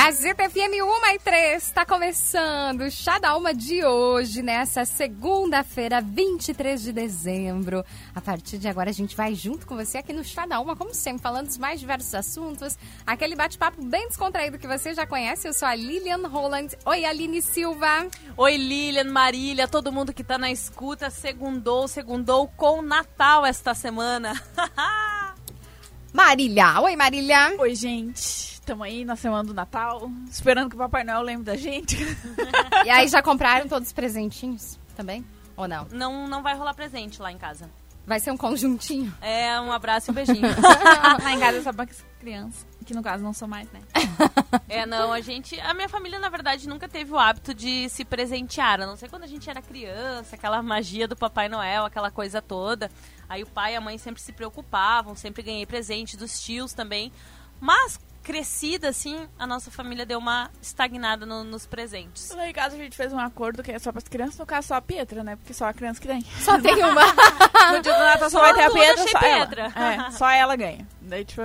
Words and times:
Gazeta 0.00 0.48
FM 0.48 0.80
1 0.80 1.14
e 1.14 1.18
3 1.18 1.60
está 1.60 1.84
começando 1.84 2.82
o 2.82 2.90
Chá 2.90 3.18
da 3.18 3.30
Alma 3.30 3.52
de 3.52 3.84
hoje, 3.84 4.42
nessa 4.42 4.84
segunda-feira, 4.84 6.00
23 6.00 6.80
de 6.80 6.92
dezembro. 6.92 7.84
A 8.14 8.20
partir 8.20 8.58
de 8.58 8.68
agora 8.68 8.90
a 8.90 8.92
gente 8.92 9.16
vai 9.16 9.34
junto 9.34 9.66
com 9.66 9.74
você 9.74 9.98
aqui 9.98 10.12
no 10.12 10.22
Chá 10.22 10.46
da 10.46 10.54
Alma, 10.54 10.76
como 10.76 10.94
sempre, 10.94 11.20
falando 11.20 11.48
dos 11.48 11.58
mais 11.58 11.80
diversos 11.80 12.14
assuntos, 12.14 12.78
aquele 13.04 13.34
bate-papo 13.34 13.84
bem 13.84 14.06
descontraído 14.06 14.56
que 14.56 14.68
você 14.68 14.94
já 14.94 15.04
conhece. 15.04 15.48
Eu 15.48 15.52
sou 15.52 15.66
a 15.66 15.74
Lilian 15.74 16.28
Holland. 16.28 16.78
Oi, 16.84 17.04
Aline 17.04 17.42
Silva. 17.42 18.06
Oi, 18.36 18.56
Lilian, 18.56 19.10
Marília, 19.10 19.66
todo 19.66 19.90
mundo 19.90 20.14
que 20.14 20.22
tá 20.22 20.38
na 20.38 20.52
escuta, 20.52 21.10
segundou, 21.10 21.88
segundou 21.88 22.46
com 22.56 22.82
Natal 22.82 23.44
esta 23.44 23.74
semana. 23.74 24.32
Marília. 26.12 26.80
Oi, 26.80 26.96
Marília. 26.96 27.54
Oi, 27.58 27.74
gente. 27.74 28.18
Estamos 28.20 28.86
aí 28.86 29.04
na 29.04 29.16
semana 29.16 29.44
do 29.44 29.54
Natal, 29.54 30.10
esperando 30.30 30.68
que 30.70 30.76
o 30.76 30.78
Papai 30.78 31.04
Noel 31.04 31.22
lembre 31.22 31.44
da 31.44 31.56
gente. 31.56 31.96
E 32.84 32.90
aí, 32.90 33.08
já 33.08 33.20
compraram 33.20 33.68
todos 33.68 33.88
os 33.88 33.92
presentinhos 33.92 34.78
também? 34.96 35.24
Ou 35.56 35.66
não? 35.66 35.86
Não, 35.90 36.28
não 36.28 36.42
vai 36.42 36.54
rolar 36.56 36.72
presente 36.72 37.20
lá 37.20 37.30
em 37.32 37.36
casa. 37.36 37.68
Vai 38.06 38.20
ser 38.20 38.30
um 38.30 38.36
conjuntinho. 38.36 39.12
É, 39.20 39.60
um 39.60 39.70
abraço 39.70 40.08
e 40.08 40.12
um 40.12 40.14
beijinho. 40.14 40.40
Lá 41.22 41.32
em 41.32 41.38
casa 41.40 41.62
só 41.62 41.72
para 41.72 41.86
crianças, 42.18 42.64
que 42.88 42.94
no 42.94 43.02
caso 43.02 43.22
não 43.22 43.34
sou 43.34 43.46
mais, 43.46 43.70
né? 43.70 43.80
é, 44.68 44.86
não, 44.86 45.12
a 45.12 45.20
gente. 45.20 45.60
A 45.60 45.74
minha 45.74 45.88
família, 45.90 46.18
na 46.18 46.30
verdade, 46.30 46.66
nunca 46.66 46.88
teve 46.88 47.12
o 47.12 47.18
hábito 47.18 47.52
de 47.52 47.86
se 47.90 48.02
presentear. 48.04 48.80
A 48.80 48.86
não 48.86 48.96
sei 48.96 49.08
quando 49.08 49.24
a 49.24 49.26
gente 49.26 49.48
era 49.48 49.60
criança, 49.60 50.34
aquela 50.36 50.62
magia 50.62 51.06
do 51.06 51.14
Papai 51.14 51.48
Noel, 51.50 51.84
aquela 51.84 52.10
coisa 52.10 52.40
toda. 52.40 52.90
Aí 53.28 53.42
o 53.42 53.46
pai 53.46 53.74
e 53.74 53.76
a 53.76 53.80
mãe 53.80 53.98
sempre 53.98 54.22
se 54.22 54.32
preocupavam, 54.32 55.14
sempre 55.14 55.42
ganhei 55.42 55.66
presente 55.66 56.16
dos 56.16 56.40
tios 56.40 56.72
também. 56.72 57.12
Mas 57.60 58.00
crescida, 58.22 58.88
assim, 58.90 59.26
a 59.38 59.46
nossa 59.46 59.70
família 59.70 60.04
deu 60.04 60.18
uma 60.18 60.50
estagnada 60.60 61.24
no- 61.24 61.44
nos 61.44 61.66
presentes. 61.66 62.30
Lá 62.30 62.46
em 62.48 62.52
casa 62.52 62.74
a 62.74 62.78
gente 62.78 62.94
fez 62.96 63.10
um 63.12 63.18
acordo 63.18 63.62
que 63.62 63.72
é 63.72 63.78
só 63.78 63.90
para 63.90 64.00
as 64.00 64.08
crianças, 64.08 64.38
no 64.38 64.44
caso 64.46 64.68
só 64.68 64.74
a 64.74 64.82
Pietra, 64.82 65.24
né? 65.24 65.36
Porque 65.36 65.54
só 65.54 65.66
a 65.66 65.72
criança 65.72 65.98
que 66.00 66.06
tem. 66.08 66.20
Só 66.40 66.58
tem 66.60 66.74
uma. 66.84 67.02
No 67.72 67.82
dia 67.82 67.92
do 67.92 67.98
Natal 67.98 68.30
só 68.30 68.38
Só 68.38 68.40
vai 68.40 68.54
ter 68.54 68.62
a 68.62 68.70
Pietra, 68.70 69.08
só 69.08 69.18
Pietra. 69.18 69.72
ela. 69.74 70.06
É, 70.08 70.10
só 70.12 70.30
ela 70.30 70.56
ganha. 70.56 70.86
Daí, 71.02 71.22
tipo, 71.24 71.42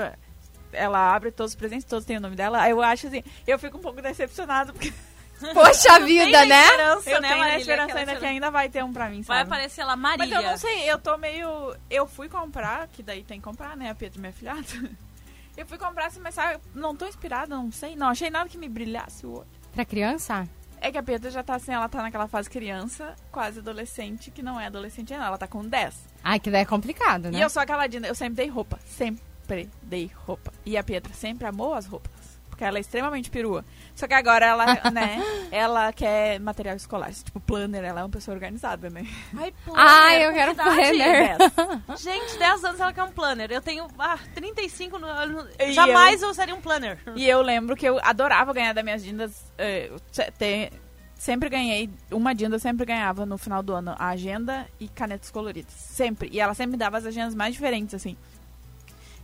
ela 0.74 1.14
abre 1.14 1.32
todos 1.32 1.52
os 1.54 1.56
presentes, 1.56 1.86
todos 1.86 2.06
têm 2.06 2.18
o 2.18 2.22
nome 2.22 2.36
dela. 2.36 2.62
Aí 2.62 2.72
eu 2.72 2.82
acho 2.82 3.08
assim, 3.08 3.24
eu 3.48 3.58
fico 3.60 3.78
um 3.78 3.82
pouco 3.82 4.02
decepcionado, 4.02 4.74
porque 4.74 4.94
Poxa 5.54 6.00
vida, 6.06 6.46
né? 6.46 6.64
esperança, 6.64 7.10
eu 7.10 7.22
né, 7.22 7.28
tenho 7.28 7.42
a 7.42 7.46
Marília? 7.46 7.62
esperança 7.62 7.98
ainda 7.98 8.16
que 8.16 8.26
ainda 8.26 8.52
vai 8.52 8.70
ter 8.70 8.84
um 8.84 8.94
pra 8.94 9.10
mim, 9.10 9.22
Vai 9.24 9.40
sabe? 9.40 9.50
aparecer 9.50 9.84
lá, 9.84 9.96
Mas 9.96 10.18
Marília. 10.18 10.38
eu 10.38 10.44
não 10.44 10.58
sei, 10.58 10.90
eu 10.92 10.98
tô 11.00 11.18
meio. 11.18 11.76
Eu 11.90 12.08
fui 12.08 12.30
comprar, 12.30 12.88
que 12.88 13.04
daí 13.04 13.24
tem 13.24 13.40
que 13.40 13.44
comprar, 13.44 13.76
né? 13.76 13.90
A 13.90 13.96
Pietra, 13.96 14.20
minha 14.22 14.34
filhada. 14.34 14.62
Eu 15.56 15.68
fui 15.68 15.78
comprar 15.78 16.08
assim, 16.08 16.20
mas 16.20 16.34
sabe, 16.34 16.60
não 16.74 16.96
tô 16.96 17.06
inspirada, 17.06 17.56
não 17.56 17.72
sei. 17.72 17.96
Não 17.96 18.08
achei 18.08 18.28
nada 18.32 18.50
que 18.50 18.58
me 18.58 18.68
brilhasse 18.68 19.24
o 19.24 19.34
olho. 19.38 19.48
Pra 19.72 19.86
criança? 19.86 20.50
É 20.82 20.92
que 20.92 20.98
a 20.98 21.04
Pietra 21.04 21.30
já 21.30 21.44
tá 21.44 21.54
assim, 21.54 21.72
ela 21.72 21.88
tá 21.88 22.02
naquela 22.02 22.28
fase 22.28 22.50
criança, 22.50 23.16
quase 23.32 23.60
adolescente, 23.60 24.32
que 24.32 24.42
não 24.42 24.60
é 24.60 24.66
adolescente 24.66 25.14
ainda, 25.14 25.28
ela 25.28 25.38
tá 25.38 25.46
com 25.48 25.64
10. 25.64 25.94
Ai, 26.24 26.40
que 26.40 26.50
daí 26.50 26.62
é 26.64 26.66
complicado, 26.66 27.30
né? 27.30 27.38
E 27.38 27.42
eu 27.42 27.52
sou 27.52 27.62
aquela 27.62 27.86
Dina, 27.86 28.08
eu 28.08 28.16
sempre 28.16 28.34
dei 28.38 28.48
roupa, 28.48 28.80
sempre 28.84 29.22
dei 29.82 30.12
roupa. 30.26 30.52
E 30.66 30.78
a 30.78 30.84
Pietra 30.84 31.14
sempre 31.14 31.48
amou 31.48 31.74
as 31.74 31.86
roupas, 31.86 32.12
porque 32.50 32.64
ela 32.64 32.78
é 32.78 32.82
extremamente 32.82 33.30
perua. 33.30 33.64
Só 33.96 34.08
que 34.08 34.14
agora 34.14 34.46
ela, 34.46 34.66
né, 34.92 35.22
ela 35.52 35.92
quer 35.94 36.40
material 36.40 36.76
escolar, 36.76 37.12
tipo 37.14 37.40
planner, 37.40 37.84
ela 37.84 38.00
é 38.02 38.04
uma 38.04 38.10
pessoa 38.10 38.34
organizada, 38.36 38.90
né? 38.90 39.06
Ai, 39.38 39.54
Ai, 39.76 40.26
eu 40.28 40.34
quero 40.34 40.56
planner. 40.56 41.38
10. 41.88 42.02
Gente, 42.02 42.38
10 42.38 42.64
anos 42.66 42.80
ela 42.80 42.94
quer 42.94 43.04
um 43.04 43.12
planner. 43.12 43.52
Eu 43.52 43.62
tenho 43.62 43.88
ah, 44.00 44.18
35 44.36 44.98
no, 45.00 45.26
no- 45.28 45.48
E 45.60 45.72
Jamais 45.74 46.22
eu... 46.24 46.30
usaria 46.30 46.56
um 46.56 46.62
planner. 46.62 46.98
E 47.16 47.28
eu 47.30 47.42
lembro 47.42 47.76
que 47.76 47.88
eu 47.88 48.00
adorava 48.04 48.52
ganhar 48.54 48.74
das 48.74 48.84
minhas 48.84 49.04
dindas. 49.04 49.46
eh, 49.58 49.90
eu 49.92 50.00
se- 50.12 50.32
te- 50.32 50.72
sempre 51.16 51.48
ganhei, 51.50 51.90
uma 52.12 52.34
dinda 52.36 52.56
eu 52.56 52.60
sempre 52.60 52.86
ganhava 52.86 53.26
no 53.26 53.38
final 53.38 53.64
do 53.64 53.74
ano 53.74 53.96
a 53.98 54.10
agenda 54.10 54.68
e 54.80 54.88
canetas 54.90 55.30
coloridas. 55.32 55.72
Sempre. 55.74 56.30
E 56.32 56.40
ela 56.40 56.54
sempre 56.54 56.72
me 56.72 56.78
dava 56.78 56.98
as 56.98 57.06
agendas 57.06 57.34
mais 57.36 57.54
diferentes, 57.54 57.94
assim. 57.96 58.18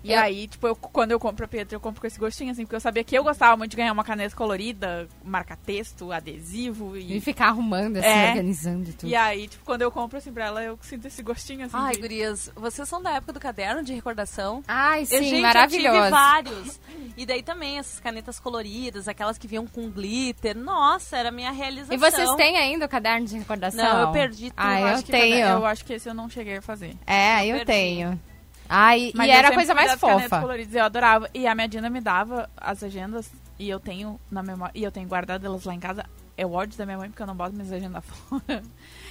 E 0.03 0.13
Eu- 0.13 0.19
aí, 0.19 0.47
tipo, 0.47 0.65
eu- 0.65 0.75
quando 0.75 1.11
eu 1.11 1.19
compro 1.19 1.43
a 1.43 1.47
Pietra, 1.47 1.75
eu 1.75 1.79
compro 1.79 1.99
com 1.99 2.07
esse 2.07 2.17
gostinho, 2.17 2.51
assim, 2.51 2.63
porque 2.63 2.75
eu 2.75 2.79
sabia 2.79 3.03
que 3.03 3.17
eu 3.17 3.23
gostava 3.23 3.57
muito 3.57 3.71
de 3.71 3.77
ganhar 3.77 3.91
uma 3.91 4.03
caneta 4.03 4.33
colorida, 4.35 5.07
marca-texto, 5.23 6.11
adesivo 6.11 6.95
E 6.97 7.17
e. 7.17 7.21
ficar 7.21 7.47
arrumando, 7.47 7.97
assim, 7.97 8.07
É. 8.07 8.27
organizando 8.29 8.93
tudo. 8.93 9.09
E 9.09 9.15
aí, 9.15 9.47
tipo, 9.47 9.63
quando 9.65 9.81
eu 9.81 9.91
compro 9.91 10.17
assim 10.17 10.31
pra 10.31 10.45
ela, 10.45 10.63
eu 10.63 10.77
sinto 10.81 11.05
esse 11.07 11.21
gostinho 11.23 11.65
assim. 11.65 11.75
Ai, 11.77 11.95
de- 11.95 12.01
gurias, 12.01 12.51
vocês 12.55 12.87
são 12.87 13.01
da 13.01 13.11
época 13.11 13.33
do 13.33 13.39
caderno 13.39 13.83
de 13.83 13.93
recordação? 13.93 14.63
Ai, 14.67 15.01
Eu, 15.01 15.05
sim, 15.05 15.15
gente, 15.15 15.23
eu 15.25 15.29
tive 15.31 15.41
maravilhoso. 15.41 16.09
vários. 16.09 16.79
E 17.17 17.25
daí 17.25 17.43
também 17.43 17.77
essas 17.77 17.99
canetas 17.99 18.39
coloridas, 18.39 19.07
aquelas 19.07 19.37
que 19.37 19.47
vinham 19.47 19.67
com 19.67 19.89
glitter. 19.89 20.55
Nossa, 20.57 21.17
era 21.17 21.29
a 21.29 21.31
minha 21.31 21.51
realização. 21.51 21.93
E 21.93 21.97
vocês 21.97 22.33
têm 22.35 22.57
ainda 22.57 22.85
o 22.85 22.89
caderno 22.89 23.25
de 23.27 23.37
recordação? 23.37 23.83
Não, 23.83 24.01
eu 24.01 24.11
perdi 24.11 24.45
tudo. 24.49 24.53
Ah, 24.57 24.79
eu 24.79 24.87
acho 24.87 25.03
que 25.05 25.11
tenho. 25.11 25.45
Eu 25.47 25.65
acho 25.65 25.83
que 25.85 25.93
esse 25.93 26.07
eu 26.07 26.13
não 26.13 26.29
cheguei 26.29 26.57
a 26.57 26.61
fazer. 26.61 26.95
É, 27.05 27.45
eu 27.45 27.55
perdi. 27.57 27.65
tenho. 27.65 28.19
Ai, 28.69 29.11
Mas 29.15 29.27
e 29.27 29.31
era 29.31 29.49
a 29.49 29.53
coisa 29.53 29.73
mais 29.73 29.95
fofa. 29.95 30.39
coloridas, 30.39 30.75
eu 30.75 30.83
adorava. 30.83 31.27
E 31.33 31.47
a 31.47 31.55
minha 31.55 31.67
Dina 31.67 31.89
me 31.89 31.99
dava 31.99 32.47
as 32.55 32.83
agendas 32.83 33.31
e 33.57 33.67
eu 33.67 33.79
tenho 33.79 34.19
na 34.29 34.43
memória. 34.43 34.71
E 34.75 34.83
eu 34.83 34.91
tenho 34.91 35.07
guardado 35.07 35.43
elas 35.45 35.65
lá 35.65 35.73
em 35.73 35.79
casa. 35.79 36.05
É 36.41 36.45
o 36.45 36.53
ódio 36.53 36.77
da 36.77 36.85
minha 36.85 36.97
mãe 36.97 37.09
porque 37.09 37.21
eu 37.21 37.27
não 37.27 37.35
boto 37.35 37.53
minhas 37.53 37.71
agendas 37.71 38.03
fora. 38.05 38.61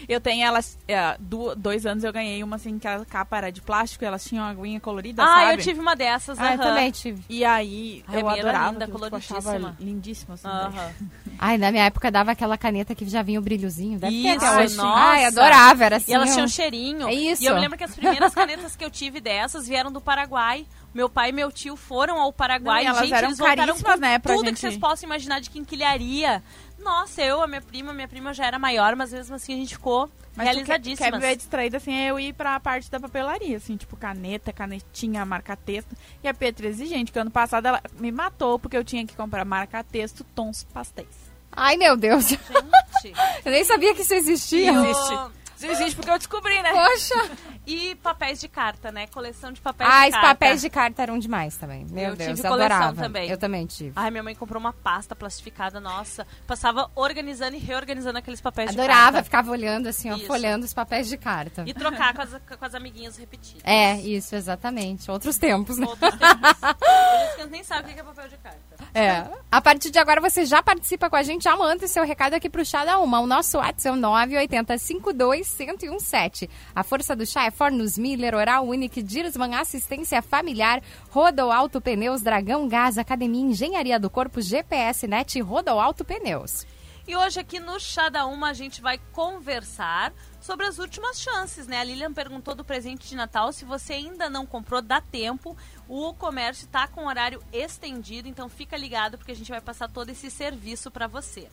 Eu 0.09 0.21
tenho 0.21 0.47
elas. 0.47 0.79
É, 0.89 1.17
do- 1.19 1.55
dois 1.55 1.85
anos 1.85 2.05
eu 2.05 2.13
ganhei 2.13 2.43
uma 2.43 2.57
assim, 2.57 2.79
que 2.79 2.87
a 2.89 3.05
capa 3.05 3.37
era 3.37 3.53
de 3.53 3.61
plástico 3.61 4.05
e 4.05 4.07
elas 4.07 4.25
tinham 4.25 4.45
uma 4.45 4.51
aguinha 4.51 4.81
colorida, 4.81 5.23
Ah, 5.23 5.27
sabe? 5.27 5.53
eu 5.53 5.59
tive 5.59 5.81
uma 5.81 5.95
dessas. 5.95 6.39
Ah, 6.39 6.53
eu 6.55 6.59
também 6.59 6.91
tive. 6.91 7.23
E 7.29 7.45
aí 7.45 8.03
Ai, 8.09 8.17
a 8.17 8.19
eu 8.21 8.25
minha 8.27 8.39
era 8.39 8.49
adorava. 8.51 8.73
linda, 8.73 8.89
coloridíssima. 8.89 9.77
lindíssimo 9.79 10.35
assim. 10.35 10.49
Aham. 10.49 10.91
Ai, 11.39 11.59
na 11.59 11.71
minha 11.71 11.85
época 11.85 12.11
dava 12.11 12.31
aquela 12.33 12.57
caneta 12.57 12.95
que 12.95 13.07
já 13.09 13.23
vinha 13.23 13.39
o 13.39 13.43
brilhozinho. 13.43 13.99
Deve 13.99 14.23
ter 14.23 14.37
Isso, 14.37 14.47
hoje. 14.47 14.77
nossa. 14.77 14.99
Ai, 15.01 15.25
adorava, 15.27 15.85
era 15.85 15.97
assim. 15.97 16.11
E 16.13 16.15
elas 16.15 16.31
ó. 16.31 16.33
tinham 16.33 16.47
um 16.47 16.49
cheirinho. 16.49 17.09
É 17.09 17.13
isso. 17.15 17.43
E 17.43 17.47
eu 17.47 17.55
me 17.55 17.61
lembro 17.61 17.77
que 17.77 17.85
as 17.85 17.95
primeiras 17.95 18.35
canetas 18.35 18.75
que 18.75 18.85
eu 18.85 18.91
tive 18.91 19.21
dessas 19.21 19.69
vieram 19.69 19.93
do 19.93 20.01
Paraguai. 20.01 20.67
Meu 20.95 21.09
pai 21.09 21.29
e 21.29 21.33
meu 21.33 21.53
tio 21.53 21.77
foram 21.77 22.19
ao 22.19 22.33
Paraguai. 22.33 22.83
Não, 22.83 22.85
e 22.85 22.87
elas 22.89 23.01
gente, 23.03 23.15
eram 23.15 23.29
eles 23.29 23.39
voltaram 23.39 23.67
caríssimas, 23.67 23.95
com 23.95 24.01
né, 24.01 24.19
pra 24.19 24.35
tudo 24.35 24.47
gente- 24.47 24.55
que 24.55 24.61
vocês 24.61 24.79
possam 24.79 25.07
imaginar 25.07 25.39
de 25.41 25.51
quinquilharia. 25.51 26.43
Nossa, 26.79 27.23
eu, 27.23 27.43
a 27.43 27.47
minha 27.47 27.61
prima, 27.61 27.93
minha 27.93 28.09
prima 28.09 28.33
já 28.33 28.47
era 28.47 28.59
maior, 28.59 28.95
mas 28.97 29.13
mesmo 29.13 29.35
assim 29.35 29.53
a 29.53 29.57
gente 29.57 29.75
ficou 29.75 30.09
Mas 30.37 30.49
tu 30.51 30.55
quer, 30.57 30.65
quer 30.65 30.71
realizadíssimas. 30.73 31.13
me 31.15 31.19
ver 31.21 31.37
distraída, 31.37 31.77
assim, 31.77 31.93
é 31.95 32.11
eu 32.11 32.19
ir 32.21 32.33
pra 32.33 32.59
parte 32.61 32.91
da 32.91 33.01
papelaria, 33.01 33.57
assim, 33.57 33.77
tipo 33.77 33.97
caneta, 33.97 34.53
canetinha, 34.53 35.25
marca-texto. 35.27 35.97
E 36.23 36.29
a 36.29 36.33
Petra 36.35 36.67
é 36.67 36.71
exigente, 36.71 37.11
que 37.13 37.19
ano 37.19 37.31
passado 37.31 37.67
ela 37.67 37.83
me 37.99 38.13
matou 38.13 38.59
porque 38.59 38.77
eu 38.77 38.85
tinha 38.85 39.05
que 39.07 39.15
comprar 39.17 39.45
marca-texto, 39.45 40.25
tons 40.35 40.65
pastéis. 40.73 41.09
Ai, 41.51 41.77
meu 41.77 41.97
Deus. 41.97 42.29
Gente, 42.29 42.39
Eu 43.45 43.51
nem 43.53 43.65
sabia 43.65 43.95
que 43.95 44.03
isso 44.03 44.15
existia. 44.15 44.73
eu- 44.73 44.85
Existe. 44.85 45.15
Isso 45.59 45.67
existe 45.67 45.97
porque 45.97 46.11
eu 46.11 46.19
descobri, 46.19 46.63
né? 46.63 46.71
Poxa. 46.73 47.31
E 47.67 47.95
papéis 47.97 48.41
de 48.41 48.49
carta, 48.49 48.91
né? 48.93 49.07
Coleção 49.09 49.53
de 49.53 49.61
papéis 49.61 49.91
Ah, 49.93 50.03
de 50.03 50.07
os 50.09 50.13
carta. 50.15 50.29
papéis 50.29 50.61
de 50.61 50.71
carta 50.71 51.03
eram 51.03 51.19
demais 51.19 51.57
também. 51.57 51.85
Meu 51.91 52.11
Eu 52.11 52.17
Deus, 52.17 52.37
tive 52.37 52.47
eu 52.49 52.51
coleção 52.53 52.77
adorava. 52.77 53.03
também. 53.03 53.29
Eu 53.29 53.37
também 53.37 53.67
tive. 53.67 53.93
Ai, 53.97 54.11
minha 54.11 54.23
mãe 54.23 54.35
comprou 54.35 54.59
uma 54.61 54.73
pasta 54.73 55.15
plastificada, 55.17 55.79
nossa. 55.81 56.27
Passava 56.47 56.91
organizando 56.95 57.57
e 57.57 57.59
reorganizando 57.59 58.19
aqueles 58.19 58.41
papéis 58.41 58.71
de 58.71 58.79
Adorava, 58.81 59.03
carta. 59.13 59.25
ficava 59.25 59.51
olhando 59.51 59.89
assim, 59.89 60.11
ó, 60.11 60.17
Isso. 60.17 60.27
folhando 60.27 60.65
os 60.65 60.73
papéis 60.73 61.09
de 61.09 61.17
carta. 61.19 61.65
E 61.67 61.75
trocar 61.75 62.15
com 62.15 62.23
as, 62.23 62.31
com 62.31 62.65
as 62.65 62.75
amiguinhas 62.75 63.17
repetidas. 63.19 63.63
É, 63.65 63.97
isso, 63.97 64.35
exatamente. 64.37 65.11
Outros 65.11 65.37
tempos, 65.37 65.77
né? 65.77 65.87
Outros 65.87 66.11
tempos. 66.15 66.51
Hoje 66.63 67.25
as 67.25 67.33
crianças 67.35 67.51
nem 67.51 67.65
sabem 67.65 67.91
o 67.93 67.95
que 67.95 68.01
é 68.01 68.05
papel 68.05 68.29
de 68.29 68.37
carta. 68.39 68.78
É. 68.95 69.27
A 69.51 69.61
partir 69.61 69.91
de 69.91 69.99
agora 69.99 70.21
você 70.21 70.45
já 70.45 70.63
participa 70.63 71.09
com 71.09 71.17
a 71.17 71.23
gente, 71.23 71.45
já 71.45 71.57
manda 71.57 71.89
seu 71.89 72.05
recado 72.05 72.35
aqui 72.35 72.51
pro 72.51 72.65
Chá 72.65 72.85
da 72.85 72.99
Uma. 72.99 73.21
O 73.21 73.27
nosso 73.27 73.59
WhatsApp 73.59 73.89
é 73.89 73.93
o 73.93 73.97
980521017. 73.97 76.49
A 76.75 76.83
força 76.83 77.15
do 77.17 77.25
chá 77.25 77.47
é 77.47 77.51
Fornos 77.51 77.97
Miller, 77.97 78.35
Oral 78.35 78.67
Unique, 78.67 79.03
Dirsman 79.03 79.55
Assistência 79.55 80.21
Familiar, 80.21 80.83
Rodo 81.11 81.51
Alto 81.51 81.81
Pneus, 81.81 82.21
Dragão 82.23 82.69
Gás, 82.69 82.99
Academia 82.99 83.43
Engenharia 83.43 83.99
do 83.99 84.11
Corpo, 84.11 84.39
GPS 84.41 85.07
Net 85.07 85.39
e 85.39 85.43
Rodo 85.43 85.71
Alto 85.71 86.05
Pneus. 86.05 86.67
E 87.09 87.17
hoje 87.17 87.41
aqui 87.41 87.59
no 87.59 87.81
Chá 87.81 88.11
da 88.11 88.27
Uma 88.27 88.51
a 88.51 88.53
gente 88.53 88.83
vai 88.83 89.01
conversar 89.13 90.13
sobre 90.43 90.67
as 90.67 90.79
últimas 90.79 91.19
chances, 91.19 91.67
né? 91.67 91.79
A 91.79 91.85
Lilian 91.85 92.13
perguntou 92.13 92.55
do 92.55 92.63
presente 92.63 93.09
de 93.09 93.17
Natal. 93.17 93.51
Se 93.51 93.65
você 93.65 93.95
ainda 93.95 94.29
não 94.29 94.45
comprou, 94.45 94.83
dá 94.83 95.01
tempo. 95.01 95.57
O 95.89 96.13
comércio 96.13 96.67
está 96.67 96.87
com 96.87 97.07
horário 97.07 97.43
estendido, 97.51 98.29
então 98.29 98.49
fica 98.49 98.77
ligado 98.77 99.17
porque 99.17 99.33
a 99.33 99.37
gente 99.37 99.51
vai 99.51 99.61
passar 99.61 99.89
todo 99.89 100.11
esse 100.11 100.31
serviço 100.31 100.91
para 100.91 101.07
você. 101.07 101.49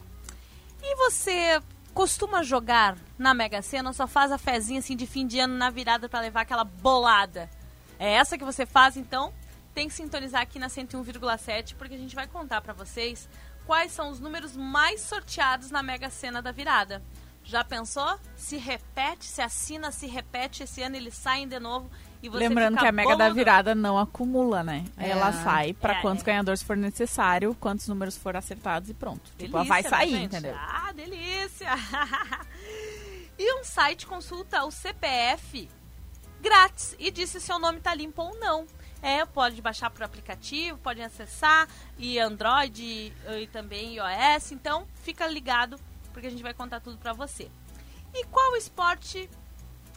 E 0.83 0.95
você 0.97 1.61
costuma 1.93 2.43
jogar 2.43 2.97
na 3.17 3.33
Mega 3.33 3.61
Sena 3.61 3.89
ou 3.89 3.93
só 3.93 4.05
faz 4.05 4.33
a 4.33 4.37
fezinha 4.37 4.79
assim 4.79 4.97
de 4.97 5.07
fim 5.07 5.25
de 5.25 5.39
ano 5.39 5.55
na 5.55 5.69
virada 5.69 6.09
para 6.09 6.19
levar 6.19 6.41
aquela 6.41 6.65
bolada? 6.65 7.49
É 7.97 8.11
essa 8.11 8.37
que 8.37 8.43
você 8.43 8.65
faz, 8.65 8.97
então? 8.97 9.33
Tem 9.73 9.87
que 9.87 9.93
sintonizar 9.93 10.41
aqui 10.41 10.59
na 10.59 10.67
101,7 10.67 11.75
porque 11.77 11.95
a 11.95 11.97
gente 11.97 12.13
vai 12.13 12.27
contar 12.27 12.59
para 12.59 12.73
vocês 12.73 13.29
quais 13.65 13.93
são 13.93 14.09
os 14.09 14.19
números 14.19 14.55
mais 14.55 14.99
sorteados 14.99 15.71
na 15.71 15.81
Mega 15.81 16.09
Sena 16.09 16.41
da 16.41 16.51
virada. 16.51 17.01
Já 17.45 17.63
pensou? 17.63 18.19
Se 18.35 18.57
repete, 18.57 19.23
se 19.25 19.41
assina, 19.41 19.91
se 19.91 20.07
repete, 20.07 20.63
esse 20.63 20.81
ano 20.81 20.95
eles 20.95 21.13
saem 21.15 21.47
de 21.47 21.59
novo 21.59 21.89
e 22.23 22.27
você 22.27 22.39
Lembrando 22.47 22.77
que 22.77 22.85
a 22.87 22.91
Mega 22.91 23.15
da 23.15 23.29
Virada 23.29 23.75
não 23.75 23.99
acumula, 23.99 24.63
né? 24.63 24.83
É. 24.97 25.09
Ela 25.09 25.31
sai 25.31 25.73
pra 25.73 25.93
É, 25.97 26.01
quantos 26.01 26.23
é. 26.23 26.25
ganhadores 26.25 26.63
for 26.63 26.75
necessário, 26.75 27.55
quantos 27.59 27.87
números 27.87 28.17
for 28.17 28.35
acertados 28.35 28.89
e 28.89 28.93
pronto. 28.95 29.31
tipo, 29.37 29.55
ela 29.55 29.63
vai 29.65 29.83
Delícia, 29.83 29.97
né, 29.97 30.03
sair, 30.03 30.09
gente? 30.11 30.25
entendeu? 30.25 30.55
Ah, 30.57 30.91
delícia! 30.91 31.69
e 33.37 33.59
um 33.59 33.63
site 33.63 34.07
consulta 34.07 34.63
o 34.65 34.71
CPF 34.71 35.69
grátis 36.41 36.95
e 36.99 37.11
diz 37.11 37.29
se 37.29 37.39
seu 37.39 37.59
nome 37.59 37.79
tá 37.79 37.93
limpo 37.93 38.21
ou 38.23 38.35
não. 38.39 38.65
É, 39.01 39.23
pode 39.23 39.61
baixar 39.61 39.91
por 39.91 40.01
aplicativo, 40.01 40.79
pode 40.79 40.99
acessar 40.99 41.67
e 41.95 42.17
Android 42.17 43.13
e 43.39 43.47
também 43.51 43.97
iOS. 43.97 44.51
Então, 44.51 44.87
fica 45.03 45.27
ligado 45.27 45.79
porque 46.15 46.27
a 46.27 46.31
gente 46.31 46.41
vai 46.41 46.53
contar 46.53 46.79
tudo 46.79 46.97
pra 46.97 47.11
você. 47.11 47.51
E 48.13 48.23
qual 48.27 48.55
esporte, 48.55 49.29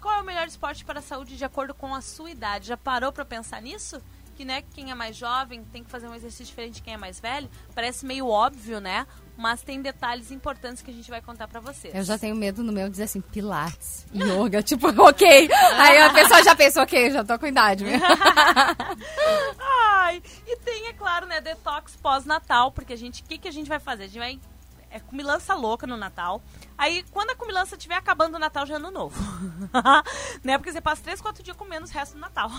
qual 0.01 0.17
é 0.17 0.21
o 0.21 0.25
melhor 0.25 0.49
esporte 0.49 0.85
para 0.85 0.99
a 0.99 1.03
saúde 1.03 1.37
de 1.37 1.45
acordo 1.45 1.73
com 1.73 1.95
a 1.95 2.01
sua 2.01 2.29
idade? 2.29 2.67
Já 2.67 2.77
parou 2.77 3.13
pra 3.13 3.25
pensar 3.25 3.63
nisso? 3.63 4.03
Que 4.35 4.45
né, 4.45 4.63
quem 4.75 4.91
é 4.91 4.95
mais 4.97 5.17
jovem 5.17 5.63
tem 5.65 5.85
que 5.85 5.91
fazer 5.91 6.09
um 6.09 6.15
exercício 6.15 6.47
diferente 6.47 6.75
de 6.75 6.83
quem 6.83 6.95
é 6.95 6.97
mais 6.97 7.21
velho? 7.21 7.49
Parece 7.73 8.05
meio 8.05 8.27
óbvio, 8.27 8.81
né? 8.81 9.07
Mas 9.37 9.63
tem 9.63 9.81
detalhes 9.81 10.33
importantes 10.33 10.83
que 10.83 10.91
a 10.91 10.95
gente 10.95 11.09
vai 11.09 11.23
contar 11.23 11.47
pra 11.47 11.61
vocês. 11.61 11.95
Eu 11.95 12.03
já 12.03 12.19
tenho 12.19 12.35
medo 12.35 12.65
no 12.65 12.73
meu 12.73 12.89
dizer 12.89 13.05
assim, 13.05 13.21
pilates, 13.21 14.05
yoga, 14.13 14.61
tipo, 14.65 14.89
ok. 14.89 15.49
Aí 15.77 16.03
a 16.03 16.13
pessoa 16.13 16.43
já 16.43 16.57
pensa, 16.57 16.83
ok, 16.83 17.13
já 17.13 17.23
tô 17.23 17.39
com 17.39 17.47
idade 17.47 17.85
mesmo. 17.85 18.05
Ai, 19.61 20.21
e 20.45 20.57
tem, 20.57 20.89
é 20.89 20.93
claro, 20.93 21.27
né, 21.27 21.41
detox 21.41 21.95
pós-natal, 21.97 22.73
porque 22.73 22.93
a 22.93 22.97
gente, 22.97 23.23
o 23.23 23.25
que, 23.25 23.39
que 23.39 23.47
a 23.47 23.53
gente 23.53 23.69
vai 23.69 23.79
fazer? 23.79 24.05
A 24.05 24.07
gente 24.07 24.19
vai 24.19 24.41
é 24.91 25.01
comilança 25.01 25.55
louca 25.55 25.87
no 25.87 25.97
Natal. 25.97 26.43
Aí, 26.77 27.05
quando 27.11 27.31
a 27.31 27.37
comilança 27.37 27.77
estiver 27.77 27.97
acabando 27.97 28.37
o 28.37 28.39
Natal, 28.39 28.67
já 28.67 28.75
é 28.75 28.77
ano 28.77 28.91
novo. 28.91 29.19
né? 30.43 30.59
Porque 30.59 30.73
você 30.73 30.81
passa 30.81 31.03
3, 31.03 31.21
4 31.21 31.43
dias 31.43 31.57
comendo 31.57 31.85
os 31.85 31.91
restos 31.91 32.15
do 32.15 32.21
Natal. 32.21 32.51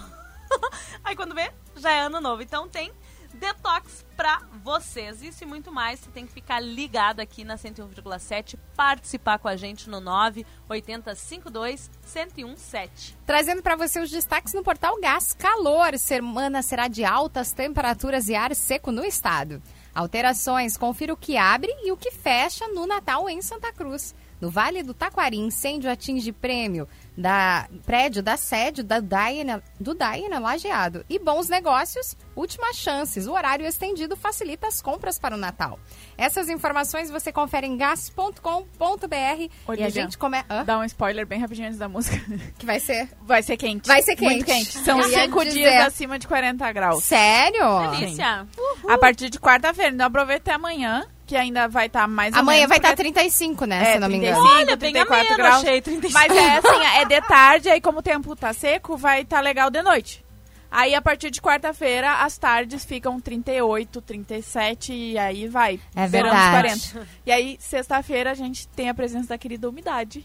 Aí, 1.03 1.15
quando 1.15 1.35
vê, 1.35 1.51
já 1.75 1.91
é 1.91 2.01
ano 2.01 2.19
novo. 2.21 2.41
Então, 2.41 2.67
tem 2.67 2.91
detox 3.33 4.05
pra 4.15 4.41
vocês. 4.63 5.21
Isso 5.21 5.43
e 5.43 5.47
muito 5.47 5.71
mais, 5.71 5.99
você 5.99 6.09
tem 6.11 6.25
que 6.25 6.33
ficar 6.33 6.59
ligado 6.59 7.19
aqui 7.19 7.43
na 7.43 7.55
101,7, 7.55 8.57
participar 8.75 9.39
com 9.39 9.47
a 9.47 9.55
gente 9.55 9.89
no 9.89 9.99
98052 9.99 11.89
1017. 12.13 13.17
Trazendo 13.25 13.61
para 13.61 13.75
você 13.75 13.99
os 13.99 14.09
destaques 14.09 14.53
no 14.53 14.63
portal 14.63 14.99
Gás 14.99 15.33
Calor. 15.33 15.97
Semana 15.97 16.61
será 16.61 16.87
de 16.87 17.03
altas 17.03 17.53
temperaturas 17.53 18.27
e 18.27 18.35
ar 18.35 18.55
seco 18.55 18.91
no 18.91 19.03
estado. 19.05 19.61
Alterações, 19.93 20.77
confira 20.77 21.13
o 21.13 21.17
que 21.17 21.37
abre 21.37 21.71
e 21.83 21.91
o 21.91 21.97
que 21.97 22.11
fecha 22.11 22.67
no 22.67 22.85
Natal 22.85 23.29
em 23.29 23.41
Santa 23.41 23.71
Cruz. 23.71 24.13
No 24.41 24.49
Vale 24.49 24.83
do 24.83 24.93
Taquari, 24.93 25.37
incêndio 25.37 25.91
atinge 25.91 26.31
prêmio 26.31 26.87
da 27.17 27.67
prédio 27.85 28.23
da 28.23 28.37
sede 28.37 28.81
da 28.81 29.01
Diana, 29.01 29.61
do 29.79 29.93
Diana 29.93 30.39
Lajeado. 30.39 31.03
E 31.09 31.19
bons 31.19 31.49
negócios, 31.49 32.15
últimas 32.35 32.77
chances. 32.77 33.27
O 33.27 33.33
horário 33.33 33.65
estendido 33.65 34.15
facilita 34.15 34.67
as 34.67 34.81
compras 34.81 35.19
para 35.19 35.35
o 35.35 35.37
Natal. 35.37 35.77
Essas 36.17 36.47
informações 36.47 37.11
você 37.11 37.31
confere 37.31 37.67
em 37.67 37.75
gas.com.br 37.75 39.49
e 39.77 39.83
a 39.83 39.89
gente 39.89 40.17
começa. 40.17 40.63
Dá 40.63 40.79
um 40.79 40.83
spoiler 40.85 41.25
bem 41.27 41.39
rapidinho 41.39 41.67
antes 41.67 41.79
da 41.79 41.89
música. 41.89 42.17
Que 42.57 42.65
vai 42.65 42.79
ser? 42.79 43.09
Vai 43.21 43.41
ser 43.41 43.57
quente. 43.57 43.87
Vai 43.87 44.01
ser 44.01 44.19
Muito 44.19 44.45
quente. 44.45 44.71
quente. 44.71 44.85
São 44.85 45.01
cinco 45.03 45.43
dizer. 45.43 45.59
dias 45.59 45.87
acima 45.87 46.17
de 46.19 46.27
40 46.27 46.71
graus. 46.71 47.03
Sério? 47.03 47.89
Delícia! 47.91 48.47
A 48.87 48.97
partir 48.97 49.29
de 49.29 49.39
quarta-feira. 49.39 49.93
Então 49.93 50.07
aproveita 50.07 50.51
até 50.51 50.53
amanhã, 50.53 51.05
que 51.29 51.35
ainda 51.37 51.67
vai 51.67 51.85
estar 51.85 52.07
mais 52.07 52.33
ou 52.33 52.39
Amanhã 52.39 52.61
menos, 52.61 52.69
vai 52.69 52.77
estar 52.79 52.89
porque- 52.89 53.03
35, 53.03 53.65
né? 53.65 53.91
É, 53.91 53.93
se 53.93 53.99
não 53.99 54.09
me 54.09 54.15
engano. 54.15 54.33
35, 54.41 54.55
Olha, 54.57 54.75
bem 54.75 54.93
34 54.93 55.27
ameno, 55.27 55.37
graus. 55.37 55.63
achei 55.63 55.81
35. 55.81 56.13
Mas 56.19 56.35
é 56.35 56.57
assim, 56.57 56.85
é 57.01 57.05
de 57.05 57.21
tarde, 57.27 57.69
aí 57.69 57.79
como 57.79 57.99
o 57.99 58.01
tempo 58.01 58.35
tá 58.35 58.51
seco, 58.51 58.97
vai 58.97 59.21
estar 59.21 59.39
legal 59.39 59.69
de 59.69 59.81
noite. 59.83 60.25
Aí 60.71 60.95
a 60.95 61.01
partir 61.01 61.29
de 61.29 61.39
quarta-feira, 61.39 62.23
as 62.23 62.35
tardes 62.37 62.83
ficam 62.83 63.19
38, 63.19 64.01
37 64.01 64.91
e 64.93 65.17
aí 65.19 65.47
vai. 65.47 65.79
É 65.95 66.07
verdade. 66.07 66.91
40. 66.93 67.07
E 67.25 67.31
aí, 67.31 67.57
sexta-feira, 67.59 68.31
a 68.31 68.33
gente 68.35 68.67
tem 68.69 68.89
a 68.89 68.93
presença 68.93 69.29
da 69.29 69.37
querida 69.37 69.69
umidade. 69.69 70.23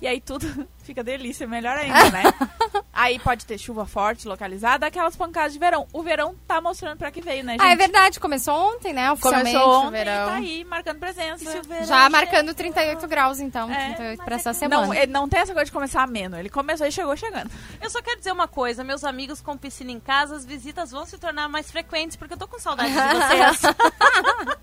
E 0.00 0.06
aí 0.06 0.20
tudo 0.20 0.46
fica 0.84 1.02
delícia, 1.02 1.46
melhor 1.46 1.76
ainda, 1.76 2.10
né? 2.10 2.22
aí 2.92 3.18
pode 3.18 3.46
ter 3.46 3.58
chuva 3.58 3.86
forte, 3.86 4.28
localizada, 4.28 4.86
aquelas 4.86 5.16
pancadas 5.16 5.52
de 5.52 5.58
verão. 5.58 5.86
O 5.92 6.02
verão 6.02 6.34
tá 6.46 6.60
mostrando 6.60 6.98
pra 6.98 7.10
que 7.10 7.20
veio, 7.20 7.42
né, 7.42 7.52
gente? 7.52 7.62
Ah, 7.62 7.70
é 7.70 7.76
verdade. 7.76 8.20
Começou 8.20 8.54
ontem, 8.54 8.92
né? 8.92 9.10
Oficialmente 9.10 9.52
Começou 9.52 9.68
o 9.68 9.86
ontem 9.86 9.90
verão. 9.92 10.12
e 10.28 10.30
tá 10.30 10.34
aí 10.34 10.64
marcando 10.64 10.98
presença. 10.98 11.62
Já 11.84 12.10
marcando 12.10 12.54
38 12.54 13.06
graus, 13.08 13.40
então. 13.40 13.70
É, 13.70 13.94
38 13.94 14.18
mas 14.18 14.24
pra 14.24 14.34
é 14.34 14.38
essa 14.38 14.52
semana. 14.52 14.86
Não, 14.86 14.94
ele 14.94 15.12
não 15.12 15.28
tem 15.28 15.40
essa 15.40 15.52
coisa 15.52 15.64
de 15.64 15.72
começar 15.72 16.02
ameno. 16.02 16.38
Ele 16.38 16.50
começou 16.50 16.86
e 16.86 16.92
chegou 16.92 17.16
chegando. 17.16 17.50
Eu 17.80 17.90
só 17.90 18.02
quero 18.02 18.18
dizer 18.18 18.32
uma 18.32 18.46
coisa, 18.46 18.84
meus 18.84 19.02
amigos 19.02 19.40
com 19.40 19.56
piscina 19.56 19.90
em 19.90 20.00
casa, 20.00 20.36
as 20.36 20.44
visitas 20.44 20.90
vão 20.90 21.06
se 21.06 21.18
tornar 21.18 21.48
mais 21.48 21.70
frequentes, 21.70 22.16
porque 22.16 22.34
eu 22.34 22.38
tô 22.38 22.46
com 22.46 22.58
saudade 22.58 22.92
de 22.92 22.98
vocês. 22.98 23.74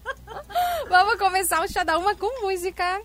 Vamos 0.90 1.16
começar 1.16 1.64
o 1.64 1.68
Chá 1.68 1.84
da 1.84 1.98
Uma 1.98 2.16
com 2.16 2.42
música. 2.44 3.02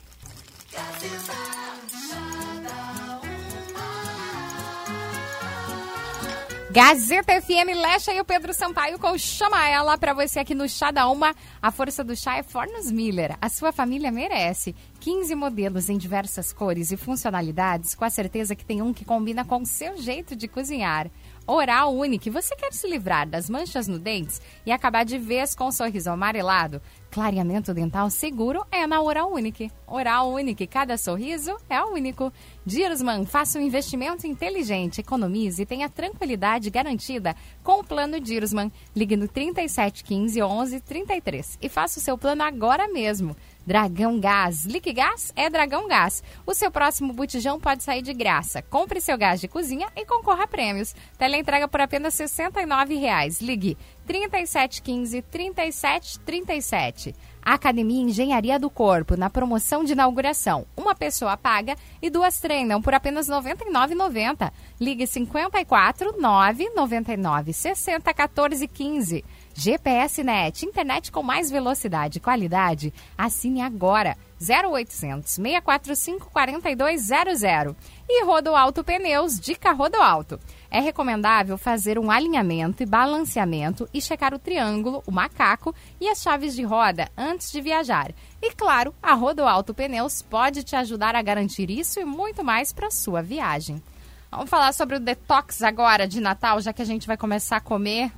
Gazeta 6.79 7.43
FM, 7.43 7.75
Lecha 7.75 8.15
e 8.15 8.21
o 8.21 8.25
Pedro 8.25 8.55
Sampaio 8.55 9.01
com 9.01 9.19
Chama 9.19 9.69
Ela 9.69 9.99
pra 9.99 10.15
você 10.15 10.39
aqui 10.39 10.55
no 10.55 10.69
Chá 10.69 10.93
da 10.93 11.09
Uma. 11.09 11.35
A 11.61 11.73
força 11.73 12.05
do 12.05 12.15
chá 12.15 12.37
é 12.37 12.45
Fornos 12.45 12.93
Miller. 12.93 13.37
A 13.41 13.49
sua 13.49 13.73
família 13.73 14.13
merece. 14.13 14.77
15 15.01 15.35
modelos 15.35 15.89
em 15.89 15.99
diversas 15.99 16.53
cores 16.53 16.93
e 16.93 16.97
funcionalidades, 16.97 17.97
com 17.97 18.05
a 18.05 18.11
certeza 18.11 18.55
que 18.55 18.65
tem 18.65 18.81
um 18.81 18.93
que 18.93 19.05
combina 19.05 19.45
com 19.45 19.63
o 19.63 19.67
seu 19.67 19.97
jeito 19.97 20.37
de 20.37 20.47
cozinhar. 20.47 21.11
Oral 21.49 21.97
Unique. 21.97 22.31
Você 22.31 22.55
quer 22.55 22.73
se 22.73 22.87
livrar 22.87 23.27
das 23.27 23.51
manchas 23.51 23.89
no 23.89 23.99
dentes 23.99 24.41
e 24.65 24.71
acabar 24.71 25.05
de 25.05 25.19
vez 25.19 25.57
com 25.57 25.69
um 25.69 25.73
sorriso 25.73 26.11
amarelado? 26.11 26.81
Clareamento 27.11 27.73
dental 27.73 28.11
seguro 28.11 28.65
é 28.71 28.87
na 28.87 29.01
Oral 29.01 29.33
Unique. 29.33 29.71
Oral 29.87 30.31
Unique, 30.31 30.67
cada 30.67 30.99
sorriso 30.99 31.57
é 31.69 31.83
único. 31.83 32.31
Diersman, 32.67 33.25
faça 33.25 33.59
um 33.59 33.63
investimento 33.63 34.27
inteligente, 34.27 35.01
economize 35.01 35.63
e 35.63 35.67
tenha 35.67 35.89
tranquilidade 35.89 36.69
garantida 36.69 37.35
com 37.63 37.81
o 37.81 37.85
plano 37.85 38.21
Diersman. 38.21 38.71
Ligue 38.95 39.17
no 39.17 39.27
3715 39.27 40.41
1133 40.41 41.59
e 41.63 41.69
faça 41.69 41.99
o 41.99 42.03
seu 42.03 42.19
plano 42.19 42.43
agora 42.43 42.87
mesmo. 42.89 43.35
Dragão 43.69 44.19
Gás. 44.19 44.65
Liquigás 44.65 45.31
é 45.37 45.51
Dragão 45.51 45.87
Gás. 45.87 46.23
O 46.47 46.55
seu 46.55 46.71
próximo 46.71 47.13
botijão 47.13 47.61
pode 47.61 47.83
sair 47.83 48.01
de 48.01 48.15
graça. 48.15 48.63
Compre 48.63 48.99
seu 48.99 49.19
gás 49.19 49.43
de 49.43 49.49
cozinha 49.49 49.89
e 49.95 50.07
concorra 50.07 50.45
a 50.45 50.47
prêmios. 50.47 50.95
Teleentrega 51.19 51.69
por 51.69 51.83
apenas 51.83 52.19
R$ 52.19 52.25
69,00. 52.25 53.43
Ligue 53.43 53.77
3715 54.09 55.21
3737. 55.21 57.15
Academia 57.43 58.03
Engenharia 58.03 58.59
do 58.59 58.71
Corpo, 58.71 59.17
na 59.17 59.29
promoção 59.29 59.85
de 59.85 59.93
inauguração. 59.93 60.67
Uma 60.75 60.95
pessoa 60.95 61.37
paga 61.37 61.77
e 62.01 62.09
duas 62.09 62.41
treinam 62.41 62.81
por 62.81 62.95
apenas 62.95 63.29
R$ 63.29 63.35
99,90. 63.35 64.51
Ligue 64.81 65.07
54 65.07 66.19
999 66.19 67.53
60 67.53 68.15
14 68.15 68.67
15. 68.67 69.25
GPS 69.55 70.25
Net, 70.25 70.65
internet 70.65 71.13
com 71.13 71.23
mais 71.23 71.51
velocidade 71.51 72.19
e 72.19 72.21
qualidade. 72.21 72.93
Assine 73.17 73.61
agora. 73.61 74.17
0800 74.41 75.31
645 75.31 76.31
4200. 76.31 77.77
E 78.09 78.25
Rodoalto 78.25 78.83
Pneus, 78.83 79.39
dica 79.39 79.73
Rodoalto. 79.73 80.39
É 80.71 80.81
recomendável 80.81 81.57
fazer 81.57 81.99
um 81.99 82.11
alinhamento 82.11 82.83
e 82.83 82.87
balanceamento 82.87 83.89
e 83.93 84.01
checar 84.01 84.35
o 84.35 84.39
triângulo, 84.39 85.03
o 85.07 85.11
macaco 85.11 85.75
e 86.01 86.09
as 86.09 86.23
chaves 86.23 86.55
de 86.55 86.63
roda 86.63 87.11
antes 87.17 87.51
de 87.51 87.61
viajar. 87.61 88.13
E 88.41 88.51
claro, 88.53 88.95
a 89.03 89.15
Rodoalto 89.15 89.75
Pneus 89.75 90.23
pode 90.23 90.63
te 90.63 90.77
ajudar 90.77 91.17
a 91.17 91.23
garantir 91.23 91.71
isso 91.71 91.99
e 92.01 92.05
muito 92.05 92.45
mais 92.45 92.73
para 92.73 92.91
sua 92.91 93.23
viagem. 93.23 93.83
Vamos 94.31 94.51
falar 94.51 94.73
sobre 94.75 94.97
o 94.97 95.01
detox 95.01 95.63
agora 95.63 96.07
de 96.07 96.21
Natal, 96.21 96.61
já 96.61 96.73
que 96.73 96.83
a 96.83 96.85
gente 96.85 97.07
vai 97.07 97.17
começar 97.17 97.57
a 97.57 97.61
comer 97.61 98.13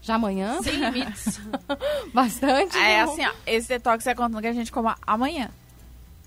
já 0.00 0.14
amanhã. 0.14 0.62
Sem 0.62 0.76
limites. 0.76 1.40
Bastante. 2.14 2.76
É 2.76 2.80
né? 2.80 3.00
assim, 3.00 3.26
ó, 3.26 3.32
esse 3.46 3.68
detox 3.68 4.06
é 4.06 4.14
contando 4.14 4.40
que 4.40 4.46
a 4.46 4.52
gente 4.52 4.70
coma 4.70 4.96
amanhã. 5.04 5.50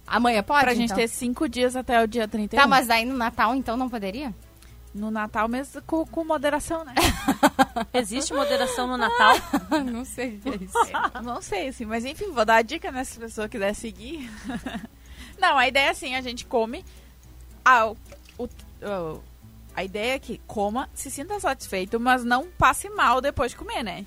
Amanhã 0.09 0.41
pode? 0.43 0.63
pra 0.63 0.73
gente 0.73 0.85
então? 0.85 0.97
ter 0.97 1.07
cinco 1.07 1.47
dias 1.47 1.75
até 1.75 2.01
o 2.03 2.07
dia 2.07 2.27
31. 2.27 2.59
Tá, 2.61 2.67
mas 2.67 2.87
daí 2.87 3.05
no 3.05 3.15
Natal, 3.15 3.53
então, 3.55 3.77
não 3.77 3.87
poderia? 3.89 4.33
No 4.93 5.11
Natal 5.11 5.47
mesmo 5.47 5.81
com, 5.83 6.03
com 6.05 6.23
moderação, 6.25 6.83
né? 6.83 6.95
Existe 7.93 8.33
moderação 8.33 8.87
no 8.87 8.97
Natal? 8.97 9.35
não 9.85 10.03
sei 10.03 10.37
o 10.37 10.39
que 10.39 10.49
é 10.49 10.55
isso. 10.55 10.73
Não 11.23 11.41
sei, 11.41 11.67
assim, 11.67 11.85
mas 11.85 12.03
enfim, 12.05 12.31
vou 12.31 12.43
dar 12.43 12.55
a 12.55 12.61
dica, 12.63 12.91
né, 12.91 13.03
se 13.03 13.17
a 13.17 13.21
pessoa 13.21 13.47
quiser 13.47 13.73
seguir. 13.75 14.29
não, 15.39 15.57
a 15.57 15.67
ideia 15.67 15.87
é 15.87 15.89
assim, 15.91 16.15
a 16.15 16.21
gente 16.21 16.45
come. 16.45 16.83
Ah, 17.63 17.87
o, 17.87 17.97
o- 18.37 18.43
o- 18.83 19.23
a 19.75 19.83
ideia 19.83 20.15
é 20.15 20.19
que 20.19 20.41
coma, 20.47 20.89
se 20.93 21.11
sinta 21.11 21.39
satisfeito, 21.39 21.99
mas 21.99 22.23
não 22.23 22.47
passe 22.57 22.89
mal 22.89 23.21
depois 23.21 23.51
de 23.51 23.57
comer, 23.57 23.83
né? 23.83 24.05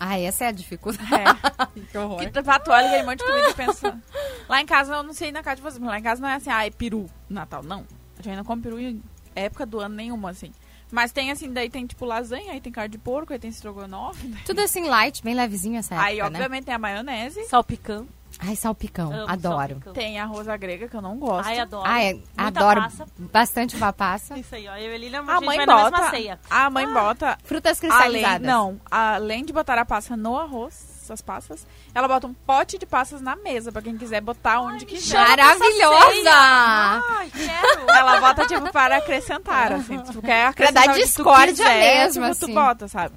Ah, 0.00 0.18
essa 0.18 0.44
é 0.44 0.48
a 0.48 0.52
dificuldade. 0.52 1.08
É. 1.12 1.80
que 1.90 1.98
horror. 1.98 2.20
Que 2.30 2.42
pra 2.42 2.58
tu 2.60 2.70
olha 2.70 2.86
aquele 2.86 3.02
monte 3.04 3.18
de 3.18 3.24
comida 3.24 3.50
e 3.50 3.54
pensa. 3.54 4.00
Lá 4.48 4.60
em 4.60 4.66
casa, 4.66 4.94
eu 4.94 5.02
não 5.02 5.12
sei 5.12 5.32
na 5.32 5.42
casa 5.42 5.56
de 5.56 5.62
vocês, 5.62 5.78
mas 5.78 5.88
lá 5.90 5.98
em 5.98 6.02
casa 6.02 6.20
não 6.22 6.28
é 6.28 6.34
assim, 6.34 6.50
ah, 6.50 6.64
é 6.66 6.70
peru 6.70 7.08
no 7.28 7.34
Natal. 7.34 7.62
Não. 7.62 7.84
A 8.18 8.22
gente 8.22 8.36
não 8.36 8.44
come 8.44 8.62
peru 8.62 8.78
em 8.80 9.02
época 9.34 9.66
do 9.66 9.80
ano 9.80 9.94
nenhuma, 9.94 10.30
assim. 10.30 10.52
Mas 10.90 11.12
tem 11.12 11.30
assim, 11.30 11.52
daí 11.52 11.68
tem 11.68 11.86
tipo 11.86 12.04
lasanha, 12.06 12.52
aí 12.52 12.60
tem 12.60 12.72
carne 12.72 12.90
de 12.92 12.98
porco, 12.98 13.32
aí 13.32 13.38
tem 13.38 13.50
estrogonofe. 13.50 14.26
daí- 14.28 14.42
Tudo 14.44 14.60
assim 14.60 14.86
light, 14.88 15.22
bem 15.22 15.34
levezinho 15.34 15.76
essa 15.78 15.94
época, 15.94 16.08
Aí, 16.08 16.16
né? 16.18 16.24
obviamente, 16.24 16.64
tem 16.64 16.74
a 16.74 16.78
maionese, 16.78 17.44
Salpicão. 17.44 18.06
Ai, 18.40 18.54
salpicão. 18.54 19.12
Amo 19.12 19.28
adoro. 19.28 19.56
salpicão. 19.68 19.92
tem 19.92 20.18
arroz 20.20 20.48
à 20.48 20.56
grega, 20.56 20.88
que 20.88 20.94
eu 20.94 21.02
não 21.02 21.16
gosto. 21.18 21.48
Ai, 21.48 21.58
adoro. 21.58 21.82
Ah, 21.86 22.02
é, 22.02 22.14
Muita 22.14 22.24
adoro 22.36 22.80
passa. 22.82 23.06
bastante 23.18 23.76
uva 23.76 23.92
passa. 23.92 24.38
Isso 24.38 24.54
aí, 24.54 24.68
ó. 24.68 24.76
Eu 24.76 24.92
e 24.92 24.94
a 24.94 24.98
Lilian, 24.98 25.24
a, 25.26 25.40
mãe 25.40 25.66
bota. 25.66 26.10
ceia. 26.10 26.38
A 26.48 26.70
mãe 26.70 26.86
bota. 26.86 27.36
Frutas 27.44 27.78
Além, 27.82 27.90
cristalizadas. 27.90 28.46
não, 28.46 28.80
além 28.90 29.44
de 29.44 29.52
botar 29.52 29.76
a 29.78 29.84
passa 29.84 30.16
no 30.16 30.38
arroz, 30.38 30.98
essas 31.02 31.20
passas, 31.22 31.66
ela 31.94 32.06
bota 32.06 32.26
um 32.26 32.34
pote 32.34 32.78
de 32.78 32.84
passas 32.86 33.20
na 33.20 33.34
mesa, 33.34 33.72
pra 33.72 33.80
quem 33.82 33.96
quiser 33.96 34.20
botar 34.20 34.60
onde 34.60 34.84
quiser. 34.86 35.18
Maravilhosa! 35.18 36.30
Ai, 36.30 37.30
quero. 37.30 37.90
Ela 37.90 38.20
bota, 38.20 38.46
tipo, 38.46 38.70
para 38.72 38.98
acrescentar, 38.98 39.72
assim. 39.72 39.98
Tipo, 40.02 40.20
quer 40.22 40.52
Pra 40.54 40.70
dar 40.70 40.82
acrescentar 40.82 40.94
que 40.94 41.00
tu 41.00 41.06
discórdia 41.06 41.64
quiser, 41.64 41.80
mesmo, 41.80 42.12
tipo, 42.22 42.24
assim. 42.26 42.46
tu 42.46 42.54
bota, 42.54 42.88
sabe? 42.88 43.14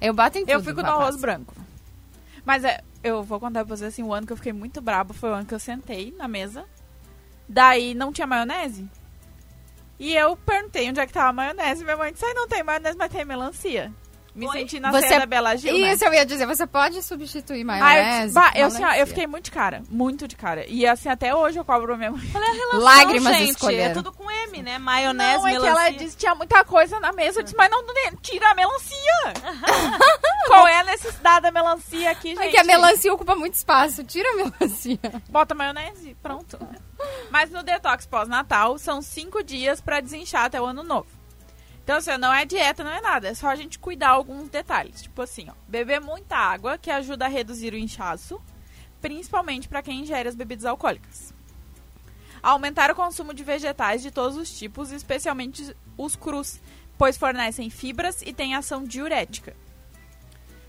Eu 0.00 0.14
boto 0.14 0.38
em 0.38 0.42
tudo. 0.42 0.50
Eu 0.50 0.62
fico 0.62 0.80
no 0.82 0.88
arroz 0.88 1.06
passa. 1.14 1.18
branco. 1.18 1.54
Mas 2.44 2.64
é, 2.64 2.80
eu 3.02 3.22
vou 3.22 3.40
contar 3.40 3.64
pra 3.64 3.76
vocês, 3.76 3.92
assim, 3.92 4.02
o 4.02 4.12
ano 4.12 4.26
que 4.26 4.32
eu 4.32 4.36
fiquei 4.36 4.52
muito 4.52 4.80
brabo 4.80 5.12
foi 5.12 5.30
o 5.30 5.34
ano 5.34 5.46
que 5.46 5.54
eu 5.54 5.58
sentei 5.58 6.14
na 6.16 6.28
mesa. 6.28 6.64
Daí 7.48 7.94
não 7.94 8.12
tinha 8.12 8.26
maionese. 8.26 8.88
E 9.98 10.14
eu 10.14 10.36
perguntei 10.36 10.88
onde 10.88 11.00
é 11.00 11.06
que 11.06 11.12
tava 11.12 11.28
a 11.28 11.32
maionese. 11.32 11.84
Minha 11.84 11.96
mãe 11.96 12.12
disse, 12.12 12.24
ai, 12.24 12.34
não 12.34 12.48
tem 12.48 12.62
maionese, 12.62 12.96
mas 12.96 13.12
tem 13.12 13.24
melancia. 13.24 13.92
Me 14.34 14.46
Oi? 14.48 14.52
senti 14.60 14.80
na 14.80 14.90
Você- 14.90 15.08
ceia 15.08 15.20
da 15.20 15.26
Bela 15.26 15.54
Gil, 15.56 15.72
né? 15.78 15.92
Isso 15.92 16.04
eu 16.06 16.14
ia 16.14 16.24
dizer, 16.24 16.46
você 16.46 16.66
pode 16.66 17.02
substituir 17.02 17.58
Ah, 17.58 17.60
eu, 17.60 17.64
maionese? 17.66 18.32
bah, 18.34 18.50
eu, 18.54 18.66
assim, 18.66 18.76
eu 18.78 18.82
melancia. 18.82 19.06
fiquei 19.06 19.26
muito 19.26 19.44
de 19.44 19.50
cara, 19.50 19.82
muito 19.90 20.26
de 20.26 20.36
cara. 20.36 20.64
E 20.66 20.86
assim, 20.86 21.10
até 21.10 21.34
hoje 21.34 21.58
eu 21.58 21.64
cobro 21.66 21.92
a 21.92 21.96
minha 21.98 22.10
mãe. 22.10 22.26
Qual 22.32 22.42
é 22.42 22.46
a 22.48 22.52
relação, 22.52 22.80
Lágrimas 22.80 23.36
gente? 23.36 23.50
escolheram. 23.50 23.90
É 23.90 23.94
tudo 23.94 24.10
com 24.10 24.30
M, 24.30 24.62
né? 24.62 24.78
Maionese, 24.78 25.36
não, 25.38 25.46
é 25.46 25.52
que 25.52 25.58
melancia. 25.60 25.80
ela 25.86 25.90
disse 25.90 26.10
que 26.16 26.20
tinha 26.20 26.34
muita 26.34 26.64
coisa 26.64 26.98
na 26.98 27.12
mesa. 27.12 27.40
Eu 27.40 27.42
disse, 27.44 27.56
mas 27.56 27.70
não, 27.70 27.82
não 27.86 27.94
tira 28.22 28.50
a 28.50 28.54
melancia. 28.54 29.32
Qual 30.46 30.66
é 30.66 30.76
a 30.80 30.84
necessidade 30.84 31.42
da 31.42 31.50
melancia 31.50 32.10
aqui, 32.10 32.30
gente? 32.34 32.40
É 32.42 32.50
que 32.50 32.56
a 32.58 32.64
melancia 32.64 33.12
ocupa 33.12 33.36
muito 33.36 33.54
espaço. 33.54 34.02
Tira 34.02 34.28
a 34.30 34.36
melancia. 34.36 34.98
Bota 35.28 35.54
maionese, 35.54 36.16
pronto. 36.22 36.58
Mas 37.30 37.50
no 37.50 37.62
detox 37.62 38.06
pós-natal, 38.06 38.78
são 38.78 39.02
cinco 39.02 39.42
dias 39.42 39.80
pra 39.80 40.00
desinchar 40.00 40.44
até 40.46 40.60
o 40.60 40.64
ano 40.64 40.82
novo. 40.82 41.06
Então, 41.82 41.96
assim, 41.96 42.16
não 42.16 42.32
é 42.32 42.44
dieta, 42.44 42.84
não 42.84 42.92
é 42.92 43.00
nada. 43.00 43.28
É 43.28 43.34
só 43.34 43.48
a 43.48 43.56
gente 43.56 43.78
cuidar 43.78 44.10
alguns 44.10 44.48
detalhes. 44.48 45.02
Tipo 45.02 45.22
assim, 45.22 45.48
ó. 45.48 45.54
Beber 45.66 46.00
muita 46.00 46.36
água, 46.36 46.78
que 46.78 46.90
ajuda 46.90 47.24
a 47.24 47.28
reduzir 47.28 47.72
o 47.72 47.78
inchaço. 47.78 48.40
Principalmente 49.00 49.68
pra 49.68 49.82
quem 49.82 50.00
ingere 50.00 50.28
as 50.28 50.36
bebidas 50.36 50.64
alcoólicas. 50.64 51.34
Aumentar 52.40 52.90
o 52.90 52.94
consumo 52.94 53.34
de 53.34 53.44
vegetais 53.44 54.02
de 54.02 54.10
todos 54.10 54.36
os 54.36 54.56
tipos, 54.56 54.90
especialmente 54.90 55.76
os 55.96 56.16
crus, 56.16 56.60
pois 56.96 57.16
fornecem 57.16 57.70
fibras 57.70 58.22
e 58.22 58.32
têm 58.32 58.54
ação 58.54 58.84
diurética. 58.84 59.56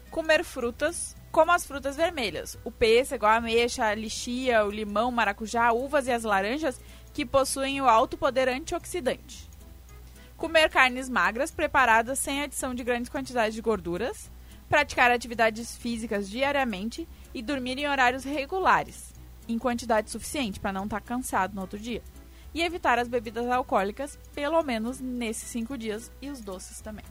Comer 0.10 0.44
frutas, 0.44 1.16
como 1.32 1.52
as 1.52 1.66
frutas 1.66 1.96
vermelhas, 1.96 2.58
o 2.64 2.72
pêssego, 2.72 3.26
a 3.26 3.36
ameixa, 3.36 3.86
a 3.86 3.96
lixia, 3.96 4.64
o 4.66 4.70
limão, 4.70 5.12
maracujá, 5.12 5.72
uvas 5.72 6.06
e 6.08 6.12
as 6.12 6.24
laranjas, 6.24 6.80
que 7.12 7.26
possuem 7.26 7.82
o 7.82 7.90
alto 7.90 8.18
poder 8.18 8.48
antioxidante. 8.50 9.50
Comer 10.44 10.70
carnes 10.70 11.08
magras 11.08 11.52
preparadas 11.52 12.20
sem 12.20 12.42
adição 12.42 12.76
de 12.76 12.84
grandes 12.84 13.10
quantidades 13.10 13.56
de 13.56 13.62
gorduras. 13.62 14.30
Praticar 14.68 15.10
atividades 15.10 15.78
físicas 15.78 16.30
diariamente 16.30 17.08
e 17.34 17.42
dormir 17.42 17.78
em 17.78 17.88
horários 17.88 18.26
regulares, 18.26 19.14
em 19.48 19.58
quantidade 19.58 20.12
suficiente 20.12 20.60
para 20.60 20.74
não 20.74 20.84
estar 20.84 21.00
cansado 21.00 21.56
no 21.56 21.62
outro 21.62 21.80
dia. 21.80 22.04
E 22.54 22.62
evitar 22.62 23.00
as 23.00 23.08
bebidas 23.08 23.50
alcoólicas, 23.50 24.20
pelo 24.36 24.62
menos 24.64 25.00
nesses 25.00 25.48
cinco 25.48 25.78
dias, 25.78 26.12
e 26.22 26.30
os 26.30 26.42
doces 26.42 26.82
também. 26.82 27.06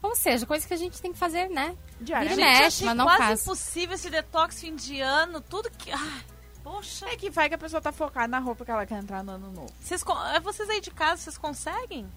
Ou 0.00 0.16
seja, 0.16 0.46
coisa 0.46 0.66
que 0.66 0.72
a 0.72 0.78
gente 0.78 0.98
tem 1.02 1.12
que 1.12 1.18
fazer, 1.18 1.50
né? 1.50 1.76
Diariamente. 2.00 2.40
Gente, 2.40 2.62
mexe, 2.62 2.84
mas 2.86 2.96
não 2.96 3.04
quase 3.04 3.18
faz. 3.18 3.42
impossível 3.42 3.94
esse 3.96 4.08
detox 4.08 4.58
fim 4.58 4.74
de 4.74 4.98
ano. 4.98 5.42
Tudo 5.42 5.70
que... 5.72 5.92
Ai, 5.92 6.24
poxa. 6.64 7.06
É 7.10 7.16
que 7.16 7.28
vai 7.28 7.50
que 7.50 7.54
a 7.54 7.58
pessoa 7.58 7.82
tá 7.82 7.92
focada 7.92 8.28
na 8.28 8.38
roupa 8.38 8.64
que 8.64 8.70
ela 8.70 8.86
quer 8.86 8.96
entrar 8.96 9.22
no 9.22 9.32
ano 9.32 9.52
novo. 9.52 9.74
Vocês, 9.78 10.02
é 10.34 10.40
vocês 10.40 10.70
aí 10.70 10.80
de 10.80 10.90
casa, 10.90 11.20
vocês 11.20 11.36
conseguem? 11.36 12.08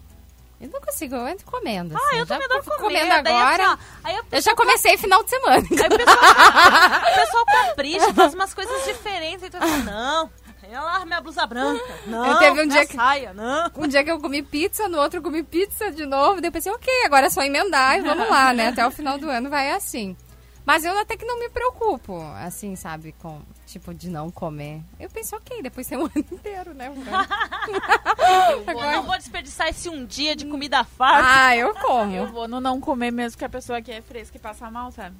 Eu 0.62 0.70
não 0.70 0.82
consigo, 0.82 1.16
eu 1.16 1.28
entro 1.28 1.46
comendo. 1.46 1.96
Ah, 1.96 2.00
assim. 2.08 2.18
eu 2.20 2.26
Já 2.26 2.38
também 2.38 2.62
comer. 2.64 2.78
comendo 2.80 3.24
daí, 3.24 3.34
agora. 3.36 3.64
assim, 3.64 3.74
ó, 3.74 3.78
aí 4.10 4.20
eu 4.32 4.42
já 4.42 4.56
comecei 4.56 4.98
final 4.98 5.24
de 5.24 5.30
semana. 5.30 5.56
Aí 5.56 5.64
o 5.64 5.98
pessoal, 5.98 6.18
o 7.02 7.16
pessoal 7.16 7.46
capricha, 7.46 8.14
faz 8.14 8.34
umas 8.34 8.54
coisas 8.54 8.84
diferentes. 8.86 9.44
Então, 9.44 9.62
assim, 9.64 9.84
não, 9.84 10.30
eu 10.70 10.82
lá 10.82 11.06
minha 11.06 11.22
blusa 11.22 11.46
branca. 11.48 11.82
Não, 12.08 12.26
Eu 12.26 12.38
teve 12.40 12.62
um 12.62 12.68
dia 12.68 12.86
que- 12.86 12.96
saia, 12.96 13.34
não. 13.34 13.72
Um 13.78 13.88
dia 13.88 14.04
que 14.04 14.12
eu 14.12 14.20
comi 14.20 14.44
pizza, 14.44 14.88
no 14.90 15.00
outro 15.00 15.20
eu 15.20 15.24
comi 15.24 15.44
pizza 15.44 15.92
de 15.92 16.06
novo. 16.06 16.42
Daí 16.42 16.50
eu 16.50 16.52
pensei, 16.52 16.72
ok, 16.72 16.94
agora 17.06 17.28
é 17.28 17.30
só 17.30 17.42
emendar 17.42 17.98
e 17.98 18.02
vamos 18.02 18.30
lá, 18.30 18.54
né? 18.54 18.68
Até 18.68 18.86
o 18.86 18.92
final 18.92 19.18
do 19.18 19.30
ano 19.30 19.50
vai 19.50 19.72
assim. 19.72 20.16
Mas 20.70 20.86
eu 20.86 20.96
até 21.00 21.18
que 21.18 21.26
não 21.26 21.40
me 21.40 21.50
preocupo, 21.50 22.22
assim, 22.36 22.76
sabe, 22.76 23.12
com, 23.14 23.42
tipo, 23.66 23.92
de 23.92 24.08
não 24.08 24.30
comer. 24.30 24.84
Eu 25.00 25.10
penso, 25.10 25.36
ok, 25.36 25.64
depois 25.64 25.88
tem 25.88 25.98
um 25.98 26.04
ano 26.06 26.12
inteiro, 26.16 26.76
né? 26.76 26.90
Eu 26.90 26.94
vou- 28.66 28.84
não 28.84 29.02
vou 29.02 29.18
desperdiçar 29.18 29.68
esse 29.70 29.90
um 29.90 30.06
dia 30.06 30.36
de 30.36 30.46
comida 30.46 30.84
farta. 30.84 31.28
ah, 31.28 31.58
eu 31.58 31.70
Eu 31.70 31.74
como. 31.74 32.28
vou 32.28 32.48
no 32.48 32.62
não 32.62 32.80
comer 32.80 33.10
mesmo 33.10 33.36
que 33.36 33.44
a 33.44 33.50
pessoa 33.50 33.80
aqui 33.80 33.92
é 33.92 34.00
fresca 34.00 34.38
e 34.38 34.40
passa 34.40 34.70
mal, 34.70 34.92
sabe? 34.92 35.16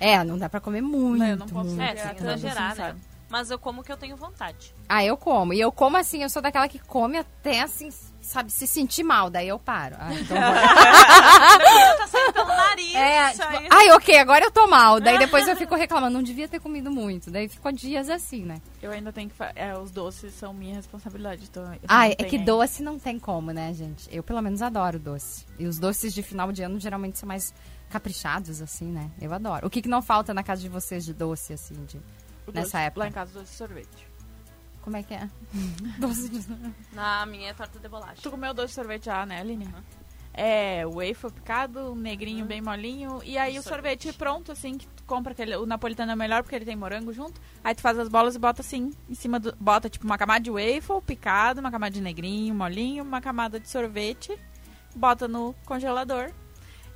É, 0.00 0.24
não 0.24 0.38
dá 0.38 0.48
pra 0.48 0.60
comer 0.60 0.80
muito. 0.80 1.18
Não, 1.18 1.26
eu 1.26 1.36
não 1.36 1.46
posso 1.46 1.68
muito, 1.68 1.82
É, 1.82 2.16
exagerar, 2.18 2.70
assim, 2.72 2.80
né? 2.80 2.96
Mas 3.28 3.50
eu 3.50 3.58
como 3.58 3.82
o 3.82 3.84
que 3.84 3.92
eu 3.92 3.98
tenho 3.98 4.16
vontade. 4.16 4.72
Ah, 4.88 5.04
eu 5.04 5.18
como. 5.18 5.52
E 5.52 5.60
eu 5.60 5.70
como 5.70 5.98
assim, 5.98 6.22
eu 6.22 6.30
sou 6.30 6.40
daquela 6.40 6.68
que 6.68 6.78
come 6.78 7.18
até 7.18 7.60
assim, 7.60 7.90
sabe, 8.26 8.50
se 8.52 8.66
sentir 8.66 9.02
mal. 9.02 9.30
Daí 9.30 9.48
eu 9.48 9.58
paro. 9.58 9.96
Ah, 9.98 10.12
então 10.14 10.36
vou- 10.36 11.96
tá 11.98 12.06
saindo 12.06 12.32
pelo 12.32 12.48
nariz. 12.48 12.94
É, 12.94 13.30
tipo, 13.32 13.42
aí. 13.44 13.68
ai, 13.70 13.90
ok, 13.92 14.18
agora 14.18 14.44
eu 14.44 14.50
tô 14.50 14.66
mal. 14.66 15.00
Daí 15.00 15.18
depois 15.18 15.46
eu 15.48 15.54
fico 15.56 15.74
reclamando, 15.74 16.14
não 16.14 16.22
devia 16.22 16.48
ter 16.48 16.60
comido 16.60 16.90
muito. 16.90 17.30
Daí 17.30 17.48
ficou 17.48 17.72
dias 17.72 18.08
assim, 18.10 18.44
né? 18.44 18.60
Eu 18.82 18.90
ainda 18.92 19.12
tenho 19.12 19.28
que 19.30 19.36
é, 19.54 19.76
os 19.78 19.90
doces 19.90 20.34
são 20.34 20.52
minha 20.52 20.74
responsabilidade. 20.74 21.44
Então 21.50 21.64
Ai, 21.88 22.12
é 22.18 22.24
que 22.24 22.36
ainda. 22.36 22.52
doce 22.52 22.82
não 22.82 22.98
tem 22.98 23.18
como, 23.18 23.50
né, 23.52 23.72
gente? 23.74 24.08
Eu, 24.14 24.22
pelo 24.22 24.40
menos, 24.42 24.62
adoro 24.62 24.98
doce. 24.98 25.44
E 25.58 25.66
os 25.66 25.78
doces 25.78 26.12
de 26.14 26.22
final 26.22 26.50
de 26.52 26.62
ano 26.62 26.78
geralmente 26.80 27.18
são 27.18 27.26
mais 27.26 27.54
caprichados, 27.88 28.60
assim, 28.60 28.86
né? 28.90 29.10
Eu 29.20 29.32
adoro. 29.32 29.66
O 29.66 29.70
que, 29.70 29.80
que 29.82 29.88
não 29.88 30.02
falta 30.02 30.34
na 30.34 30.42
casa 30.42 30.60
de 30.60 30.68
vocês 30.68 31.04
de 31.04 31.14
doce, 31.14 31.52
assim, 31.52 31.74
de... 31.84 31.98
O 32.46 32.52
nessa 32.52 32.62
doce- 32.62 32.76
época. 32.78 33.00
Lá 33.00 33.08
em 33.08 33.12
casa, 33.12 33.32
doce 33.32 33.50
de 33.52 33.56
sorvete. 33.56 34.05
Como 34.86 34.96
é 34.96 35.02
que 35.02 35.14
é? 35.14 35.28
doce 35.98 36.28
de... 36.28 36.46
Na 36.92 37.26
minha 37.26 37.50
é 37.50 37.52
torta 37.52 37.76
de 37.76 37.88
bolacha. 37.88 38.22
Tu 38.22 38.30
comeu 38.30 38.54
doce 38.54 38.68
de 38.68 38.74
sorvete 38.74 39.06
já, 39.06 39.26
né, 39.26 39.40
Aline? 39.40 39.68
É, 40.32 40.86
waffle 40.86 41.32
picado, 41.32 41.90
um 41.90 41.96
negrinho 41.96 42.44
bem 42.44 42.62
molinho. 42.62 43.20
E 43.24 43.36
aí 43.36 43.58
o 43.58 43.62
Sorvete. 43.64 44.04
sorvete 44.04 44.12
pronto, 44.16 44.52
assim, 44.52 44.78
que 44.78 44.86
tu 44.86 45.02
compra 45.02 45.32
aquele. 45.32 45.56
O 45.56 45.66
napolitano 45.66 46.12
é 46.12 46.14
o 46.14 46.16
melhor 46.16 46.44
porque 46.44 46.54
ele 46.54 46.64
tem 46.64 46.76
morango 46.76 47.12
junto. 47.12 47.40
Aí 47.64 47.74
tu 47.74 47.80
faz 47.82 47.98
as 47.98 48.08
bolas 48.08 48.36
e 48.36 48.38
bota 48.38 48.60
assim, 48.62 48.92
em 49.10 49.14
cima 49.16 49.40
do. 49.40 49.56
Bota 49.58 49.90
tipo 49.90 50.04
uma 50.04 50.16
camada 50.16 50.38
de 50.38 50.52
waffle 50.52 51.02
picado, 51.04 51.58
uma 51.58 51.72
camada 51.72 51.92
de 51.92 52.00
negrinho, 52.00 52.54
molinho, 52.54 53.02
uma 53.02 53.20
camada 53.20 53.58
de 53.58 53.68
sorvete. 53.68 54.38
Bota 54.94 55.26
no 55.26 55.52
congelador. 55.64 56.30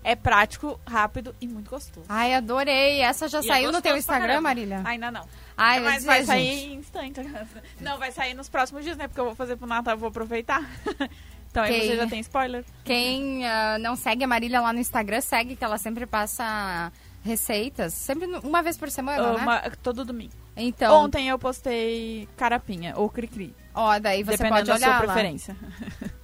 É 0.03 0.17
prático, 0.17 0.81
rápido 0.87 1.35
e 1.41 1.47
muito 1.47 1.71
gostoso. 1.71 2.07
Ai, 2.09 2.33
adorei. 2.35 3.01
Essa 3.01 3.29
já 3.29 3.41
E 3.41 3.45
é 3.45 3.49
saiu 3.49 3.71
no 3.73 3.83
teu 3.83 3.97
Instagram. 3.97 4.41
Marília? 4.41 4.81
Ainda 4.85 5.11
não. 5.11 5.25
Ai, 5.57 5.79
Mas 5.81 5.95
dizer, 5.97 6.07
vai 6.07 6.19
gente, 6.21 6.27
sair 6.27 6.73
instante. 6.75 7.21
Não, 7.81 7.99
vai 7.99 8.11
sair 8.11 8.33
nos 8.35 8.49
próximos 8.49 8.83
dias, 8.83 8.97
né? 8.97 9.07
Porque 9.09 9.21
eu 9.21 9.27
vou 9.27 9.35
fazer 9.35 9.57
pro 9.57 9.67
Natal, 9.67 9.97
vou 9.99 10.09
aproveitar. 10.09 10.63
Então 11.51 11.65
aí 11.65 11.73
Ok. 11.75 11.89
você 11.89 11.97
já 11.97 12.07
tem 12.07 12.21
spoiler. 12.21 12.65
Quem 12.85 13.45
ah, 13.45 13.77
não 13.81 13.97
segue 13.97 14.23
a 14.23 14.27
Marília 14.29 14.61
lá 14.61 14.73
no 14.73 14.79
Instagram, 14.79 15.21
segue 15.21 15.57
que 15.57 15.65
ela 15.65 15.79
sempre 15.79 16.07
passa 16.07 16.93
receitas. 17.25 17.93
Sempre 17.93 18.27
uma 18.45 18.63
vez 18.63 18.79
por 18.79 18.89
semana, 18.89 19.33
né? 19.33 19.43
Uma- 19.43 19.61
todo 19.83 20.05
domingo. 20.05 20.33
Então, 20.57 21.03
Ontem 21.05 21.29
eu 21.29 21.37
postei 21.41 22.29
carapinha 22.37 22.95
ou 22.97 23.11
cri-cri. 23.11 23.53
ó, 23.75 23.99
daí 23.99 24.23
você 24.23 24.37
dependendo 24.37 24.55
pode 24.55 24.67
da 24.69 24.75
olhar 24.77 24.87
sua 24.99 25.07
lá. 25.07 25.13
preferência. 25.13 25.57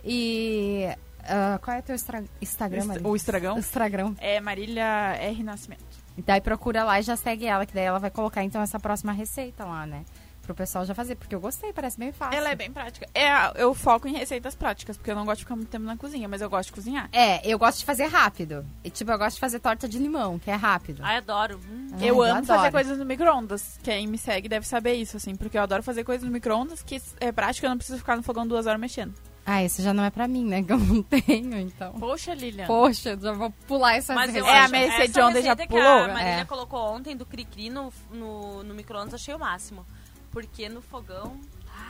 E 0.04 0.88
ah, 1.28 1.58
qual 1.62 1.76
é 1.76 1.80
o 1.80 1.82
teu 1.82 1.94
estra- 1.94 2.24
Instagram, 2.40 2.78
Est- 2.78 2.86
Marília? 2.88 3.08
o 3.08 3.16
estragão 3.16 3.58
Instagram. 3.58 4.14
é 4.18 4.40
Marília 4.40 4.84
R 5.20 5.42
Nascimento. 5.42 5.84
Daí 6.24 6.40
procura 6.40 6.82
lá 6.84 6.98
e 6.98 7.02
já 7.02 7.16
segue 7.16 7.46
ela, 7.46 7.66
que 7.66 7.74
daí 7.74 7.84
ela 7.84 7.98
vai 7.98 8.10
colocar 8.10 8.42
então 8.42 8.60
essa 8.62 8.78
próxima 8.80 9.12
receita 9.12 9.64
lá, 9.64 9.86
né? 9.86 10.04
pro 10.42 10.54
pessoal 10.54 10.84
já 10.84 10.94
fazer, 10.94 11.16
porque 11.16 11.34
eu 11.34 11.40
gostei, 11.40 11.72
parece 11.72 11.98
bem 11.98 12.12
fácil. 12.12 12.38
Ela 12.38 12.50
é 12.50 12.54
bem 12.54 12.70
prática. 12.70 13.04
É, 13.12 13.26
eu 13.60 13.74
foco 13.74 14.06
em 14.06 14.12
receitas 14.12 14.54
práticas, 14.54 14.96
porque 14.96 15.10
eu 15.10 15.16
não 15.16 15.24
gosto 15.24 15.38
de 15.38 15.44
ficar 15.44 15.56
muito 15.56 15.68
tempo 15.70 15.84
na 15.84 15.96
cozinha, 15.96 16.28
mas 16.28 16.40
eu 16.40 16.48
gosto 16.48 16.68
de 16.68 16.72
cozinhar. 16.72 17.08
É, 17.12 17.44
eu 17.44 17.58
gosto 17.58 17.80
de 17.80 17.84
fazer 17.84 18.04
rápido. 18.06 18.64
E, 18.84 18.88
tipo, 18.88 19.10
eu 19.10 19.18
gosto 19.18 19.34
de 19.34 19.40
fazer 19.40 19.58
torta 19.58 19.88
de 19.88 19.98
limão, 19.98 20.38
que 20.38 20.48
é 20.48 20.54
rápido. 20.54 21.00
Ai, 21.02 21.16
adoro. 21.16 21.58
Hum. 21.68 21.88
Ai, 22.00 22.08
eu 22.10 22.22
amo 22.22 22.44
fazer 22.44 22.58
adoro. 22.60 22.72
coisas 22.74 22.96
no 22.96 23.04
micro-ondas. 23.04 23.76
Quem 23.82 24.06
me 24.06 24.16
segue 24.16 24.48
deve 24.48 24.64
saber 24.68 24.92
isso, 24.92 25.16
assim, 25.16 25.34
porque 25.34 25.58
eu 25.58 25.62
adoro 25.62 25.82
fazer 25.82 26.04
coisas 26.04 26.24
no 26.24 26.32
micro-ondas 26.32 26.80
que 26.80 27.02
é 27.18 27.32
prática, 27.32 27.66
eu 27.66 27.70
não 27.70 27.76
preciso 27.76 27.98
ficar 27.98 28.16
no 28.16 28.22
fogão 28.22 28.46
duas 28.46 28.68
horas 28.68 28.80
mexendo. 28.80 29.14
Ah, 29.48 29.62
esse 29.62 29.80
já 29.80 29.94
não 29.94 30.02
é 30.02 30.10
pra 30.10 30.26
mim, 30.26 30.44
né? 30.44 30.60
Que 30.62 30.72
eu 30.72 30.78
não 30.78 31.02
tenho, 31.04 31.56
então. 31.60 31.92
Poxa, 31.92 32.34
Lilian. 32.34 32.66
Poxa, 32.66 33.16
já 33.16 33.32
vou 33.32 33.50
pular 33.68 33.94
essa 33.94 34.12
Mas 34.12 34.34
eu 34.34 34.44
É, 34.44 34.58
a 34.58 34.62
receita 34.66 34.94
essa 35.04 35.08
de 35.12 35.20
ontem 35.20 35.42
já 35.42 35.50
receita 35.54 35.62
que 35.62 35.68
pulou? 35.68 35.86
a 36.04 36.08
Marília 36.08 36.40
É. 36.40 36.44
colocou 36.44 36.80
ontem 36.80 37.16
do 37.16 37.24
Cri-Cri 37.24 37.70
no, 37.70 37.92
no, 38.10 38.64
no 38.64 38.74
micro-ondas, 38.74 39.14
achei 39.14 39.32
o 39.34 39.38
máximo. 39.38 39.86
Porque 40.32 40.68
no 40.68 40.82
fogão... 40.82 41.38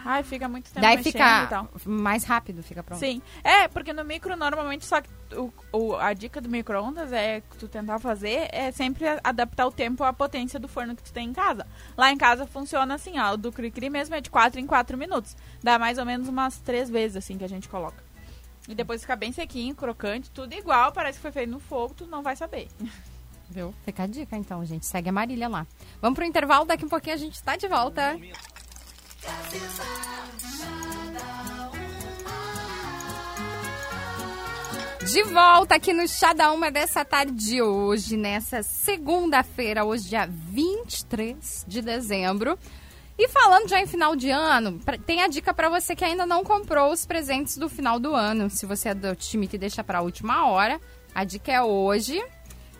Ai, 0.04 0.22
fica 0.22 0.48
muito 0.48 0.66
tempo 0.70 0.80
Daí 0.80 1.00
e 1.00 1.02
fica 1.02 1.46
tal. 1.48 1.68
mais 1.84 2.22
rápido, 2.24 2.62
fica 2.62 2.82
pronto. 2.82 3.00
Sim. 3.00 3.20
É, 3.42 3.66
porque 3.66 3.92
no 3.92 4.04
micro, 4.04 4.36
normalmente, 4.36 4.84
só 4.86 5.00
que 5.00 5.08
o, 5.34 5.52
o- 5.72 5.96
a 5.96 6.12
dica 6.12 6.40
do 6.40 6.48
micro-ondas 6.48 7.12
é 7.12 7.40
que 7.40 7.56
tu 7.56 7.66
tentar 7.66 7.98
fazer 7.98 8.48
é 8.52 8.70
sempre 8.70 9.04
adaptar 9.24 9.66
o 9.66 9.72
tempo 9.72 10.04
à 10.04 10.12
potência 10.12 10.60
do 10.60 10.68
forno 10.68 10.94
que 10.94 11.02
tu 11.02 11.12
tem 11.12 11.28
em 11.30 11.32
casa. 11.32 11.66
Lá 11.96 12.12
em 12.12 12.16
casa 12.16 12.46
funciona 12.46 12.94
assim, 12.94 13.18
ó. 13.18 13.32
O 13.32 13.36
do 13.36 13.50
Cri-Cri 13.50 13.90
mesmo 13.90 14.14
é 14.14 14.20
de 14.20 14.30
4 14.30 14.60
em 14.60 14.66
4 14.66 14.96
minutos. 14.96 15.36
Dá 15.62 15.76
mais 15.78 15.98
ou 15.98 16.06
menos 16.06 16.28
umas 16.28 16.58
três 16.60 16.88
vezes, 16.88 17.16
assim, 17.16 17.36
que 17.36 17.44
a 17.44 17.48
gente 17.48 17.68
coloca. 17.68 18.04
E 18.68 18.74
depois 18.74 19.00
fica 19.00 19.16
bem 19.16 19.32
sequinho, 19.32 19.74
crocante, 19.74 20.30
tudo 20.30 20.52
igual, 20.54 20.92
parece 20.92 21.18
que 21.18 21.22
foi 21.22 21.32
feito 21.32 21.50
no 21.50 21.58
fogo, 21.60 21.94
tu 21.94 22.06
não 22.06 22.22
vai 22.22 22.34
saber. 22.36 22.68
Viu? 23.48 23.72
Fica 23.84 24.02
a 24.02 24.06
dica, 24.08 24.36
então, 24.36 24.64
gente. 24.64 24.84
Segue 24.86 25.08
a 25.08 25.12
Marília 25.12 25.48
lá. 25.48 25.64
Vamos 26.02 26.16
pro 26.16 26.24
intervalo, 26.24 26.64
daqui 26.64 26.84
a 26.84 26.88
pouquinho 26.88 27.14
a 27.14 27.18
gente 27.18 27.40
tá 27.42 27.54
de 27.56 27.68
volta. 27.68 28.18
De 35.06 35.22
volta 35.22 35.76
aqui 35.76 35.92
no 35.92 36.06
Chá 36.08 36.32
da 36.32 36.52
Uma 36.52 36.70
dessa 36.70 37.04
tarde 37.04 37.32
de 37.32 37.62
hoje, 37.62 38.16
nessa 38.16 38.62
segunda-feira, 38.62 39.84
hoje 39.84 40.08
dia 40.08 40.26
23 40.26 41.64
de 41.66 41.80
dezembro. 41.80 42.58
E 43.18 43.28
falando 43.28 43.68
já 43.68 43.80
em 43.80 43.86
final 43.86 44.14
de 44.14 44.28
ano, 44.30 44.78
tem 45.06 45.22
a 45.22 45.28
dica 45.28 45.54
pra 45.54 45.70
você 45.70 45.96
que 45.96 46.04
ainda 46.04 46.26
não 46.26 46.44
comprou 46.44 46.92
os 46.92 47.06
presentes 47.06 47.56
do 47.56 47.68
final 47.68 47.98
do 47.98 48.14
ano. 48.14 48.50
Se 48.50 48.66
você 48.66 48.90
é 48.90 48.94
do 48.94 49.16
time 49.16 49.46
que 49.46 49.56
deixa 49.56 49.82
pra 49.82 50.02
última 50.02 50.48
hora, 50.48 50.78
a 51.14 51.24
dica 51.24 51.50
é 51.50 51.62
hoje. 51.62 52.22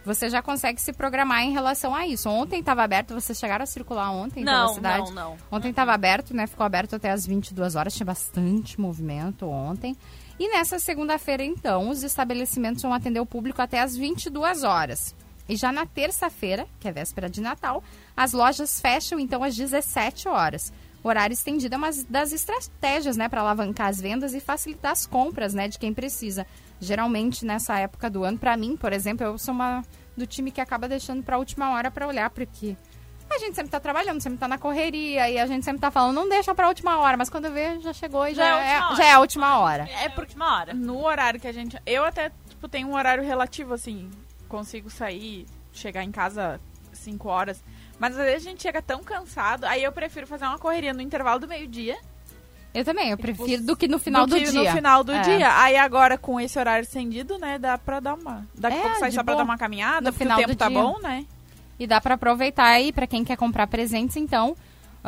Você 0.07 0.31
já 0.31 0.41
consegue 0.41 0.81
se 0.81 0.93
programar 0.93 1.43
em 1.43 1.53
relação 1.53 1.93
a 1.93 2.07
isso. 2.07 2.29
Ontem 2.31 2.61
estava 2.61 2.85
aberto, 2.85 3.13
vocês 3.13 3.37
chegaram 3.37 3.65
a 3.65 3.67
circular 3.67 4.11
ontem 4.13 4.45
pela 4.45 4.63
Não, 4.67 4.75
cidade? 4.75 5.11
não, 5.13 5.31
não. 5.31 5.37
Ontem 5.51 5.71
estava 5.71 5.93
aberto, 5.93 6.33
né? 6.33 6.47
Ficou 6.47 6.65
aberto 6.65 6.95
até 6.95 7.11
as 7.11 7.27
22 7.27 7.75
horas, 7.75 7.93
tinha 7.93 8.07
bastante 8.07 8.81
movimento 8.81 9.49
ontem. 9.49 9.97
E 10.39 10.49
nessa 10.49 10.79
segunda-feira, 10.79 11.43
então, 11.43 11.91
os 11.91 12.05
estabelecimentos 12.05 12.83
vão 12.83 12.95
atender 12.95 13.19
o 13.19 13.27
público 13.27 13.61
até 13.61 13.81
as 13.81 13.97
22 13.97 14.63
horas. 14.63 15.13
E 15.49 15.57
já 15.57 15.73
na 15.73 15.85
terça-feira, 15.87 16.67
que 16.79 16.87
é 16.87 16.93
véspera 16.93 17.29
de 17.29 17.41
Natal, 17.41 17.83
as 18.17 18.33
lojas 18.33 18.81
fecham 18.81 19.19
então 19.19 19.43
às 19.43 19.57
17 19.57 20.29
horas. 20.29 20.73
O 21.03 21.09
horário 21.09 21.33
estendido 21.35 21.75
é 21.75 21.79
uma 21.79 21.91
das 22.09 22.33
estratégias, 22.33 23.17
né, 23.17 23.29
para 23.29 23.41
alavancar 23.41 23.89
as 23.89 24.01
vendas 24.01 24.35
e 24.35 24.41
facilitar 24.41 24.93
as 24.93 25.07
compras, 25.07 25.55
né, 25.55 25.69
de 25.69 25.79
quem 25.79 25.95
precisa. 25.95 26.47
Geralmente 26.81 27.45
nessa 27.45 27.79
época 27.79 28.11
do 28.11 28.25
ano, 28.25 28.39
para 28.39 28.57
mim, 28.57 28.77
por 28.77 28.93
exemplo, 28.93 29.25
eu 29.25 29.39
sou 29.39 29.55
uma 29.55 29.83
do 30.17 30.27
time 30.27 30.51
que 30.51 30.61
acaba 30.61 30.89
deixando 30.89 31.23
para 31.23 31.37
a 31.37 31.39
última 31.39 31.71
hora 31.73 31.91
para 31.91 32.07
olhar, 32.09 32.29
porque 32.31 32.77
a 33.31 33.39
gente 33.39 33.55
sempre 33.55 33.71
tá 33.71 33.79
trabalhando, 33.81 34.21
sempre 34.21 34.39
tá 34.39 34.49
na 34.49 34.59
correria 34.59 35.29
e 35.31 35.39
a 35.39 35.47
gente 35.47 35.65
sempre 35.65 35.81
tá 35.81 35.91
falando, 35.91 36.15
não 36.17 36.29
deixa 36.29 36.55
pra 36.55 36.69
última 36.69 36.99
hora, 36.99 37.17
mas 37.17 37.29
quando 37.31 37.51
vê, 37.53 37.79
já 37.81 37.93
chegou 37.93 38.27
e 38.27 38.35
já, 38.35 38.45
Já 38.45 38.63
é 38.63 38.77
a 38.77 38.79
é, 38.79 38.79
última 38.79 38.89
hora. 38.89 38.97
já 38.97 39.05
é 39.05 39.13
a 39.13 39.21
última 39.21 39.59
hora. 39.59 39.89
É 40.05 40.09
por 40.09 40.21
última 40.23 40.57
hora. 40.59 40.75
No 40.75 41.05
horário 41.05 41.39
que 41.41 41.47
a 41.49 41.53
gente. 41.53 41.77
Eu 41.85 42.05
até, 42.05 42.31
tipo, 42.49 42.69
tenho 42.69 42.89
um 42.89 42.95
horário 42.95 43.23
relativo, 43.25 43.75
assim. 43.75 44.11
Consigo 44.49 44.89
sair, 44.89 45.45
chegar 45.73 46.05
em 46.05 46.13
casa 46.13 46.61
5 46.93 47.29
horas. 47.29 47.63
Mas 47.99 48.17
às 48.19 48.25
vezes 48.25 48.47
a 48.47 48.51
gente 48.51 48.63
chega 48.63 48.83
tão 48.83 49.03
cansado. 49.03 49.65
Aí 49.65 49.83
eu 49.83 49.93
prefiro 49.93 50.27
fazer 50.27 50.45
uma 50.45 50.59
correria 50.59 50.93
no 50.93 51.01
intervalo 51.01 51.41
do 51.41 51.49
meio-dia. 51.49 51.97
Eu 52.75 52.85
também, 52.85 53.11
eu 53.11 53.17
prefiro 53.17 53.63
do 53.63 53.75
que 53.75 53.89
no 53.89 53.99
final 53.99 54.27
do 54.27 54.39
do, 54.39 54.51
dia. 54.51 54.71
No 54.71 54.77
final 54.77 55.03
do 55.03 55.13
É. 55.13 55.21
dia. 55.23 55.59
Aí 55.61 55.77
agora, 55.79 56.19
com 56.19 56.39
esse 56.39 56.59
horário 56.59 56.83
estendido, 56.85 57.39
né? 57.39 57.59
Dá 57.59 57.79
pra 57.79 58.01
dar 58.01 58.15
uma. 58.15 58.47
Daqui 58.55 58.77
a 58.77 58.81
É, 58.81 58.83
pouco 58.83 58.99
sai 58.99 59.11
só 59.13 59.25
pra 59.25 59.35
dar 59.35 59.45
uma 59.45 59.57
caminhada, 59.57 60.03
No 60.03 60.13
porque 60.13 60.25
final 60.25 60.37
o 60.39 60.41
tempo 60.43 60.53
do 60.55 60.59
tá 60.59 60.69
dia. 60.69 60.83
bom, 60.83 60.99
né? 61.01 61.25
E 61.79 61.87
dá 61.87 62.01
pra 62.03 62.15
aproveitar 62.15 62.67
aí 62.67 62.93
pra 62.93 63.07
quem 63.07 63.25
quer 63.25 63.37
comprar 63.37 63.67
presentes, 63.67 64.17
então. 64.17 64.55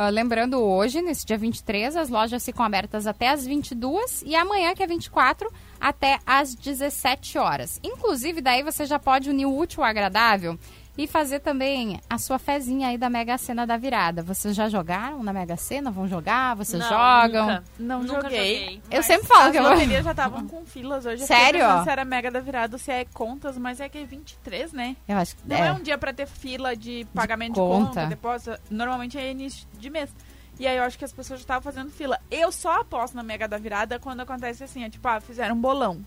ah, 0.00 0.08
lembrando 0.10 0.58
hoje, 0.62 1.02
nesse 1.02 1.26
dia 1.26 1.36
23, 1.36 1.96
as 1.96 2.08
lojas 2.08 2.44
ficam 2.44 2.64
abertas 2.64 3.04
até 3.06 3.30
as 3.30 3.44
22 3.44 4.22
e 4.24 4.36
amanhã, 4.36 4.72
que 4.72 4.80
é 4.82 4.86
24, 4.86 5.52
até 5.80 6.20
as 6.24 6.54
17 6.54 7.36
horas. 7.36 7.80
Inclusive, 7.82 8.40
daí 8.40 8.62
você 8.62 8.86
já 8.86 8.98
pode 8.98 9.28
unir 9.28 9.46
o 9.46 9.58
útil 9.58 9.82
ao 9.82 9.90
agradável 9.90 10.56
e 10.98 11.06
fazer 11.06 11.38
também 11.38 12.00
a 12.10 12.18
sua 12.18 12.38
fezinha 12.40 12.88
aí 12.88 12.98
da 12.98 13.08
Mega 13.08 13.38
Sena 13.38 13.64
da 13.64 13.76
virada. 13.76 14.20
Vocês 14.22 14.54
já 14.56 14.68
jogaram 14.68 15.22
na 15.22 15.32
Mega 15.32 15.56
Sena? 15.56 15.90
Vão 15.92 16.08
jogar? 16.08 16.56
Vocês 16.56 16.82
Não, 16.82 16.90
não, 16.90 17.26
nunca. 17.28 17.64
Não 17.78 18.02
Nunca 18.02 18.22
joguei. 18.22 18.58
joguei. 18.64 18.82
Eu 18.90 19.02
sempre 19.04 19.28
falo 19.28 19.42
as 19.44 19.52
que 19.52 19.58
eu 19.58 19.62
vou- 19.62 19.76
já 20.02 20.10
estavam 20.10 20.46
com 20.48 20.66
filas 20.66 21.06
hoje. 21.06 21.24
Sério? 21.24 21.60
Se 21.84 21.88
era 21.90 22.04
mega 22.04 22.30
da 22.30 22.40
virada, 22.40 22.76
se 22.76 22.90
é 22.90 23.04
contas, 23.14 23.56
mas 23.56 23.80
é 23.80 23.88
que 23.88 23.96
é 23.98 24.04
23, 24.04 24.72
né? 24.72 24.96
Eu 25.06 25.16
acho 25.16 25.36
que 25.36 25.42
Não 25.48 25.56
é. 25.56 25.68
é. 25.68 25.72
um 25.72 25.80
dia 25.80 25.96
pra 25.96 26.12
ter 26.12 26.26
fila 26.26 26.76
de 26.76 27.06
pagamento 27.14 27.54
de, 27.54 27.60
conta. 27.60 27.86
conta, 27.86 28.06
depósito. 28.06 28.58
Normalmente 28.68 29.16
é 29.16 29.30
início 29.30 29.66
de 29.78 29.88
mês. 29.88 30.10
E 30.58 30.66
aí 30.66 30.76
eu 30.76 30.82
acho 30.82 30.98
que 30.98 31.04
as 31.04 31.12
pessoas 31.12 31.38
já 31.38 31.44
estavam 31.44 31.62
fazendo 31.62 31.88
fila. 31.92 32.18
Eu 32.28 32.50
só 32.50 32.80
aposto 32.80 33.14
na 33.14 33.22
Mega 33.22 33.46
da 33.46 33.56
Virada 33.58 34.00
quando 34.00 34.18
acontece 34.22 34.64
assim, 34.64 34.82
é 34.82 34.90
tipo, 34.90 35.06
ah, 35.06 35.20
fizeram 35.20 35.54
um 35.54 35.60
bolão. 35.60 36.04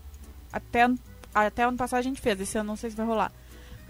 Até, 0.52 0.82
ano- 0.82 0.98
até 1.34 1.62
ano 1.62 1.78
passado 1.78 2.00
a 2.00 2.02
gente 2.02 2.20
fez, 2.20 2.38
esse 2.38 2.58
eu 2.58 2.62
não 2.62 2.76
sei 2.76 2.90
se 2.90 2.96
vai 2.96 3.06
rolar. 3.06 3.32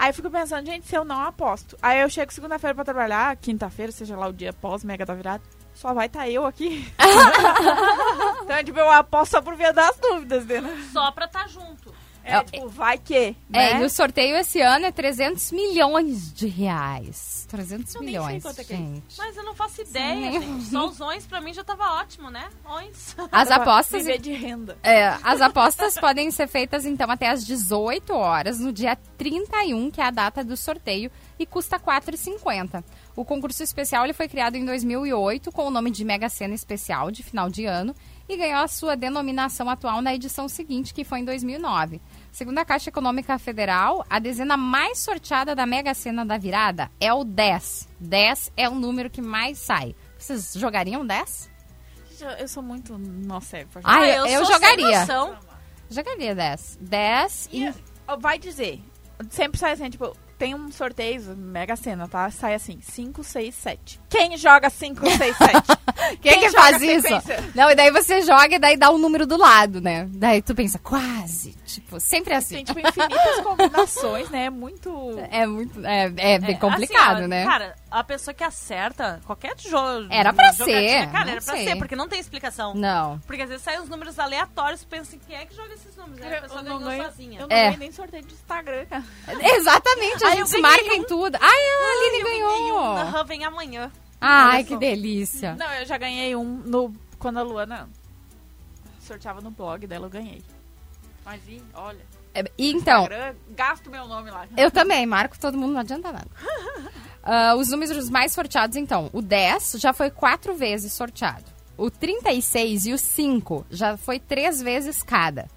Aí 0.02 0.10
eu 0.10 0.14
fico 0.14 0.28
pensando, 0.28 0.66
gente, 0.66 0.84
se 0.84 0.96
eu 0.96 1.04
não 1.04 1.20
aposto. 1.20 1.78
Aí 1.80 2.00
eu 2.00 2.10
chego 2.10 2.32
segunda-feira 2.32 2.74
pra 2.74 2.84
trabalhar, 2.84 3.36
quinta-feira, 3.36 3.92
seja 3.92 4.16
lá 4.16 4.26
o 4.26 4.32
dia 4.32 4.52
pós 4.52 4.82
Mega 4.82 5.06
da 5.06 5.14
Virada, 5.14 5.44
só 5.72 5.94
vai 5.94 6.06
estar 6.06 6.28
eu 6.28 6.44
aqui. 6.44 6.92
então, 8.42 8.64
tipo, 8.64 8.80
eu 8.80 8.90
aposto 8.90 9.30
só 9.30 9.40
por 9.40 9.54
via 9.54 9.72
das 9.72 9.96
dúvidas, 9.98 10.44
né? 10.44 10.88
Só 10.92 11.12
pra 11.12 11.26
estar 11.26 11.48
junto. 11.48 11.94
É, 12.24 12.36
É, 12.36 12.44
tipo, 12.44 12.68
vai 12.68 12.98
que, 12.98 13.14
É, 13.52 13.74
né? 13.74 13.80
e 13.82 13.84
o 13.84 13.90
sorteio 13.90 14.36
esse 14.36 14.60
ano 14.60 14.86
é 14.86 14.92
300 14.92 15.52
milhões 15.52 16.32
de 16.32 16.46
reais. 16.46 17.46
300 17.50 17.94
Eu 17.94 18.00
nem 18.02 18.12
sei 18.14 18.20
milhões, 18.20 18.44
é 18.58 18.64
que 18.64 18.72
é 18.72 18.76
gente. 18.76 19.18
Mas 19.18 19.36
eu 19.36 19.44
não 19.44 19.54
faço 19.54 19.82
ideia, 19.82 20.32
Sim. 20.32 20.40
gente. 20.40 20.64
Só 20.66 20.86
os 20.88 21.00
ons 21.00 21.26
pra 21.26 21.40
mim 21.40 21.52
já 21.52 21.62
tava 21.64 21.84
ótimo, 22.00 22.30
né? 22.30 22.48
Ons. 22.64 23.16
As 23.30 23.50
apostas, 23.50 24.04
Viver 24.04 24.18
de 24.18 24.32
renda. 24.32 24.78
é, 24.82 25.08
as 25.22 25.40
apostas 25.40 25.98
podem 25.98 26.30
ser 26.30 26.46
feitas 26.48 26.86
então 26.86 27.10
até 27.10 27.28
às 27.28 27.44
18 27.44 28.12
horas 28.14 28.58
no 28.60 28.72
dia 28.72 28.96
31, 29.18 29.90
que 29.90 30.00
é 30.00 30.04
a 30.04 30.10
data 30.10 30.42
do 30.44 30.56
sorteio, 30.56 31.10
e 31.38 31.44
custa 31.44 31.76
R$ 31.76 31.82
4,50. 31.84 32.82
O 33.14 33.24
concurso 33.24 33.62
especial 33.62 34.04
ele 34.04 34.12
foi 34.14 34.28
criado 34.28 34.56
em 34.56 34.64
2008 34.64 35.52
com 35.52 35.66
o 35.66 35.70
nome 35.70 35.90
de 35.90 36.04
Mega 36.04 36.28
Sena 36.28 36.54
Especial 36.54 37.10
de 37.10 37.22
final 37.22 37.50
de 37.50 37.66
ano 37.66 37.94
e 38.32 38.36
ganhou 38.36 38.62
a 38.62 38.68
sua 38.68 38.96
denominação 38.96 39.68
atual 39.68 40.00
na 40.02 40.14
edição 40.14 40.48
seguinte, 40.48 40.92
que 40.94 41.04
foi 41.04 41.20
em 41.20 41.24
2009. 41.24 42.00
Segundo 42.30 42.58
a 42.58 42.64
Caixa 42.64 42.88
Econômica 42.90 43.38
Federal, 43.38 44.04
a 44.08 44.18
dezena 44.18 44.56
mais 44.56 44.98
sorteada 44.98 45.54
da 45.54 45.66
Mega 45.66 45.92
Sena 45.94 46.24
da 46.24 46.38
virada 46.38 46.90
é 47.00 47.12
o 47.12 47.24
10. 47.24 47.88
10 48.00 48.52
é 48.56 48.68
o 48.68 48.74
número 48.74 49.10
que 49.10 49.20
mais 49.22 49.58
sai. 49.58 49.94
Vocês 50.18 50.52
jogariam 50.56 51.06
10? 51.06 51.50
Gente, 52.10 52.22
eu- 52.24 52.30
Eu 52.30 52.48
sou 52.48 52.62
muito 52.62 52.96
nossa 52.98 53.58
época. 53.58 53.80
Ah, 53.84 54.06
eu- 54.06 54.26
eu 54.26 54.44
sem 54.44 54.54
jogaria. 54.54 55.06
Jogaria 55.90 56.34
10. 56.34 56.78
10 56.80 57.48
e. 57.52 57.64
E, 57.66 57.74
vai 58.18 58.38
dizer, 58.38 58.80
sempre 59.30 59.58
sai 59.58 59.72
assim, 59.72 59.90
tipo, 59.90 60.16
tem 60.42 60.56
um 60.56 60.72
sorteio, 60.72 61.36
mega 61.36 61.76
cena, 61.76 62.08
tá? 62.08 62.28
Sai 62.28 62.54
assim, 62.54 62.80
5, 62.82 63.22
6, 63.22 63.54
7. 63.54 64.00
Quem 64.10 64.36
joga 64.36 64.68
5, 64.68 65.08
6, 65.08 65.36
7? 65.36 66.18
Quem, 66.20 66.40
que 66.40 66.50
faz 66.50 66.82
isso? 66.82 67.06
Não, 67.54 67.70
e 67.70 67.76
daí 67.76 67.92
você 67.92 68.22
joga 68.22 68.56
e 68.56 68.58
daí 68.58 68.76
dá 68.76 68.90
o 68.90 68.98
número 68.98 69.24
do 69.24 69.36
lado, 69.36 69.80
né? 69.80 70.08
Daí 70.10 70.42
tu 70.42 70.52
pensa, 70.52 70.80
quase. 70.80 71.54
Tipo, 71.64 72.00
sempre 72.00 72.34
assim. 72.34 72.56
Tem, 72.56 72.64
tipo, 72.64 72.80
infinitas 72.80 73.40
combinações, 73.40 74.28
né? 74.30 74.46
É 74.46 74.50
muito... 74.50 74.90
É 75.30 75.46
muito. 75.46 75.86
É, 75.86 76.12
é 76.16 76.38
bem 76.40 76.56
É, 76.56 76.58
complicado, 76.58 77.18
assim, 77.18 77.24
ó, 77.24 77.28
né? 77.28 77.44
Cara, 77.44 77.76
a 77.92 78.02
pessoa 78.04 78.34
que 78.34 78.42
acerta 78.42 79.20
qualquer 79.26 79.58
jogo. 79.58 80.06
Era 80.10 80.32
pra 80.32 80.52
ser, 80.52 81.08
Cara, 81.10 81.30
era 81.32 81.40
pra 81.42 81.54
sei. 81.54 81.64
ser, 81.68 81.76
porque 81.76 81.94
não 81.94 82.08
tem 82.08 82.18
explicação. 82.18 82.74
Não. 82.74 83.18
Porque 83.26 83.42
às 83.42 83.48
vezes 83.48 83.62
saem 83.62 83.80
uns 83.80 83.88
números 83.88 84.18
aleatórios, 84.18 84.82
pensa 84.84 85.02
assim, 85.16 85.20
quem 85.26 85.36
é 85.36 85.44
que 85.46 85.54
joga 85.54 85.74
esses 85.74 85.94
números? 85.96 86.22
Aí 86.22 86.32
a 86.32 86.36
Eu 86.36 86.42
pessoa 86.42 86.62
não 86.62 86.78
ganhou 86.78 86.90
ganho- 86.90 87.04
sozinha. 87.04 87.40
Eu 87.40 87.46
não 87.48 87.56
É. 87.56 87.64
ganhei 87.64 87.76
nem 87.78 87.92
sorteio 87.92 88.22
de 88.24 88.32
Instagram, 88.32 88.86
cara. 88.86 89.04
Exatamente, 89.56 90.24
a 90.24 90.28
Ai, 90.28 90.36
gente 90.38 90.50
se 90.50 90.58
marca 90.58 90.94
em 90.94 91.00
um. 91.00 91.04
tudo. 91.04 91.36
Ai, 91.40 91.48
a 91.50 92.06
Aline 92.08 92.24
ganhou. 92.24 92.74
um, 92.80 92.96
aham, 92.96 93.24
vem 93.24 93.44
amanhã. 93.44 93.90
Ai, 94.20 94.64
que 94.64 94.76
delícia. 94.76 95.54
Não, 95.56 95.70
eu 95.74 95.84
já 95.84 95.98
ganhei 95.98 96.34
um 96.36 96.44
no... 96.64 96.94
quando 97.18 97.38
a 97.38 97.42
Luana 97.42 97.88
sorteava 99.00 99.40
no 99.40 99.50
blog 99.50 99.86
dela, 99.86 100.06
eu 100.06 100.10
ganhei. 100.10 100.42
Mas, 101.24 101.40
e, 101.48 101.62
olha, 101.74 102.04
É, 102.34 102.44
Então, 102.58 103.02
Instagram, 103.02 103.34
gasto 103.50 103.90
meu 103.90 104.06
nome 104.08 104.30
lá. 104.30 104.46
eu 104.56 104.70
também, 104.70 105.04
marco 105.06 105.38
todo 105.38 105.58
mundo, 105.58 105.72
não 105.74 105.80
adianta 105.80 106.10
nada. 106.12 106.26
Ah, 107.22 107.54
os 107.56 107.68
números 107.68 108.10
mais 108.10 108.32
sorteados, 108.32 108.76
então. 108.76 109.08
O 109.12 109.22
10 109.22 109.76
já 109.78 109.92
foi 109.92 110.10
quatro 110.10 110.54
vezes 110.54 110.92
sorteado. 110.92 111.44
O 111.76 111.90
36 111.90 112.86
e 112.86 112.92
o 112.92 112.98
5 112.98 113.66
já 113.70 113.96
foi 113.96 114.18
três 114.18 114.60
vezes 114.60 115.02
cada. 115.02 115.48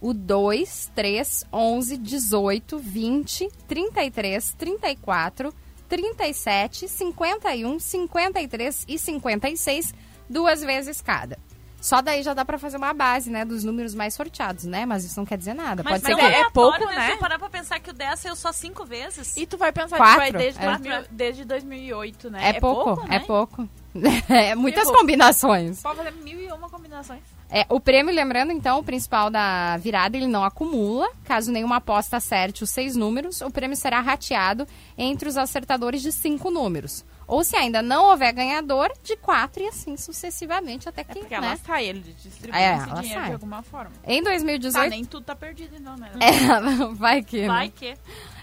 O 0.00 0.12
2, 0.12 0.90
3, 0.94 1.44
11, 1.52 1.96
18, 1.96 2.78
20, 2.78 3.48
33, 3.66 4.54
34, 4.58 5.54
37, 5.88 6.88
51, 6.88 7.78
53 7.78 8.84
e 8.86 8.98
56, 8.98 9.94
duas 10.28 10.62
vezes 10.62 11.00
cada. 11.00 11.38
Só 11.84 12.00
daí 12.00 12.22
já 12.22 12.32
dá 12.32 12.46
pra 12.46 12.58
fazer 12.58 12.78
uma 12.78 12.94
base, 12.94 13.28
né, 13.28 13.44
dos 13.44 13.62
números 13.62 13.94
mais 13.94 14.14
sorteados, 14.14 14.64
né? 14.64 14.86
Mas 14.86 15.04
isso 15.04 15.20
não 15.20 15.26
quer 15.26 15.36
dizer 15.36 15.52
nada. 15.52 15.82
Mas, 15.84 16.00
Pode 16.00 16.06
ser 16.06 16.16
que 16.16 16.34
é 16.34 16.48
pouco, 16.48 16.82
né? 16.86 17.08
Se 17.08 17.12
eu 17.12 17.18
parar 17.18 17.38
pra 17.38 17.50
pensar 17.50 17.78
que 17.78 17.90
o 17.90 17.92
10 17.92 18.20
saiu 18.20 18.34
só 18.34 18.52
cinco 18.52 18.86
vezes. 18.86 19.36
E 19.36 19.44
tu 19.44 19.58
vai 19.58 19.70
pensar 19.70 19.98
Quatro, 19.98 20.24
que 20.24 20.32
vai 20.32 20.32
desde, 20.32 20.62
é. 20.62 20.66
2000 20.66 21.04
desde 21.10 21.44
2008, 21.44 22.30
né? 22.30 22.48
é, 22.48 22.52
pouco, 22.58 23.06
né? 23.06 23.16
é 23.16 23.18
pouco. 23.18 23.68
É 24.28 24.54
muitas 24.56 24.84
pouco. 24.84 24.98
combinações. 24.98 25.82
Pode 25.82 25.98
fazer 25.98 26.10
mil 26.12 26.40
e 26.40 26.50
uma 26.50 26.70
combinações. 26.70 27.20
É, 27.50 27.66
o 27.68 27.78
prêmio, 27.78 28.12
lembrando 28.12 28.50
então, 28.50 28.78
o 28.78 28.82
principal 28.82 29.30
da 29.30 29.76
virada, 29.76 30.16
ele 30.16 30.26
não 30.26 30.42
acumula. 30.42 31.08
Caso 31.22 31.52
nenhuma 31.52 31.76
aposta 31.76 32.16
acerte 32.16 32.64
os 32.64 32.70
seis 32.70 32.96
números, 32.96 33.42
o 33.42 33.50
prêmio 33.50 33.76
será 33.76 34.00
rateado 34.00 34.66
entre 34.96 35.28
os 35.28 35.36
acertadores 35.36 36.00
de 36.00 36.10
cinco 36.10 36.50
números. 36.50 37.04
Ou 37.26 37.42
se 37.44 37.56
ainda 37.56 37.80
não 37.82 38.10
houver 38.10 38.32
ganhador, 38.32 38.90
de 39.02 39.16
quatro 39.16 39.62
e 39.62 39.68
assim 39.68 39.96
sucessivamente 39.96 40.88
até 40.88 41.00
É 41.00 41.04
que, 41.04 41.18
porque 41.20 41.38
né? 41.38 41.46
ela 41.48 41.56
sai, 41.56 41.86
ele 41.86 42.14
distribui 42.22 42.58
É, 42.58 42.76
esse 42.76 42.86
dinheiro 42.86 43.08
sai. 43.20 43.26
de 43.28 43.32
alguma 43.32 43.62
forma. 43.62 43.90
Em 44.06 44.22
Tá, 44.22 44.30
2018... 44.30 44.90
nem 44.90 45.04
tudo 45.04 45.24
tá 45.24 45.34
perdido, 45.34 45.80
não, 45.80 45.96
né? 45.96 46.10
É, 46.20 46.30
vai 46.94 47.22
que, 47.22 47.42
né? 47.42 47.46
Vai 47.48 47.68
que. 47.70 47.94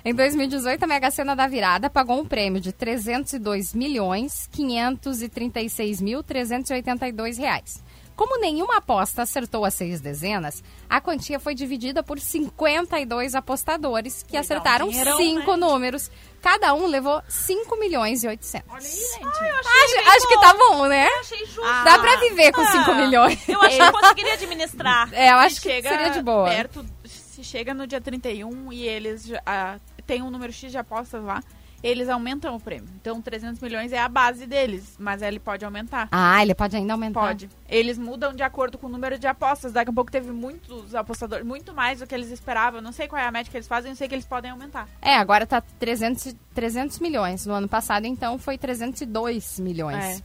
Em 0.03 0.15
2018, 0.15 0.83
a 0.83 0.87
Mega 0.87 1.11
Sena 1.11 1.35
da 1.35 1.45
Virada 1.47 1.89
pagou 1.89 2.19
um 2.19 2.25
prêmio 2.25 2.59
de 2.59 2.71
302 2.71 3.73
milhões 3.75 4.47
536 4.51 6.01
mil 6.01 6.23
382 6.23 7.37
reais. 7.37 7.83
Como 8.21 8.39
nenhuma 8.39 8.77
aposta 8.77 9.23
acertou 9.23 9.65
as 9.65 9.73
seis 9.73 9.99
dezenas, 9.99 10.63
a 10.87 11.01
quantia 11.01 11.39
foi 11.39 11.55
dividida 11.55 12.03
por 12.03 12.19
52 12.19 13.33
apostadores 13.33 14.21
que 14.21 14.37
um 14.37 14.39
acertaram 14.39 14.89
dinheirão, 14.89 15.17
cinco 15.17 15.51
né? 15.53 15.57
números. 15.57 16.11
Cada 16.39 16.71
um 16.75 16.85
levou 16.85 17.19
5 17.27 17.75
milhões 17.79 18.23
e 18.23 18.27
800. 18.27 18.69
Olha 18.69 18.85
aí, 18.85 18.91
gente. 18.91 19.25
Acho, 19.25 20.09
acho 20.09 20.27
que 20.27 20.39
tá 20.39 20.53
bom, 20.53 20.85
né? 20.85 21.07
Eu 21.07 21.19
achei 21.19 21.45
justo. 21.47 21.63
Ah, 21.63 21.83
Dá 21.83 21.97
pra 21.97 22.15
viver 22.17 22.51
com 22.51 22.63
5 22.63 22.91
Ah, 22.91 22.93
milhões. 22.93 23.49
Eu 23.49 23.59
acho 23.59 23.75
que 23.77 23.81
eu 23.81 23.91
conseguiria 23.91 24.33
administrar. 24.35 25.09
É, 25.13 25.31
eu 25.31 25.37
acho 25.37 25.55
Se 25.55 25.61
que 25.61 25.81
seria 25.81 26.09
de 26.11 26.21
boa. 26.21 26.47
Perto, 26.47 26.85
se 27.03 27.43
chega 27.43 27.73
no 27.73 27.87
dia 27.87 27.99
31 27.99 28.71
e 28.71 28.87
eles 28.87 29.25
já, 29.25 29.41
ah, 29.47 29.79
tem 30.05 30.21
um 30.21 30.29
número 30.29 30.53
X 30.53 30.69
de 30.71 30.77
apostas 30.77 31.23
lá, 31.23 31.43
eles 31.83 32.09
aumentam 32.09 32.55
o 32.55 32.59
prêmio. 32.59 32.87
Então 32.95 33.21
300 33.21 33.59
milhões 33.59 33.91
é 33.91 33.99
a 33.99 34.07
base 34.07 34.45
deles, 34.45 34.95
mas 34.99 35.21
ele 35.21 35.39
pode 35.39 35.65
aumentar. 35.65 36.07
Ah, 36.11 36.41
ele 36.41 36.53
pode 36.53 36.75
ainda 36.75 36.93
aumentar. 36.93 37.19
Pode. 37.19 37.49
Eles 37.67 37.97
mudam 37.97 38.33
de 38.33 38.43
acordo 38.43 38.77
com 38.77 38.87
o 38.87 38.89
número 38.89 39.17
de 39.17 39.27
apostas. 39.27 39.71
Daqui 39.71 39.89
a 39.89 39.93
pouco 39.93 40.11
teve 40.11 40.31
muitos 40.31 40.93
apostadores, 40.93 41.45
muito 41.45 41.73
mais 41.73 41.99
do 41.99 42.07
que 42.07 42.13
eles 42.13 42.29
esperavam. 42.29 42.79
Eu 42.79 42.83
Não 42.83 42.91
sei 42.91 43.07
qual 43.07 43.21
é 43.21 43.25
a 43.25 43.31
média 43.31 43.49
que 43.49 43.57
eles 43.57 43.67
fazem, 43.67 43.91
eu 43.91 43.95
sei 43.95 44.07
que 44.07 44.15
eles 44.15 44.25
podem 44.25 44.51
aumentar. 44.51 44.87
É, 45.01 45.15
agora 45.15 45.45
tá 45.45 45.61
300, 45.61 46.35
300 46.53 46.99
milhões. 46.99 47.45
No 47.45 47.53
ano 47.53 47.67
passado, 47.67 48.05
então, 48.05 48.37
foi 48.37 48.57
302 48.57 49.59
milhões. 49.59 50.23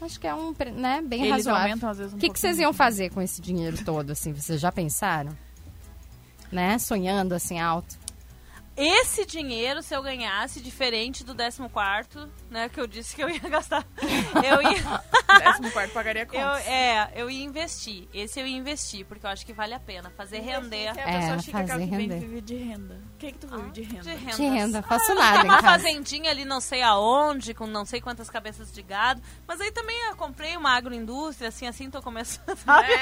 Acho 0.00 0.20
que 0.20 0.26
é 0.26 0.34
um, 0.34 0.54
né, 0.74 1.02
bem 1.02 1.20
eles 1.22 1.32
razoável. 1.32 1.62
aumentam 1.62 1.88
às 1.88 1.98
vezes 1.98 2.12
um 2.12 2.16
O 2.16 2.20
que, 2.20 2.28
que 2.28 2.38
vocês 2.38 2.58
iam 2.58 2.72
fazer 2.72 3.10
com 3.10 3.20
esse 3.22 3.40
dinheiro 3.40 3.82
todo, 3.84 4.10
assim? 4.10 4.32
Vocês 4.32 4.60
já 4.60 4.70
pensaram? 4.70 5.32
Né? 6.52 6.78
Sonhando, 6.78 7.34
assim, 7.34 7.58
alto. 7.58 7.96
Esse 8.76 9.24
dinheiro, 9.24 9.82
se 9.82 9.94
eu 9.94 10.02
ganhasse, 10.02 10.60
diferente 10.60 11.24
do 11.24 11.34
14, 11.34 12.30
né? 12.50 12.68
Que 12.68 12.78
eu 12.80 12.86
disse 12.86 13.16
que 13.16 13.22
eu 13.22 13.30
ia 13.30 13.38
gastar. 13.40 13.86
Eu 14.44 14.60
ia. 14.62 15.02
Décimo 15.38 15.70
quarto 15.70 15.92
pagaria 15.92 16.22
Eu, 16.24 16.26
contas. 16.28 16.66
é, 16.66 17.12
eu 17.16 17.30
ia 17.30 17.44
investir. 17.44 18.08
Esse 18.12 18.40
eu 18.40 18.46
ia 18.46 18.56
investir, 18.56 19.04
porque 19.06 19.24
eu 19.26 19.30
acho 19.30 19.44
que 19.44 19.52
vale 19.52 19.74
a 19.74 19.80
pena 19.80 20.10
fazer 20.16 20.38
render. 20.40 20.92
Se 20.94 21.00
a 21.00 21.08
É, 21.08 21.18
pessoa 21.20 21.38
chica 21.40 21.58
fazer 21.66 21.72
que 21.72 21.90
vem 21.96 22.00
render. 22.08 22.18
viver 22.20 22.40
de 22.42 22.56
renda. 22.56 23.00
O 23.14 23.18
que 23.18 23.32
que 23.32 23.38
tu 23.38 23.46
vive 23.48 23.70
de 23.72 23.82
renda? 23.82 24.02
De 24.02 24.14
renda. 24.14 24.36
De 24.36 24.42
renda, 24.48 24.82
faço 24.82 25.12
Ah, 25.12 25.14
nada 25.14 25.36
em 25.36 25.40
Tem 25.42 25.50
uma 25.50 25.62
casa. 25.62 25.68
fazendinha 25.84 26.30
ali 26.30 26.44
não 26.44 26.60
sei 26.60 26.82
aonde, 26.82 27.54
com 27.54 27.66
não 27.66 27.84
sei 27.84 28.00
quantas 28.00 28.28
cabeças 28.30 28.72
de 28.72 28.82
gado. 28.82 29.20
Mas 29.46 29.60
aí 29.60 29.70
também 29.72 29.96
eu 30.08 30.16
comprei 30.16 30.56
uma 30.56 30.70
agroindústria, 30.76 31.48
assim, 31.48 31.66
assim 31.66 31.90
tô 31.90 32.00
começando. 32.02 32.56
sabe? 32.58 32.92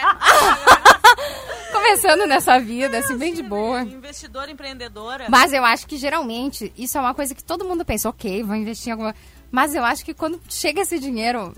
Começando 1.73 2.27
nessa 2.27 2.59
vida, 2.59 2.99
assim, 2.99 3.17
bem 3.17 3.35
de 3.35 3.43
boa. 3.43 3.83
Investidora, 3.83 4.51
empreendedora. 4.51 5.27
Mas 5.29 5.53
eu 5.53 5.65
acho 5.65 5.87
que, 5.87 5.97
geralmente, 5.97 6.73
isso 6.77 6.97
é 6.97 7.01
uma 7.01 7.15
coisa 7.15 7.35
que 7.35 7.43
todo 7.43 7.65
mundo 7.65 7.85
pensa, 7.85 8.09
ok, 8.09 8.43
vou 8.43 8.55
investir 8.57 8.89
em 8.89 8.93
alguma... 8.93 9.15
Mas 9.51 9.75
eu 9.75 9.85
acho 9.85 10.05
que 10.05 10.15
quando 10.15 10.41
chega 10.49 10.81
esse 10.83 10.99
dinheiro, 10.99 11.55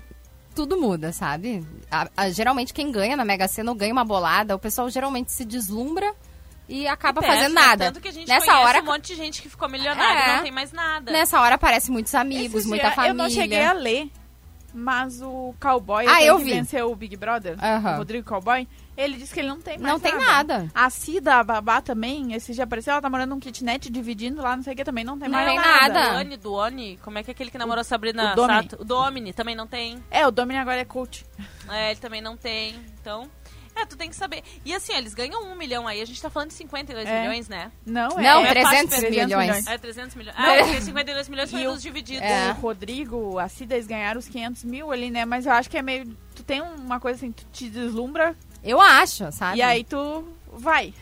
tudo 0.53 0.79
muda, 0.79 1.11
sabe? 1.11 1.65
A- 1.89 2.09
a- 2.15 2.29
geralmente, 2.29 2.73
quem 2.73 2.91
ganha 2.91 3.15
na 3.15 3.25
Mega 3.25 3.47
Sena 3.47 3.71
ou 3.71 3.77
ganha 3.77 3.93
uma 3.93 4.03
bolada, 4.05 4.55
o 4.55 4.59
pessoal 4.59 4.89
geralmente 4.89 5.31
se 5.31 5.43
deslumbra 5.45 6.13
e 6.69 6.87
acaba 6.87 7.21
Perde, 7.21 7.35
fazendo 7.37 7.55
né? 7.55 7.61
nada. 7.61 7.85
Tanto 7.85 8.01
que 8.01 8.07
a 8.09 8.11
gente 8.11 8.27
Nessa 8.27 8.59
hora, 8.59 8.81
um 8.81 8.85
monte 8.85 9.07
de 9.07 9.15
gente 9.15 9.41
que 9.41 9.49
ficou 9.49 9.69
milionário 9.69 10.19
É. 10.19 10.29
e 10.29 10.35
não 10.37 10.43
tem 10.43 10.51
mais 10.51 10.71
nada. 10.71 11.11
nessa 11.11 11.39
hora 11.41 11.55
aparecem 11.55 11.91
muitos 11.91 12.13
amigos, 12.13 12.61
Esse 12.61 12.67
muita 12.67 12.87
dia 12.87 12.95
família. 12.95 13.11
Eu 13.13 13.15
não 13.15 13.29
cheguei 13.29 13.63
a 13.63 13.71
ler, 13.73 14.09
mas 14.73 15.21
o 15.21 15.55
cowboy 15.59 16.05
Ah, 16.07 16.21
eu 16.23 16.37
que 16.37 16.43
vi. 16.43 16.51
venceu 16.51 16.91
o 16.91 16.95
Big 16.95 17.15
Brother, 17.15 17.55
Aham. 17.63 17.93
o 17.95 17.97
Rodrigo 17.99 18.27
Cowboy, 18.27 18.67
ele 18.97 19.15
disse 19.17 19.33
que 19.33 19.39
ele 19.39 19.47
não 19.49 19.61
tem 19.61 19.77
mais 19.77 19.93
Não 19.93 19.99
tem 19.99 20.17
nada. 20.17 20.69
A 20.73 20.89
Cida, 20.89 21.35
a 21.35 21.43
babá 21.43 21.81
também, 21.81 22.33
esse 22.33 22.53
dia 22.53 22.63
apareceu, 22.63 22.91
ela 22.93 23.01
tá 23.01 23.09
morando 23.09 23.29
num 23.29 23.39
kitnet 23.39 23.89
dividindo 23.91 24.41
lá, 24.41 24.55
não 24.55 24.63
sei 24.63 24.73
o 24.73 24.75
que, 24.75 24.83
também 24.83 25.03
não 25.05 25.17
tem 25.17 25.29
Não 25.29 25.37
mais 25.37 25.47
tem 25.47 25.55
nada. 25.57 25.93
nada. 25.93 26.09
Duane, 26.13 26.37
Duane, 26.37 26.99
como 27.03 27.17
é 27.19 27.23
que 27.23 27.31
é 27.31 27.33
aquele 27.33 27.51
que 27.51 27.57
namorou 27.57 27.81
a 27.81 27.83
Sabrina 27.83 28.33
o 28.33 28.35
Domini. 28.35 28.63
Sato? 28.69 28.81
O 28.81 28.85
Domini 28.85 29.33
também 29.33 29.55
não 29.55 29.67
tem. 29.67 30.03
É, 30.09 30.25
o 30.25 30.31
Domini 30.31 30.59
agora 30.59 30.79
é 30.81 30.85
coach. 30.85 31.25
É, 31.69 31.91
ele 31.91 31.99
também 31.99 32.21
não 32.21 32.35
tem. 32.35 32.75
Então, 32.99 33.29
é, 33.75 33.85
tu 33.85 33.95
tem 33.95 34.09
que 34.09 34.15
saber. 34.15 34.41
E 34.65 34.73
assim, 34.73 34.93
eles 34.95 35.13
ganham 35.13 35.43
um 35.43 35.55
milhão 35.55 35.87
aí. 35.87 36.01
A 36.01 36.05
gente 36.05 36.19
tá 36.19 36.29
falando 36.31 36.49
de 36.49 36.55
52 36.55 37.07
É. 37.07 37.19
milhões, 37.21 37.47
né? 37.47 37.71
Não, 37.85 38.09
Não, 38.09 38.43
é, 38.43 38.49
é 38.49 38.53
300 38.53 38.95
fácil, 38.95 39.09
milhões. 39.11 39.67
É 39.67 39.77
300 39.77 40.15
milhões. 40.15 40.35
Não. 40.35 40.43
Ah, 40.45 40.63
porque 40.63 40.81
52 40.81 41.29
milhões 41.29 41.51
foi 41.51 41.67
o- 41.67 41.73
dos 41.73 41.81
divididos. 41.83 42.23
É. 42.23 42.49
O 42.51 42.53
Rodrigo, 42.55 43.37
a 43.37 43.47
Cida, 43.47 43.75
eles 43.75 43.85
ganharam 43.85 44.17
os 44.19 44.27
500 44.27 44.63
mil 44.63 44.91
ali, 44.91 45.11
né? 45.11 45.25
Mas 45.25 45.45
eu 45.45 45.51
acho 45.51 45.69
que 45.69 45.77
é 45.77 45.81
meio... 45.83 46.05
Tu 46.35 46.43
tem 46.43 46.61
uma 46.61 46.99
coisa 46.99 47.17
assim, 47.17 47.31
tu 47.31 47.45
te 47.51 47.69
deslumbra 47.69 48.35
Eu 48.63 48.81
acho, 48.81 49.31
sabe? 49.31 49.59
e 49.59 49.61
aí 49.61 49.83
tu 49.83 50.27
vai. 50.51 50.93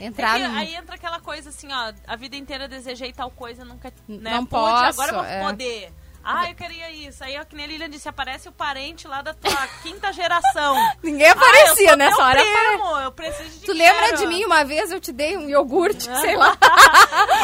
Entrar 0.00 0.40
É 0.40 0.44
aí 0.44 0.74
entra 0.74 0.94
aquela 0.94 1.20
coisa 1.20 1.48
assim, 1.48 1.68
ó, 1.72 1.92
a 2.06 2.16
vida 2.16 2.36
inteira 2.36 2.68
desejei 2.68 3.12
tal 3.12 3.30
coisa, 3.30 3.64
nunca 3.64 3.92
né, 4.08 4.32
Não 4.32 4.46
pude, 4.46 4.62
posso, 4.62 4.84
agora 4.84 5.10
eu 5.10 5.14
vou 5.14 5.24
é. 5.24 5.42
poder. 5.42 5.92
Ah, 6.24 6.48
eu 6.48 6.54
queria 6.54 6.90
isso. 6.90 7.22
Aí, 7.22 7.38
ó, 7.38 7.44
que 7.44 7.54
nem 7.54 7.64
a 7.66 7.68
Lilian 7.68 7.90
disse, 7.90 8.08
aparece 8.08 8.48
o 8.48 8.52
parente 8.52 9.06
lá 9.06 9.20
da 9.22 9.34
tua 9.34 9.66
quinta 9.82 10.12
geração. 10.12 10.74
Ninguém 11.02 11.28
Ah, 11.28 11.32
aparecia 11.32 11.88
sou 11.88 11.96
nessa 11.96 12.22
hora. 12.24 12.40
primo, 12.40 12.98
eu 13.00 13.12
preciso 13.12 13.50
de 13.50 13.66
Tu 13.66 13.72
dinheiro. 13.74 13.94
lembra 14.00 14.16
de 14.16 14.26
mim 14.26 14.44
uma 14.44 14.64
vez 14.64 14.90
eu 14.90 15.00
te 15.00 15.12
dei 15.12 15.36
um 15.36 15.48
iogurte, 15.48 16.04
sei 16.20 16.36
lá. 16.36 16.56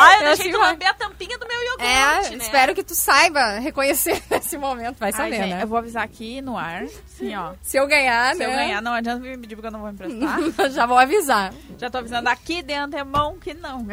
Ah, 0.01 0.15
eu 0.15 0.21
Eu 0.21 0.25
deixei 0.29 0.33
assim, 0.47 0.51
tu 0.53 0.59
vai. 0.59 0.71
lamber 0.71 0.89
a 0.89 0.95
tampinha 0.95 1.39
do 1.39 1.47
meu 1.47 1.63
iogurte, 1.63 1.85
É, 1.85 2.31
né? 2.31 2.37
espero 2.37 2.75
que 2.75 2.83
tu 2.83 2.95
saiba 2.95 3.59
reconhecer 3.59 4.23
nesse 4.31 4.57
momento. 4.57 4.99
Vai 4.99 5.11
Ai, 5.11 5.17
saber, 5.17 5.37
gente, 5.37 5.51
né? 5.55 5.63
Eu 5.63 5.67
vou 5.69 5.77
avisar 5.79 6.03
aqui 6.05 6.41
no 6.41 6.57
ar, 6.57 6.85
assim, 6.85 7.35
ó. 7.37 7.53
Se 7.63 7.77
eu 7.77 7.87
ganhar, 7.87 8.33
Se 8.35 8.39
né? 8.39 8.47
eu 8.47 8.51
ganhar, 8.57 8.81
não 8.81 8.93
adianta 8.93 9.21
me 9.21 9.37
pedir 9.37 9.57
porque 9.57 9.67
eu 9.69 9.73
não 9.73 9.81
vou 9.81 9.91
emprestar. 9.91 10.71
já 10.71 10.87
vou 10.87 10.99
avisar. 10.99 11.53
Já 11.79 11.91
tô 11.91 11.99
avisando 11.99 12.29
aqui 12.29 12.63
de 12.63 12.73
antemão 12.75 13.39
que 13.39 13.53
não. 13.55 13.87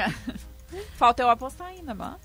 Falta 0.97 1.21
eu 1.23 1.29
apostar 1.29 1.67
ainda, 1.67 1.93
mas... 1.93 2.15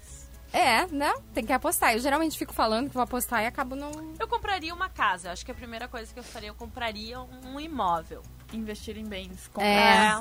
É, 0.53 0.87
né? 0.89 1.13
Tem 1.33 1.45
que 1.45 1.53
apostar. 1.53 1.95
Eu 1.95 1.99
geralmente 2.01 2.37
fico 2.37 2.53
falando 2.53 2.89
que 2.89 2.95
vou 2.95 3.03
apostar 3.03 3.43
e 3.43 3.47
acabo 3.47 3.75
não. 3.75 3.91
Eu 4.21 4.29
compraria 4.29 4.75
uma 4.75 4.89
casa. 4.89 5.33
Acho 5.33 5.45
que 5.45 5.51
a 5.51 5.55
primeira 5.55 5.89
coisa 5.89 6.13
que 6.13 6.19
eu 6.19 6.25
faria, 6.25 6.51
eu 6.51 6.55
compraria 6.55 7.19
um 7.21 7.59
imóvel. 7.59 8.23
Investir 8.53 8.99
em 8.99 9.05
bens. 9.05 9.51
É. 9.59 10.21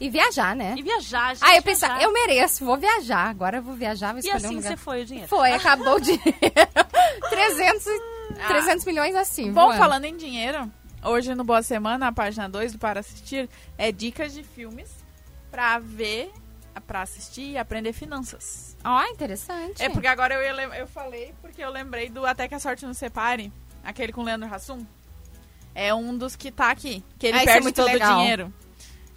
E 0.00 0.10
viajar, 0.10 0.56
né? 0.56 0.74
E 0.76 0.82
viajar, 0.82 1.34
gente. 1.36 1.48
Ah, 1.48 1.54
eu 1.56 1.62
pensei, 1.62 1.88
viajar. 1.88 2.02
eu 2.04 2.12
mereço, 2.12 2.64
vou 2.64 2.76
viajar. 2.76 3.28
Agora 3.30 3.58
eu 3.58 3.62
vou 3.62 3.74
viajar, 3.74 4.08
vou 4.12 4.16
E 4.16 4.20
escolher 4.26 4.36
assim 4.44 4.54
um 4.54 4.56
lugar. 4.58 4.70
você 4.72 4.76
foi 4.76 5.02
o 5.02 5.06
dinheiro. 5.06 5.28
Foi, 5.28 5.52
acabou 5.52 5.94
o 5.96 6.00
dinheiro. 6.02 6.22
300, 7.30 7.86
e- 7.86 8.02
300 8.48 8.84
milhões 8.84 9.14
assim. 9.14 9.52
Bom, 9.52 9.66
voando. 9.66 9.78
falando 9.78 10.04
em 10.04 10.16
dinheiro, 10.16 10.68
hoje 11.04 11.32
no 11.36 11.44
Boa 11.44 11.62
Semana, 11.62 12.08
a 12.08 12.12
página 12.12 12.48
2 12.48 12.72
do 12.72 12.78
Para 12.78 13.00
Assistir, 13.00 13.48
é 13.78 13.92
dicas 13.92 14.32
de 14.32 14.42
filmes 14.42 14.90
pra 15.50 15.78
ver, 15.78 16.32
pra 16.80 17.02
assistir 17.02 17.52
e 17.52 17.58
aprender 17.58 17.92
finanças. 17.92 18.76
Ó, 18.84 19.02
interessante. 19.06 19.82
É 19.82 19.88
porque 19.88 20.06
agora 20.06 20.34
eu, 20.34 20.72
eu 20.74 20.86
falei 20.86 21.34
porque 21.40 21.62
eu 21.62 21.70
lembrei 21.70 22.08
do 22.08 22.24
Até 22.26 22.46
que 22.48 22.54
a 22.54 22.58
Sorte 22.58 22.84
Nos 22.86 22.98
Separe, 22.98 23.52
aquele 23.82 24.12
com 24.12 24.20
o 24.20 24.24
Leandro 24.24 24.52
Hassum. 24.52 24.84
É 25.74 25.92
um 25.94 26.16
dos 26.16 26.36
que 26.36 26.50
tá 26.52 26.70
aqui, 26.70 27.04
que 27.18 27.26
ele 27.26 27.38
Ah, 27.38 27.42
é 27.42 27.44
perde 27.44 27.62
muito 27.62 27.76
todo 27.76 27.86
legal. 27.86 28.14
o 28.14 28.18
dinheiro. 28.20 28.54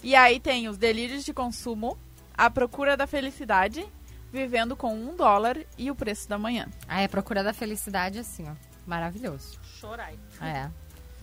E 0.01 0.15
aí 0.15 0.39
tem 0.39 0.67
os 0.67 0.77
delírios 0.77 1.23
de 1.23 1.33
consumo, 1.33 1.97
a 2.35 2.49
procura 2.49 2.95
da 2.97 3.05
felicidade, 3.05 3.85
vivendo 4.31 4.75
com 4.75 4.93
um 4.93 5.15
dólar 5.15 5.57
e 5.77 5.89
o 5.91 5.95
preço 5.95 6.27
da 6.29 6.37
manhã. 6.37 6.67
Ah, 6.87 7.01
é 7.01 7.07
procura 7.07 7.43
da 7.43 7.53
felicidade 7.53 8.19
assim, 8.19 8.47
ó. 8.49 8.53
Maravilhoso. 8.85 9.59
Chorai. 9.79 10.17
É. 10.41 10.69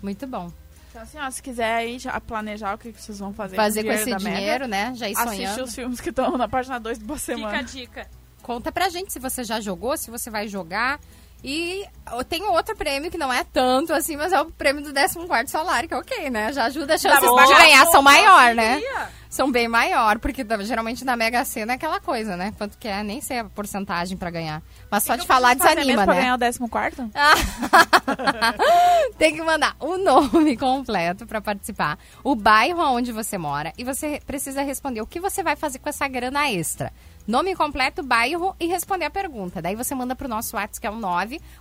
Muito 0.03 0.27
bom. 0.27 0.53
Então 0.95 1.03
assim, 1.03 1.19
ó, 1.19 1.29
se 1.29 1.43
quiser 1.43 1.75
aí 1.75 1.99
já 1.99 2.21
planejar 2.21 2.73
o 2.73 2.79
que 2.79 2.93
vocês 2.93 3.19
vão 3.19 3.35
fazer, 3.35 3.57
Fazer 3.57 3.83
com, 3.83 3.89
com 3.89 3.95
esse 3.95 4.15
dinheiro 4.15 4.69
Mega, 4.69 4.69
né? 4.69 4.93
Já 4.95 5.09
ir 5.09 5.17
assiste 5.17 5.37
sonhando. 5.37 5.65
os 5.65 5.75
filmes 5.75 6.01
que 6.01 6.11
estão 6.11 6.39
na 6.39 6.47
página 6.47 6.79
2 6.79 6.99
do 6.99 7.05
Boa 7.05 7.19
Fica 7.19 7.33
a 7.33 7.37
Semana. 7.37 7.63
dica. 7.65 8.07
Conta 8.41 8.71
pra 8.71 8.89
gente 8.89 9.13
se 9.13 9.19
você 9.19 9.43
já 9.43 9.61
jogou, 9.61 9.97
se 9.97 10.09
você 10.09 10.31
vai 10.31 10.47
jogar. 10.47 11.01
E 11.47 11.85
tem 12.27 12.43
outro 12.45 12.75
prêmio 12.75 13.11
que 13.11 13.19
não 13.19 13.31
é 13.31 13.45
tanto 13.45 13.93
assim, 13.93 14.17
mas 14.17 14.33
é 14.33 14.41
o 14.41 14.51
prêmio 14.51 14.83
do 14.83 14.95
14 14.95 15.47
salário, 15.49 15.87
que 15.87 15.95
é 15.95 15.99
ok, 15.99 16.31
né? 16.31 16.51
Já 16.55 16.65
ajuda 16.65 16.95
as 16.95 17.03
chances 17.03 17.29
bom. 17.29 17.45
de 17.45 17.55
ganhar 17.55 17.85
são 17.89 18.03
maior, 18.03 18.55
né? 18.55 18.81
São 19.29 19.51
bem 19.51 19.67
maior, 19.69 20.19
porque 20.21 20.45
tá- 20.45 20.57
geralmente 20.63 21.05
na 21.05 21.17
Mega 21.17 21.45
Sena 21.45 21.73
é 21.73 21.75
aquela 21.75 22.01
coisa, 22.01 22.37
né? 22.37 22.55
Quanto 22.57 22.79
que 22.79 22.87
é, 22.89 23.03
nem 23.03 23.21
sei 23.21 23.41
a 23.41 23.45
porcentagem 23.45 24.17
pra 24.17 24.31
ganhar. 24.31 24.63
Mas 24.91 25.03
só 25.03 25.17
de 25.17 25.27
falar 25.27 25.55
desanima, 25.55 26.05
pra 26.05 26.15
né? 26.15 26.21
ganhar 26.21 26.35
o 26.35 26.39
décimo 26.39 26.69
quarto? 26.69 27.11
Tem 29.19 29.35
que 29.35 29.43
mandar 29.43 29.77
o 29.81 29.99
nome 29.99 30.57
completo 30.57 31.27
para 31.27 31.41
participar, 31.41 31.99
o 32.23 32.35
bairro 32.35 32.81
onde 32.83 33.13
você 33.13 33.37
mora 33.37 33.73
e 33.77 33.85
você 33.85 34.21
precisa 34.25 34.63
responder 34.63 35.03
o 35.03 35.07
que 35.07 35.21
você 35.21 35.43
vai 35.43 35.57
fazer 35.57 35.79
com 35.81 35.89
essa 35.89 36.07
grana 36.09 36.49
extra. 36.51 36.93
Nome 37.27 37.55
completo, 37.57 38.03
bairro 38.03 38.55
e 38.61 38.67
responder 38.67 39.07
a 39.07 39.11
pergunta. 39.11 39.63
Daí 39.63 39.75
você 39.75 39.95
manda 39.95 40.15
pro 40.15 40.29
nosso 40.29 40.57
WhatsApp, 40.57 40.81
que 40.81 40.87
é 40.87 40.91
o 40.91 40.95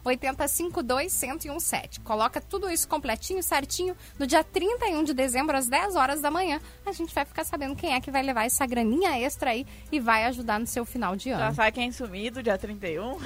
98052-1017. 0.04 2.02
Coloca 2.04 2.42
tudo 2.42 2.70
isso 2.70 2.86
completinho, 2.88 3.42
certinho. 3.42 3.96
No 4.20 4.28
dia 4.28 4.44
31 4.44 5.04
de 5.06 5.14
dezembro, 5.14 5.56
às 5.56 5.68
10 5.68 5.96
horas 5.96 6.20
da 6.22 6.30
manhã, 6.30 6.60
a 6.86 6.92
gente 6.92 7.14
vai 7.16 7.24
ficar 7.24 7.46
sabendo 7.46 7.76
quem 7.76 7.94
é 7.94 8.02
que 8.02 8.12
vai 8.12 8.22
levar 8.24 8.46
essa 8.46 8.66
graninha 8.66 9.18
extra 9.20 9.52
aí 9.52 9.66
e 9.92 10.00
vai 10.00 10.26
ajudar 10.26 10.60
no 10.60 10.68
seu 10.68 10.84
final 10.86 11.16
de 11.16 11.30
Já 11.30 11.46
ano. 11.48 11.56
sabe 11.56 11.72
quem 11.72 11.92
sumido, 11.92 12.44
dia 12.44 12.58
31. 12.58 13.18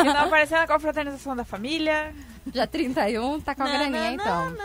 e 0.00 0.04
não 0.08 0.20
apareceu 0.22 0.58
na 0.58 0.66
confraternização 0.66 1.36
da 1.36 1.44
família. 1.44 2.14
Dia 2.46 2.66
31, 2.66 3.40
tá 3.40 3.54
com 3.54 3.62
a 3.62 3.66
Não, 3.66 3.72
graninha, 3.72 4.02
não, 4.02 4.14
então. 4.14 4.56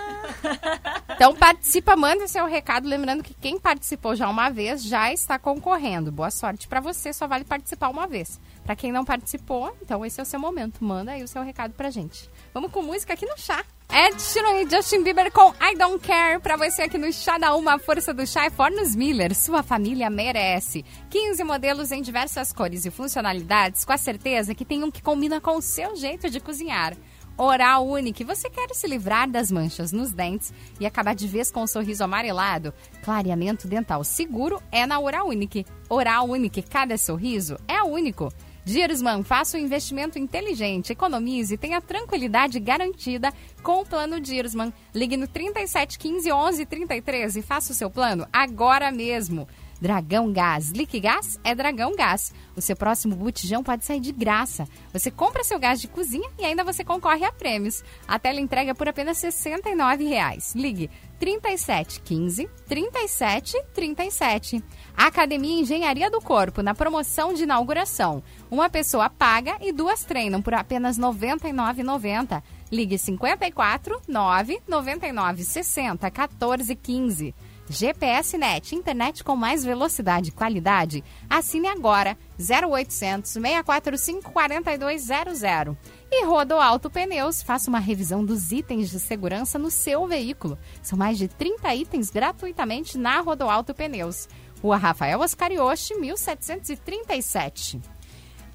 Então 1.10 1.36
participa, 1.36 1.96
manda 1.96 2.28
seu 2.28 2.46
recado. 2.46 2.88
Lembrando 2.88 3.24
que 3.24 3.34
quem 3.34 3.60
participou 3.60 4.16
já 4.16 4.30
uma 4.30 4.50
vez 4.50 4.84
já 4.84 5.12
está 5.12 5.40
concorrendo. 5.40 6.12
Boa 6.12 6.30
sorte 6.30 6.68
pra 6.68 6.80
você, 6.80 7.12
só 7.12 7.28
vale 7.28 7.44
participar 7.44 7.90
uma 7.90 8.06
vez. 8.06 8.40
Pra 8.64 8.76
quem 8.76 8.92
não 8.92 9.04
participou, 9.04 9.76
então 9.82 10.06
esse 10.06 10.20
é 10.20 10.24
o 10.24 10.26
seu 10.26 10.40
momento. 10.40 10.84
Manda 10.84 11.14
aí 11.14 11.24
o 11.24 11.28
seu 11.28 11.42
recado 11.42 11.74
pra 11.74 11.90
gente. 11.90 12.30
Vamos 12.54 12.72
com 12.72 12.82
música 12.82 13.14
aqui 13.14 13.26
no 13.26 13.38
chá. 13.38 13.64
Ed 13.90 14.22
Sheeran 14.22 14.62
e 14.62 14.70
Justin 14.70 15.02
Bieber 15.02 15.32
com 15.32 15.54
I 15.62 15.76
Don't 15.78 16.06
Care 16.06 16.42
pra 16.42 16.58
você 16.58 16.84
aqui 16.84 16.98
no 16.98 17.12
Chá 17.12 17.38
da 17.38 17.56
Uma. 17.56 17.76
A 17.76 17.80
força 17.80 18.14
do 18.14 18.28
chá 18.28 18.46
é 18.46 18.50
Fornos 18.50 18.94
Miller. 18.94 19.34
Sua 19.34 19.64
família 19.64 20.10
merece. 20.10 20.84
15 21.10 21.44
modelos 21.46 21.92
em 21.92 22.02
diversas 22.02 22.52
cores 22.52 22.86
e 22.86 22.92
funcionalidades, 22.92 23.86
com 23.86 23.94
a 23.94 23.98
certeza 23.98 24.54
que 24.54 24.66
tem 24.66 24.84
um 24.84 24.92
que 24.92 25.02
combina 25.02 25.40
com 25.40 25.56
o 25.56 25.62
seu 25.62 25.96
jeito 25.96 26.30
de 26.30 26.42
cozinhar. 26.42 26.96
Oral 27.38 27.88
Unique. 27.88 28.24
Você 28.24 28.50
quer 28.50 28.68
se 28.74 28.88
livrar 28.88 29.30
das 29.30 29.52
manchas 29.52 29.92
nos 29.92 30.12
dentes 30.12 30.52
e 30.80 30.88
acabar 30.88 31.14
de 31.14 31.28
vez 31.28 31.52
com 31.52 31.62
um 31.62 31.68
sorriso 31.68 32.04
amarelado? 32.04 32.74
Clareamento 33.04 33.68
dental 33.68 34.04
seguro 34.04 34.60
é 34.72 34.88
na 34.88 35.00
Oral 35.00 35.28
Unique. 35.28 35.64
Oral 35.88 36.28
Unique, 36.30 36.64
cada 36.64 36.98
sorriso 36.98 37.60
é 37.68 37.84
único. 37.84 38.34
Diersman, 38.66 39.24
faça 39.24 39.56
um 39.56 39.62
investimento 39.62 40.20
inteligente, 40.20 40.92
economize 40.92 41.54
e 41.54 41.58
tenha 41.58 41.80
tranquilidade 41.80 42.60
garantida 42.60 43.32
com 43.64 43.82
o 43.82 43.86
plano 43.86 44.20
Diersman. 44.20 44.74
Ligue 44.94 45.16
no 45.16 45.28
3715 45.28 46.26
1133 46.26 47.36
e 47.38 47.42
faça 47.44 47.72
o 47.72 47.76
seu 47.76 47.90
plano 47.90 48.28
agora 48.34 48.92
mesmo. 48.92 49.48
Dragão 49.80 50.32
Gás. 50.32 50.72
Liquigás 50.72 51.40
é 51.44 51.54
Dragão 51.54 51.96
Gás. 51.96 52.34
O 52.56 52.62
seu 52.62 52.76
próximo 52.76 53.16
botijão 53.16 53.64
pode 53.64 53.86
sair 53.86 54.00
de 54.00 54.12
graça. 54.12 54.68
Você 54.92 55.12
compra 55.12 55.44
seu 55.44 55.60
gás 55.60 55.80
de 55.80 55.88
cozinha 55.88 56.30
e 56.38 56.46
ainda 56.46 56.64
você 56.64 56.84
concorre 56.84 57.26
a 57.26 57.32
prêmios. 57.32 57.84
A 58.08 58.18
tela 58.18 58.40
entrega 58.40 58.74
por 58.74 58.88
apenas 58.88 59.18
69 59.18 60.06
reais. 60.06 60.54
Ligue 60.56 60.90
3715 61.20 62.50
3737. 62.68 64.64
Academia 64.96 65.62
Engenharia 65.62 66.10
do 66.10 66.22
Corpo, 66.22 66.62
na 66.62 66.74
promoção 66.74 67.34
de 67.34 67.44
inauguração. 67.44 68.24
Uma 68.50 68.70
pessoa 68.70 69.10
paga 69.10 69.58
e 69.62 69.72
duas 69.72 70.04
treinam 70.04 70.42
por 70.42 70.54
apenas 70.54 70.98
R$ 70.98 71.04
99,90. 71.04 72.42
Ligue 72.72 72.98
54 72.98 74.02
9 74.08 74.62
99 74.68 75.44
60 75.44 76.12
14 76.12 76.76
15. 76.76 77.36
GPS 77.70 78.38
Net, 78.38 78.74
internet 78.76 79.24
com 79.24 79.36
mais 79.36 79.64
velocidade 79.64 80.30
e 80.30 80.32
qualidade. 80.32 81.04
Assine 81.30 81.68
agora 81.68 82.18
0800 82.40 83.32
645 83.32 84.32
4200. 84.32 85.42
E 86.10 86.26
Rodo 86.26 86.56
Alto 86.56 86.90
Pneus, 86.90 87.44
faça 87.44 87.70
uma 87.70 87.80
revisão 87.80 88.24
dos 88.24 88.52
itens 88.52 88.90
de 88.90 89.00
segurança 89.00 89.60
no 89.60 89.70
seu 89.70 90.08
veículo. 90.08 90.58
São 90.82 90.98
mais 90.98 91.18
de 91.18 91.28
30 91.28 91.76
itens 91.76 92.10
gratuitamente 92.10 92.98
na 92.98 93.20
Rodo 93.20 93.50
Alto 93.50 93.74
Pneus. 93.74 94.30
Rua 94.62 94.78
Rafael 94.78 95.20
Oscarioche, 95.20 95.94
1737. 95.96 97.80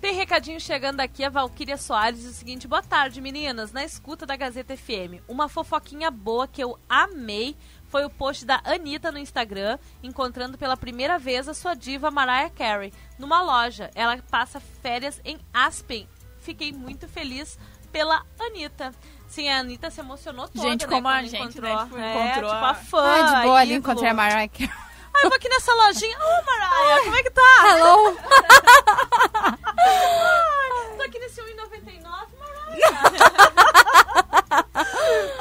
Tem 0.02 0.16
recadinho 0.16 0.58
chegando 0.58 0.98
aqui, 0.98 1.22
a 1.22 1.28
Valquíria 1.28 1.76
Soares 1.76 2.24
o 2.24 2.32
seguinte: 2.32 2.66
boa 2.66 2.82
tarde, 2.82 3.20
meninas. 3.20 3.70
Na 3.70 3.84
escuta 3.84 4.26
da 4.26 4.34
Gazeta 4.34 4.76
FM, 4.76 5.22
uma 5.28 5.48
fofoquinha 5.48 6.10
boa 6.10 6.48
que 6.48 6.60
eu 6.60 6.76
amei 6.88 7.56
foi 7.92 8.04
o 8.06 8.10
post 8.10 8.46
da 8.46 8.58
Anitta 8.64 9.12
no 9.12 9.18
Instagram, 9.18 9.78
encontrando 10.02 10.56
pela 10.56 10.78
primeira 10.78 11.18
vez 11.18 11.46
a 11.46 11.52
sua 11.52 11.74
diva 11.74 12.10
Mariah 12.10 12.48
Carey 12.50 12.90
numa 13.18 13.42
loja. 13.42 13.90
Ela 13.94 14.16
passa 14.30 14.58
férias 14.58 15.20
em 15.26 15.38
Aspen. 15.52 16.08
Fiquei 16.40 16.72
muito 16.72 17.06
feliz 17.06 17.58
pela 17.92 18.24
Anitta. 18.40 18.94
Sim, 19.28 19.50
a 19.50 19.58
Anitta 19.58 19.90
se 19.90 20.00
emocionou 20.00 20.48
toda, 20.48 20.66
Gente, 20.68 20.86
né, 20.86 20.92
como 20.94 21.06
a 21.06 21.22
gente, 21.22 21.36
encontrou. 21.36 21.76
né, 21.76 21.84
tipo, 21.84 21.98
É, 21.98 22.14
encontrou 22.28 22.50
tipo 22.50 22.64
a- 22.64 22.74
fã. 22.74 23.02
Ah, 23.04 23.34
de 23.40 23.46
boa 23.46 23.60
ali, 23.60 23.74
encontrei 23.74 24.10
a 24.10 24.14
Mariah 24.14 24.48
Carey. 24.48 24.70
Ah, 25.14 25.20
eu 25.24 25.28
vou 25.28 25.36
aqui 25.36 25.48
nessa 25.50 25.74
lojinha. 25.74 26.16
Ô, 26.18 26.42
Mariah, 26.46 27.02
como 27.04 27.16
é 27.16 27.22
que 27.22 27.30
tá? 27.30 27.42
Hello! 27.66 28.16
Tô 30.96 31.02
aqui 31.02 31.18
nesse 31.18 31.42
1,99, 31.42 32.02
Mariah. 32.02 33.72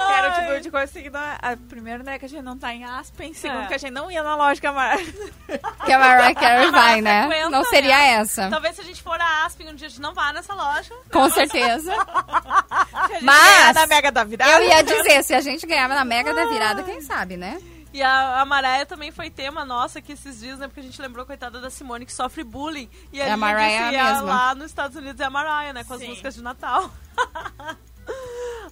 Quero 0.08 0.34
tipo 0.34 0.62
de 0.62 0.72
coisa 0.72 0.86
assim, 0.86 1.10
não 1.10 1.20
é- 1.20 1.38
a- 1.42 1.58
primeiro, 1.70 2.04
né, 2.04 2.18
que 2.20 2.26
a 2.26 2.30
gente 2.30 2.42
não 2.44 2.58
tá 2.58 2.74
em 2.74 2.84
Aspen, 2.84 3.34
segundo 3.34 3.64
É. 3.64 3.68
que 3.68 3.74
a 3.74 3.78
gente 3.78 3.92
não 3.92 4.10
ia 4.12 4.24
na 4.24 4.36
lógica 4.36 4.72
mais. 4.72 5.02
Que 5.86 5.92
a 5.92 6.00
Mariah 6.00 6.34
Carey 6.40 6.72
vai, 6.72 7.02
né? 7.02 7.28
frequenta, 7.28 7.50
Não 7.50 7.64
seria 7.66 7.98
né? 7.98 8.10
essa. 8.14 8.50
Talvez 8.50 8.76
se 8.76 8.82
a 8.82 8.84
gente 8.84 9.02
for 9.02 9.20
a 9.20 9.46
Aspen 9.46 9.70
um 9.70 9.76
dia 9.76 9.88
a 9.88 9.90
gente 9.90 10.02
não 10.02 10.14
vá 10.14 10.32
nessa 10.32 10.54
loja. 10.54 10.94
Com 11.12 11.30
certeza. 11.30 11.92
A 12.02 13.20
Mas- 13.22 13.74
da 13.76 13.88
Mega 13.88 14.12
da 14.12 14.24
Virada. 14.24 14.52
Eu 14.52 14.64
ia 14.68 14.82
dizer, 14.84 15.24
se 15.24 15.34
a 15.34 15.42
gente 15.42 15.66
ganhava 15.66 15.94
na 15.96 16.06
Mega 16.06 16.34
da 16.34 16.46
Virada, 16.46 16.84
quem 16.84 17.02
sabe, 17.02 17.38
né? 17.38 17.60
E 17.94 18.02
a, 18.02 18.40
a 18.42 18.46
Mariah 18.46 18.86
também 18.86 19.12
foi 19.12 19.30
tema 19.30 19.66
nossa 19.66 20.00
aqui 20.00 20.14
esses 20.14 20.40
dias, 20.40 20.58
né? 20.60 20.68
Porque 20.68 20.80
a 20.80 20.84
gente 20.84 21.02
lembrou, 21.02 21.26
coitada 21.26 21.60
da 21.60 21.70
Simone, 21.70 22.06
que 22.06 22.14
sofre 22.14 22.42
bullying. 22.44 22.90
E 23.12 23.20
É 23.20 23.30
a 23.32 23.36
Mariah 23.36 23.90
disse, 23.90 24.00
ah, 24.00 24.14
mesma. 24.14 24.22
lá 24.34 24.56
nos 24.56 24.68
Estados 24.68 24.96
Unidos 24.96 25.20
é 25.20 25.26
a 25.26 25.30
Mariah, 25.30 25.74
né? 25.74 25.84
Com 25.84 25.94
as 25.96 26.00
Sim. 26.00 26.08
músicas 26.08 26.34
de 26.36 26.42
Natal. 26.42 26.90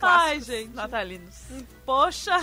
Ai, 0.01 0.39
gente. 0.41 0.73
Natalinos. 0.73 1.35
Poxa! 1.85 2.37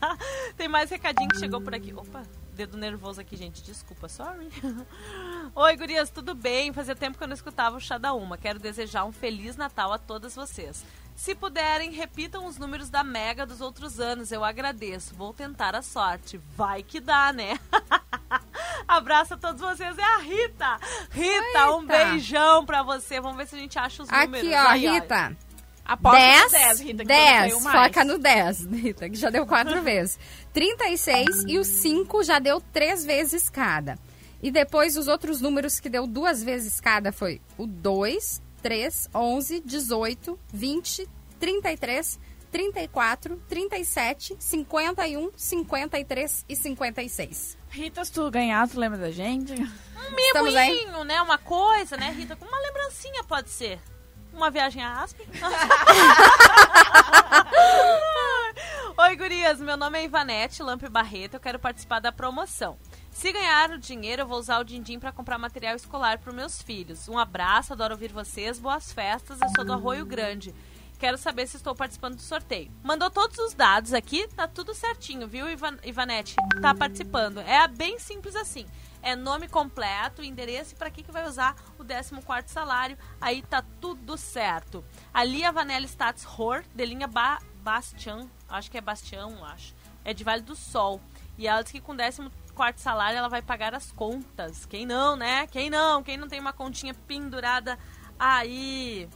Tem 0.56 0.68
mais 0.68 0.90
recadinho 0.90 1.28
que 1.28 1.38
chegou 1.38 1.60
por 1.60 1.74
aqui. 1.74 1.92
Opa, 1.94 2.22
dedo 2.52 2.76
nervoso 2.76 3.20
aqui, 3.20 3.36
gente. 3.36 3.62
Desculpa, 3.62 4.08
sorry. 4.08 4.48
Oi, 5.54 5.76
gurias, 5.76 6.10
tudo 6.10 6.34
bem? 6.34 6.72
Fazia 6.72 6.94
tempo 6.96 7.16
que 7.16 7.24
eu 7.24 7.28
não 7.28 7.34
escutava 7.34 7.76
o 7.76 7.80
Chá 7.80 7.98
da 7.98 8.12
Uma. 8.12 8.36
Quero 8.36 8.58
desejar 8.58 9.04
um 9.04 9.12
Feliz 9.12 9.56
Natal 9.56 9.92
a 9.92 9.98
todas 9.98 10.34
vocês. 10.34 10.84
Se 11.16 11.34
puderem, 11.34 11.90
repitam 11.90 12.46
os 12.46 12.58
números 12.58 12.90
da 12.90 13.02
Mega 13.02 13.44
dos 13.44 13.60
outros 13.60 13.98
anos. 13.98 14.30
Eu 14.30 14.44
agradeço. 14.44 15.14
Vou 15.16 15.32
tentar 15.32 15.74
a 15.74 15.82
sorte. 15.82 16.40
Vai 16.56 16.82
que 16.82 17.00
dá, 17.00 17.32
né? 17.32 17.58
Abraço 18.86 19.34
a 19.34 19.36
todos 19.36 19.60
vocês. 19.60 19.98
É 19.98 20.02
a 20.02 20.18
Rita. 20.18 20.78
Rita, 21.10 21.72
um 21.72 21.82
Eita. 21.82 21.86
beijão 21.86 22.64
pra 22.64 22.84
você. 22.84 23.20
Vamos 23.20 23.36
ver 23.36 23.48
se 23.48 23.56
a 23.56 23.58
gente 23.58 23.76
acha 23.78 24.02
os 24.04 24.08
números. 24.08 24.46
Aqui, 24.46 24.54
ó, 24.54 24.68
Aí, 24.68 24.86
Rita. 24.88 25.36
Aposta 25.88 26.18
10, 26.18 26.42
no 26.44 26.50
10, 26.50 26.80
Rita, 26.80 27.02
que 27.02 27.08
10, 27.08 27.52
foi 27.52 27.60
o 27.60 27.64
mais. 27.64 27.86
foca 27.86 28.04
no 28.04 28.18
10, 28.18 28.66
Rita, 28.70 29.08
que 29.08 29.16
já 29.16 29.30
deu 29.30 29.46
quatro 29.46 29.80
vezes. 29.82 30.18
36 30.52 31.44
e 31.46 31.58
o 31.58 31.64
5 31.64 32.22
já 32.22 32.38
deu 32.38 32.60
três 32.60 33.04
vezes 33.06 33.48
cada. 33.48 33.98
E 34.42 34.50
depois 34.50 34.96
os 34.96 35.08
outros 35.08 35.40
números 35.40 35.80
que 35.80 35.88
deu 35.88 36.06
duas 36.06 36.42
vezes 36.44 36.78
cada 36.78 37.10
foi 37.10 37.40
o 37.56 37.66
2, 37.66 38.42
3, 38.62 39.08
11, 39.14 39.60
18, 39.64 40.38
20, 40.52 41.08
33, 41.40 42.20
34, 42.52 43.42
37, 43.48 44.36
51, 44.38 45.30
53 45.36 46.44
e 46.48 46.54
56. 46.56 47.58
Rita, 47.70 48.04
se 48.04 48.12
tu 48.12 48.30
ganhar, 48.30 48.68
tu 48.68 48.78
lembra 48.78 48.98
da 48.98 49.10
gente? 49.10 49.52
Um 49.54 50.42
mimoinho, 50.44 51.04
né? 51.04 51.20
Uma 51.22 51.38
coisa, 51.38 51.96
né, 51.96 52.10
Rita? 52.16 52.36
Uma 52.40 52.58
lembrancinha 52.60 53.24
pode 53.24 53.50
ser. 53.50 53.78
Uma 54.38 54.50
viagem 54.52 54.80
a 54.80 55.02
Aspen. 55.02 55.26
Oi, 58.96 59.16
gurias. 59.16 59.60
Meu 59.60 59.76
nome 59.76 59.98
é 59.98 60.04
Ivanete 60.04 60.62
Lampe 60.62 60.88
Barreto. 60.88 61.34
Eu 61.34 61.40
quero 61.40 61.58
participar 61.58 61.98
da 61.98 62.12
promoção. 62.12 62.78
Se 63.10 63.32
ganhar 63.32 63.72
o 63.72 63.78
dinheiro, 63.78 64.22
eu 64.22 64.28
vou 64.28 64.38
usar 64.38 64.60
o 64.60 64.64
din-din 64.64 65.00
para 65.00 65.10
comprar 65.10 65.38
material 65.38 65.74
escolar 65.74 66.18
para 66.18 66.32
meus 66.32 66.62
filhos. 66.62 67.08
Um 67.08 67.18
abraço, 67.18 67.72
adoro 67.72 67.94
ouvir 67.94 68.12
vocês. 68.12 68.60
Boas 68.60 68.92
festas. 68.92 69.40
Eu 69.40 69.48
sou 69.56 69.64
do 69.64 69.72
Arroio 69.72 70.06
Grande. 70.06 70.54
Quero 70.98 71.16
saber 71.16 71.46
se 71.46 71.56
estou 71.56 71.76
participando 71.76 72.16
do 72.16 72.22
sorteio. 72.22 72.72
Mandou 72.82 73.08
todos 73.08 73.38
os 73.38 73.54
dados 73.54 73.94
aqui, 73.94 74.26
tá 74.34 74.48
tudo 74.48 74.74
certinho, 74.74 75.28
viu, 75.28 75.48
Ivan, 75.48 75.76
Ivanete? 75.84 76.34
Tá 76.60 76.74
participando. 76.74 77.38
É 77.38 77.68
bem 77.68 78.00
simples 78.00 78.34
assim. 78.34 78.66
É 79.00 79.14
nome 79.14 79.46
completo, 79.46 80.24
endereço 80.24 80.74
e 80.74 80.76
para 80.76 80.90
que, 80.90 81.04
que 81.04 81.12
vai 81.12 81.24
usar 81.24 81.54
o 81.78 81.84
14 81.84 82.52
salário. 82.52 82.98
Aí 83.20 83.42
tá 83.42 83.64
tudo 83.80 84.16
certo. 84.16 84.84
Ali 85.14 85.44
a 85.44 85.52
Vanella 85.52 85.86
Stats 85.86 86.26
Hor, 86.26 86.64
de 86.74 86.84
linha 86.84 87.06
ba 87.06 87.38
Bastian, 87.62 88.28
acho 88.48 88.68
que 88.68 88.78
é 88.78 88.80
Bastião, 88.80 89.44
acho. 89.44 89.76
É 90.04 90.12
de 90.12 90.24
Vale 90.24 90.42
do 90.42 90.56
Sol. 90.56 91.00
E 91.36 91.46
ela 91.46 91.62
disse 91.62 91.74
que 91.74 91.80
com 91.80 91.96
14 91.96 92.82
salário 92.82 93.16
ela 93.16 93.28
vai 93.28 93.40
pagar 93.40 93.72
as 93.72 93.92
contas. 93.92 94.66
Quem 94.66 94.84
não, 94.84 95.14
né? 95.14 95.46
Quem 95.46 95.70
não? 95.70 96.02
Quem 96.02 96.16
não 96.16 96.26
tem 96.26 96.40
uma 96.40 96.52
continha 96.52 96.92
pendurada 96.92 97.78
aí? 98.18 99.08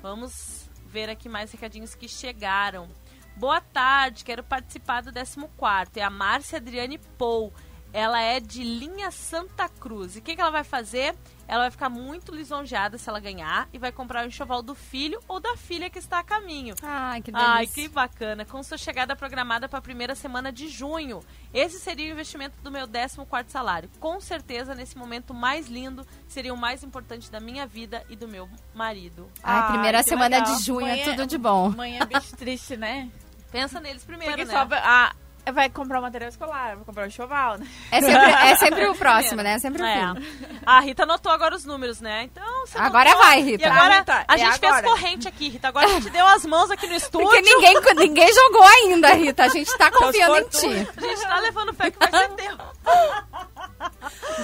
Vamos 0.00 0.65
ver 0.96 1.10
aqui 1.10 1.28
mais 1.28 1.52
recadinhos 1.52 1.94
que 1.94 2.08
chegaram. 2.08 2.88
Boa 3.36 3.60
tarde, 3.60 4.24
quero 4.24 4.42
participar 4.42 5.02
do 5.02 5.12
14. 5.12 5.90
É 5.96 6.02
a 6.02 6.08
Márcia 6.08 6.56
Adriane 6.56 6.96
Pou. 7.18 7.52
Ela 7.92 8.22
é 8.22 8.40
de 8.40 8.64
Linha 8.64 9.10
Santa 9.10 9.68
Cruz. 9.68 10.16
E 10.16 10.20
o 10.20 10.22
que, 10.22 10.34
que 10.34 10.40
ela 10.40 10.50
vai 10.50 10.64
fazer? 10.64 11.14
Ela 11.48 11.62
vai 11.62 11.70
ficar 11.70 11.88
muito 11.88 12.34
lisonjeada 12.34 12.98
se 12.98 13.08
ela 13.08 13.20
ganhar 13.20 13.68
e 13.72 13.78
vai 13.78 13.92
comprar 13.92 14.24
o 14.24 14.28
enxoval 14.28 14.62
do 14.62 14.74
filho 14.74 15.20
ou 15.28 15.38
da 15.38 15.56
filha 15.56 15.88
que 15.88 15.98
está 15.98 16.18
a 16.18 16.24
caminho. 16.24 16.74
Ai, 16.82 17.22
que 17.22 17.30
delícia. 17.30 17.52
Ai, 17.52 17.66
que 17.66 17.88
bacana. 17.88 18.44
Com 18.44 18.62
sua 18.62 18.76
chegada 18.76 19.14
programada 19.14 19.68
para 19.68 19.78
a 19.78 19.82
primeira 19.82 20.14
semana 20.14 20.52
de 20.52 20.68
junho. 20.68 21.20
Esse 21.54 21.78
seria 21.78 22.08
o 22.08 22.12
investimento 22.12 22.56
do 22.62 22.70
meu 22.70 22.86
14 22.86 23.50
salário. 23.50 23.88
Com 24.00 24.20
certeza, 24.20 24.74
nesse 24.74 24.96
momento 24.96 25.32
mais 25.32 25.68
lindo, 25.68 26.06
seria 26.28 26.52
o 26.52 26.56
mais 26.56 26.82
importante 26.82 27.30
da 27.30 27.40
minha 27.40 27.66
vida 27.66 28.04
e 28.08 28.16
do 28.16 28.26
meu 28.26 28.48
marido. 28.74 29.30
Ai, 29.42 29.72
primeira 29.72 29.98
Ai, 29.98 30.04
que 30.04 30.10
semana 30.10 30.38
legal. 30.38 30.56
de 30.56 30.62
junho 30.62 30.86
Mãe 30.86 31.00
é 31.00 31.04
tudo 31.04 31.26
de 31.26 31.38
bom. 31.38 31.70
Mãe 31.70 31.98
é 31.98 32.04
bicho 32.04 32.36
triste, 32.36 32.76
né? 32.76 33.10
Pensa 33.50 33.80
neles 33.80 34.04
primeiro, 34.04 34.34
Porque 34.34 34.44
né? 34.44 34.52
só 34.52 34.68
ah, 34.72 35.14
vai 35.52 35.68
comprar 35.70 35.98
o 35.98 36.02
material 36.02 36.28
escolar, 36.28 36.76
vai 36.76 36.84
comprar 36.84 37.04
o 37.04 37.06
enxoval, 37.06 37.58
né? 37.58 37.66
É 37.90 38.00
sempre, 38.00 38.30
é 38.32 38.56
sempre 38.56 38.86
o 38.88 38.94
próximo, 38.96 39.42
né? 39.42 39.54
É 39.54 39.58
sempre 39.58 39.82
o 39.82 39.84
É. 39.86 39.94
filho. 40.14 40.60
A 40.66 40.80
Rita 40.80 41.04
anotou 41.04 41.30
agora 41.32 41.54
os 41.54 41.64
números, 41.64 42.00
né? 42.00 42.24
Então, 42.24 42.66
você 42.66 42.76
Agora 42.78 43.10
anotou. 43.10 43.26
vai, 43.26 43.40
Rita. 43.42 43.62
E 43.62 43.66
agora, 43.66 43.98
Rita, 43.98 44.24
a 44.26 44.34
é 44.34 44.38
gente 44.38 44.58
fez 44.58 44.72
agora. 44.72 44.82
corrente 44.88 45.28
aqui, 45.28 45.48
Rita. 45.48 45.68
Agora 45.68 45.86
a 45.86 45.90
gente 45.90 46.10
deu 46.10 46.26
as 46.26 46.44
mãos 46.46 46.70
aqui 46.70 46.86
no 46.86 46.94
estúdio. 46.94 47.28
Porque 47.28 47.42
ninguém, 47.42 47.74
ninguém 47.96 48.32
jogou 48.34 48.62
ainda, 48.62 49.12
Rita. 49.14 49.44
A 49.44 49.48
gente 49.48 49.76
tá 49.78 49.90
confiando 49.90 50.38
em 50.38 50.48
ti. 50.48 50.66
A 50.96 51.00
gente 51.00 51.20
tá 51.22 51.38
levando 51.40 51.72
fé 51.74 51.90
que 51.90 51.98
vai 51.98 52.10
ser 52.10 52.28
teu. 52.30 52.56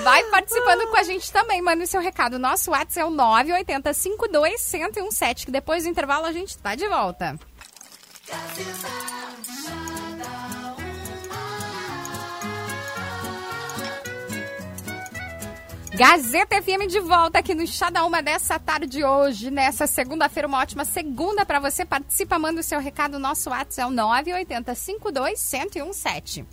Vai 0.02 0.22
participando 0.24 0.88
com 0.88 0.96
a 0.96 1.02
gente 1.02 1.30
também, 1.32 1.60
manda 1.62 1.84
o 1.84 1.86
seu 1.86 2.00
recado. 2.00 2.38
Nosso 2.38 2.70
WhatsApp 2.70 3.00
é 3.00 3.04
o 3.04 3.10
980 3.10 3.92
52 3.92 4.72
1017, 4.72 5.46
que 5.46 5.52
depois 5.52 5.84
do 5.84 5.88
intervalo 5.90 6.26
a 6.26 6.32
gente 6.32 6.56
tá 6.58 6.74
de 6.74 6.88
volta. 6.88 7.38
Gazeta 15.94 16.62
FM 16.62 16.88
de 16.88 17.00
volta 17.00 17.38
aqui 17.38 17.54
no 17.54 17.66
Chá 17.66 17.90
da 17.90 18.02
Uma 18.06 18.22
dessa 18.22 18.58
tarde 18.58 18.86
de 18.86 19.04
hoje, 19.04 19.50
nessa 19.50 19.86
segunda-feira, 19.86 20.48
uma 20.48 20.58
ótima 20.58 20.86
segunda 20.86 21.44
pra 21.44 21.60
você. 21.60 21.84
Participa, 21.84 22.38
manda 22.38 22.60
o 22.60 22.62
seu 22.62 22.80
recado. 22.80 23.18
Nosso 23.18 23.50
WhatsApp 23.50 23.82
é 23.82 23.86
o 23.86 23.90
980 23.90 24.74
52 24.74 25.52
1017. 25.52 26.46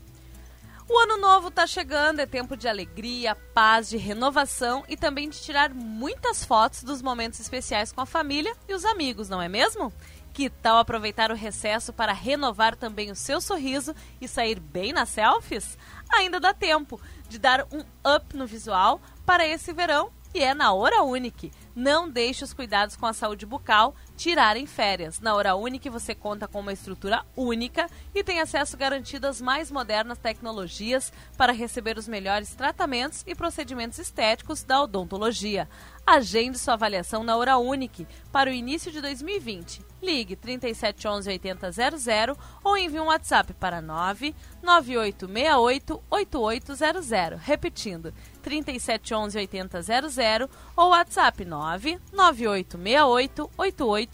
O 0.89 0.97
ano 0.97 1.17
novo 1.17 1.49
tá 1.49 1.65
chegando, 1.65 2.19
é 2.19 2.25
tempo 2.25 2.57
de 2.57 2.67
alegria, 2.67 3.33
paz, 3.53 3.87
de 3.87 3.95
renovação 3.95 4.83
e 4.89 4.97
também 4.97 5.29
de 5.29 5.39
tirar 5.39 5.73
muitas 5.73 6.43
fotos 6.43 6.83
dos 6.83 7.01
momentos 7.01 7.39
especiais 7.39 7.93
com 7.93 8.01
a 8.01 8.05
família 8.05 8.53
e 8.67 8.73
os 8.73 8.83
amigos, 8.83 9.29
não 9.29 9.41
é 9.41 9.47
mesmo? 9.47 9.93
Que 10.33 10.49
tal 10.49 10.77
aproveitar 10.79 11.31
o 11.31 11.35
recesso 11.35 11.93
para 11.93 12.11
renovar 12.11 12.75
também 12.75 13.09
o 13.11 13.15
seu 13.15 13.39
sorriso 13.39 13.95
e 14.19 14.27
sair 14.27 14.59
bem 14.59 14.91
nas 14.91 15.09
selfies? 15.09 15.77
Ainda 16.11 16.39
dá 16.39 16.53
tempo 16.53 16.99
de 17.29 17.39
dar 17.39 17.65
um 17.71 17.79
up 18.15 18.35
no 18.35 18.45
visual 18.45 18.99
para 19.25 19.47
esse 19.47 19.71
verão 19.71 20.11
e 20.33 20.43
é 20.43 20.53
na 20.53 20.73
Hora 20.73 21.03
Unique. 21.03 21.51
Não 21.75 22.09
deixe 22.09 22.43
os 22.43 22.53
cuidados 22.53 22.95
com 22.95 23.05
a 23.05 23.13
saúde 23.13 23.45
bucal 23.45 23.95
tirarem 24.19 24.65
férias. 24.65 25.21
Na 25.21 25.33
Hora 25.33 25.55
Unique 25.55 25.89
você 25.89 26.13
conta 26.13 26.45
com 26.45 26.59
uma 26.59 26.73
estrutura 26.73 27.25
única 27.37 27.89
e 28.13 28.21
tem 28.21 28.41
acesso 28.41 28.75
garantido 28.75 29.25
às 29.25 29.39
mais 29.39 29.71
modernas 29.71 30.17
tecnologias 30.17 31.13
para 31.37 31.53
receber 31.53 31.97
os 31.97 32.05
melhores 32.05 32.53
tratamentos 32.53 33.23
e 33.25 33.33
procedimentos 33.33 33.97
estéticos 33.97 34.61
da 34.61 34.83
odontologia. 34.83 35.69
Agende 36.05 36.59
sua 36.59 36.73
avaliação 36.73 37.23
na 37.23 37.37
Hora 37.37 37.57
Unique 37.57 38.05
para 38.29 38.49
o 38.49 38.53
início 38.53 38.91
de 38.91 38.99
2020. 38.99 39.87
Ligue 40.01 40.35
3711 40.35 41.29
8000 41.29 42.35
ou 42.63 42.77
envie 42.77 42.99
um 42.99 43.05
WhatsApp 43.05 43.53
para 43.53 43.81
99868 43.81 46.03
8800. 46.09 47.39
Repetindo, 47.39 48.13
3711 48.41 49.37
8000 49.37 50.49
ou 50.75 50.89
WhatsApp 50.89 51.45
99868 51.45 53.51
8800. 53.55 54.08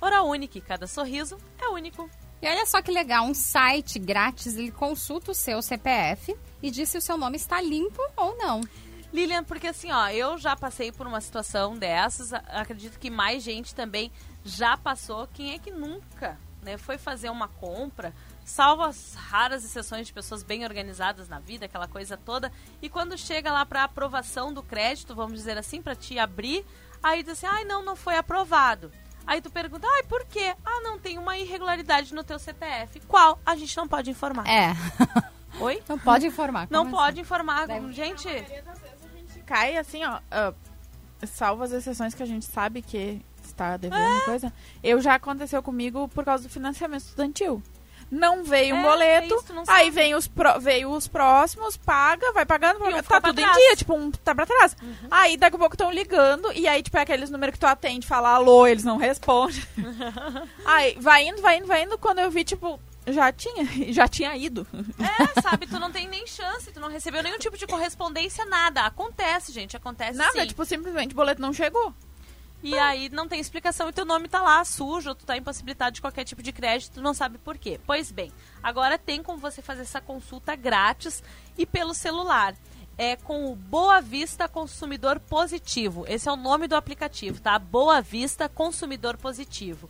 Hora 0.00 0.22
Unique, 0.22 0.60
cada 0.60 0.86
sorriso 0.86 1.36
é 1.58 1.68
único. 1.68 2.08
E 2.40 2.48
olha 2.48 2.66
só 2.66 2.82
que 2.82 2.90
legal, 2.90 3.24
um 3.24 3.34
site 3.34 3.98
grátis, 3.98 4.56
ele 4.56 4.70
consulta 4.70 5.30
o 5.30 5.34
seu 5.34 5.62
CPF 5.62 6.36
e 6.62 6.70
diz 6.70 6.90
se 6.90 6.98
o 6.98 7.00
seu 7.00 7.16
nome 7.16 7.36
está 7.36 7.60
limpo 7.60 8.00
ou 8.16 8.36
não. 8.36 8.60
Lilian, 9.12 9.44
porque 9.44 9.68
assim, 9.68 9.90
ó, 9.90 10.08
eu 10.08 10.36
já 10.36 10.54
passei 10.54 10.92
por 10.92 11.06
uma 11.06 11.20
situação 11.20 11.76
dessas, 11.76 12.32
acredito 12.32 12.98
que 12.98 13.08
mais 13.08 13.42
gente 13.42 13.74
também 13.74 14.12
já 14.44 14.76
passou. 14.76 15.26
Quem 15.28 15.54
é 15.54 15.58
que 15.58 15.70
nunca, 15.70 16.38
né, 16.62 16.76
foi 16.76 16.98
fazer 16.98 17.30
uma 17.30 17.48
compra, 17.48 18.12
salvo 18.44 18.82
as 18.82 19.14
raras 19.14 19.64
exceções 19.64 20.06
de 20.06 20.12
pessoas 20.12 20.42
bem 20.42 20.64
organizadas 20.64 21.28
na 21.28 21.38
vida, 21.38 21.64
aquela 21.66 21.88
coisa 21.88 22.16
toda, 22.16 22.52
e 22.82 22.88
quando 22.88 23.16
chega 23.16 23.50
lá 23.50 23.64
para 23.64 23.84
aprovação 23.84 24.52
do 24.52 24.62
crédito, 24.62 25.14
vamos 25.14 25.34
dizer 25.34 25.56
assim, 25.56 25.80
para 25.80 25.96
te 25.96 26.18
abrir, 26.18 26.64
aí 27.02 27.22
diz 27.22 27.32
assim: 27.32 27.46
"Ai, 27.46 27.64
não, 27.64 27.84
não 27.84 27.96
foi 27.96 28.16
aprovado". 28.16 28.90
Aí 29.26 29.40
tu 29.40 29.50
pergunta: 29.50 29.86
"Ai, 29.90 30.02
por 30.04 30.24
quê?". 30.26 30.54
"Ah, 30.64 30.80
não 30.82 30.98
tem 30.98 31.18
uma 31.18 31.36
irregularidade 31.36 32.14
no 32.14 32.22
teu 32.24 32.38
CPF". 32.38 33.00
Qual? 33.08 33.38
A 33.44 33.56
gente 33.56 33.76
não 33.76 33.88
pode 33.88 34.10
informar. 34.10 34.46
É. 34.48 34.72
Oi? 35.60 35.82
Não 35.88 35.98
pode 35.98 36.26
informar. 36.26 36.68
Não 36.70 36.90
pode 36.90 37.20
informar, 37.20 37.66
Deve- 37.66 37.92
gente. 37.92 38.28
Cai 39.46 39.76
assim, 39.76 40.04
ó. 40.04 40.20
ah, 40.30 40.52
salvo 41.26 41.62
as 41.62 41.72
exceções 41.72 42.14
que 42.14 42.22
a 42.22 42.26
gente 42.26 42.44
sabe 42.44 42.82
que 42.82 43.24
está 43.42 43.76
devendo 43.76 44.24
coisa. 44.24 44.52
Eu 44.82 45.00
já 45.00 45.14
aconteceu 45.14 45.62
comigo 45.62 46.08
por 46.08 46.24
causa 46.24 46.42
do 46.44 46.50
financiamento 46.50 47.02
estudantil. 47.02 47.62
Não 48.10 48.44
veio 48.44 48.76
um 48.76 48.78
É, 48.78 48.82
boleto, 48.82 49.34
é 49.34 49.36
isso, 49.38 49.64
aí 49.66 49.90
vem 49.90 50.14
os, 50.14 50.28
pro- 50.28 50.60
veio 50.60 50.90
os 50.92 51.08
próximos, 51.08 51.76
paga, 51.76 52.32
vai 52.32 52.46
pagando, 52.46 52.76
um 52.76 52.84
paga, 52.84 53.02
tá 53.02 53.20
tudo 53.20 53.40
em 53.40 53.52
dia, 53.52 53.76
tipo, 53.76 53.94
um 53.94 54.10
tá 54.12 54.32
pra 54.34 54.46
trás. 54.46 54.76
Uhum. 54.80 55.08
Aí 55.10 55.36
daqui 55.36 55.56
a 55.56 55.58
pouco 55.58 55.74
estão 55.74 55.90
ligando, 55.90 56.52
e 56.52 56.68
aí, 56.68 56.82
tipo, 56.82 56.96
é 56.96 57.00
aqueles 57.02 57.30
números 57.30 57.54
que 57.54 57.58
tu 57.58 57.66
atende, 57.66 58.06
fala 58.06 58.30
alô, 58.30 58.66
eles 58.66 58.84
não 58.84 58.96
respondem. 58.96 59.60
aí 60.64 60.96
vai 61.00 61.26
indo, 61.26 61.42
vai 61.42 61.58
indo, 61.58 61.66
vai 61.66 61.82
indo, 61.82 61.98
quando 61.98 62.20
eu 62.20 62.30
vi, 62.30 62.44
tipo, 62.44 62.78
já 63.08 63.32
tinha, 63.32 63.64
já 63.92 64.06
tinha 64.08 64.36
ido. 64.36 64.66
É, 64.98 65.40
sabe, 65.40 65.66
tu 65.66 65.78
não 65.78 65.90
tem 65.90 66.06
nem 66.08 66.26
chance, 66.26 66.72
tu 66.72 66.80
não 66.80 66.88
recebeu 66.88 67.22
nenhum 67.22 67.38
tipo 67.38 67.56
de 67.58 67.66
correspondência, 67.66 68.44
nada. 68.44 68.82
Acontece, 68.82 69.52
gente, 69.52 69.76
acontece 69.76 70.16
Nada, 70.16 70.40
sim. 70.40 70.46
tipo, 70.46 70.64
simplesmente 70.64 71.12
o 71.12 71.16
boleto 71.16 71.40
não 71.42 71.52
chegou. 71.52 71.92
E 72.62 72.76
aí 72.78 73.08
não 73.10 73.28
tem 73.28 73.38
explicação 73.38 73.88
e 73.88 73.92
teu 73.92 74.04
nome 74.04 74.28
tá 74.28 74.40
lá 74.40 74.64
sujo, 74.64 75.14
tu 75.14 75.26
tá 75.26 75.36
impossibilitado 75.36 75.94
de 75.94 76.00
qualquer 76.00 76.24
tipo 76.24 76.42
de 76.42 76.52
crédito, 76.52 77.00
não 77.00 77.14
sabe 77.14 77.38
por 77.38 77.58
quê. 77.58 77.78
Pois 77.86 78.10
bem, 78.10 78.32
agora 78.62 78.98
tem 78.98 79.22
como 79.22 79.38
você 79.38 79.60
fazer 79.60 79.82
essa 79.82 80.00
consulta 80.00 80.56
grátis 80.56 81.22
e 81.56 81.66
pelo 81.66 81.94
celular. 81.94 82.54
É 82.98 83.14
com 83.14 83.52
o 83.52 83.54
Boa 83.54 84.00
Vista 84.00 84.48
Consumidor 84.48 85.20
Positivo. 85.20 86.06
Esse 86.08 86.30
é 86.30 86.32
o 86.32 86.36
nome 86.36 86.66
do 86.66 86.74
aplicativo, 86.74 87.40
tá? 87.40 87.58
Boa 87.58 88.00
Vista 88.00 88.48
Consumidor 88.48 89.18
Positivo. 89.18 89.88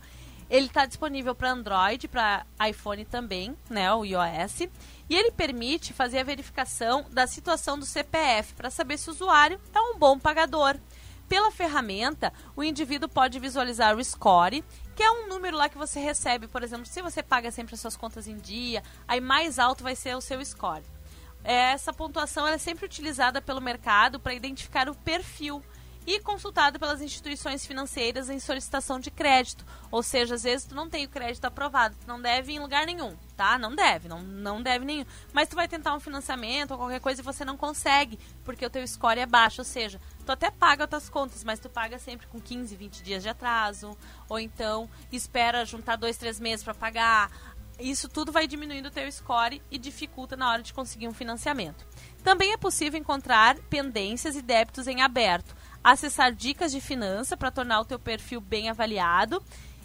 Ele 0.49 0.67
está 0.67 0.85
disponível 0.85 1.35
para 1.35 1.51
Android, 1.51 2.07
para 2.07 2.45
iPhone 2.69 3.03
também, 3.05 3.55
né, 3.69 3.91
o 3.93 4.05
iOS, 4.05 4.61
e 5.09 5.15
ele 5.15 5.31
permite 5.31 5.93
fazer 5.93 6.19
a 6.19 6.23
verificação 6.23 7.05
da 7.11 7.27
situação 7.27 7.77
do 7.77 7.85
CPF 7.85 8.53
para 8.53 8.69
saber 8.69 8.97
se 8.97 9.09
o 9.09 9.13
usuário 9.13 9.59
é 9.73 9.79
um 9.79 9.97
bom 9.97 10.17
pagador. 10.17 10.77
Pela 11.27 11.51
ferramenta, 11.51 12.31
o 12.55 12.63
indivíduo 12.63 13.09
pode 13.09 13.37
visualizar 13.37 13.95
o 13.95 14.03
score, 14.03 14.63
que 14.95 15.03
é 15.03 15.11
um 15.11 15.27
número 15.27 15.57
lá 15.57 15.67
que 15.67 15.77
você 15.77 15.99
recebe, 15.99 16.47
por 16.47 16.63
exemplo, 16.63 16.85
se 16.85 17.01
você 17.01 17.21
paga 17.21 17.51
sempre 17.51 17.75
as 17.75 17.81
suas 17.81 17.97
contas 17.97 18.27
em 18.27 18.37
dia, 18.37 18.81
aí 19.07 19.19
mais 19.19 19.59
alto 19.59 19.83
vai 19.83 19.95
ser 19.95 20.15
o 20.15 20.21
seu 20.21 20.43
score. 20.43 20.83
Essa 21.43 21.93
pontuação 21.93 22.47
é 22.47 22.57
sempre 22.57 22.85
utilizada 22.85 23.41
pelo 23.41 23.61
mercado 23.61 24.19
para 24.19 24.33
identificar 24.33 24.89
o 24.89 24.95
perfil 24.95 25.61
e 26.07 26.21
consultado 26.21 26.79
pelas 26.79 27.01
instituições 27.01 27.65
financeiras 27.65 28.29
em 28.29 28.39
solicitação 28.39 28.97
de 28.97 29.11
crédito. 29.11 29.65
Ou 29.91 30.01
seja, 30.01 30.35
às 30.35 30.43
vezes 30.43 30.65
tu 30.65 30.73
não 30.73 30.89
tem 30.89 31.05
o 31.05 31.09
crédito 31.09 31.43
aprovado, 31.43 31.97
tu 31.99 32.07
não 32.07 32.21
deve 32.21 32.53
em 32.53 32.59
lugar 32.59 32.85
nenhum, 32.85 33.13
tá? 33.35 33.59
Não 33.59 33.75
deve, 33.75 34.07
não, 34.07 34.21
não 34.21 34.63
deve 34.63 34.85
nenhum. 34.85 35.05
Mas 35.33 35.49
tu 35.49 35.57
vai 35.57 35.67
tentar 35.67 35.93
um 35.93 35.99
financiamento 35.99 36.71
ou 36.71 36.77
qualquer 36.77 37.01
coisa 37.01 37.19
e 37.19 37.25
você 37.25 37.43
não 37.43 37.57
consegue, 37.57 38.17
porque 38.45 38.65
o 38.65 38.69
teu 38.69 38.87
score 38.87 39.19
é 39.19 39.25
baixo. 39.25 39.59
Ou 39.59 39.65
seja, 39.65 39.99
tu 40.25 40.31
até 40.31 40.49
paga 40.49 40.85
as 40.85 40.89
tuas 40.89 41.09
contas, 41.09 41.43
mas 41.43 41.59
tu 41.59 41.69
paga 41.69 41.99
sempre 41.99 42.25
com 42.27 42.39
15, 42.39 42.73
20 42.73 43.03
dias 43.03 43.21
de 43.21 43.27
atraso. 43.27 43.97
Ou 44.29 44.39
então 44.39 44.89
espera 45.11 45.65
juntar 45.65 45.97
dois, 45.97 46.15
três 46.15 46.39
meses 46.39 46.63
para 46.63 46.73
pagar. 46.73 47.29
Isso 47.77 48.07
tudo 48.07 48.31
vai 48.31 48.47
diminuindo 48.47 48.87
o 48.87 48.91
teu 48.91 49.11
score 49.11 49.61
e 49.69 49.77
dificulta 49.77 50.37
na 50.37 50.49
hora 50.49 50.63
de 50.63 50.73
conseguir 50.73 51.09
um 51.09 51.13
financiamento. 51.13 51.85
Também 52.23 52.53
é 52.53 52.57
possível 52.57 52.97
encontrar 52.97 53.57
pendências 53.69 54.37
e 54.37 54.41
débitos 54.41 54.87
em 54.87 55.01
aberto 55.01 55.53
acessar 55.91 56.33
dicas 56.33 56.71
de 56.71 56.81
finança 56.81 57.37
para 57.37 57.51
tornar 57.51 57.79
o 57.79 57.85
teu 57.85 57.97
perfil 57.97 58.41
bem 58.41 58.69
avaliado 58.69 59.41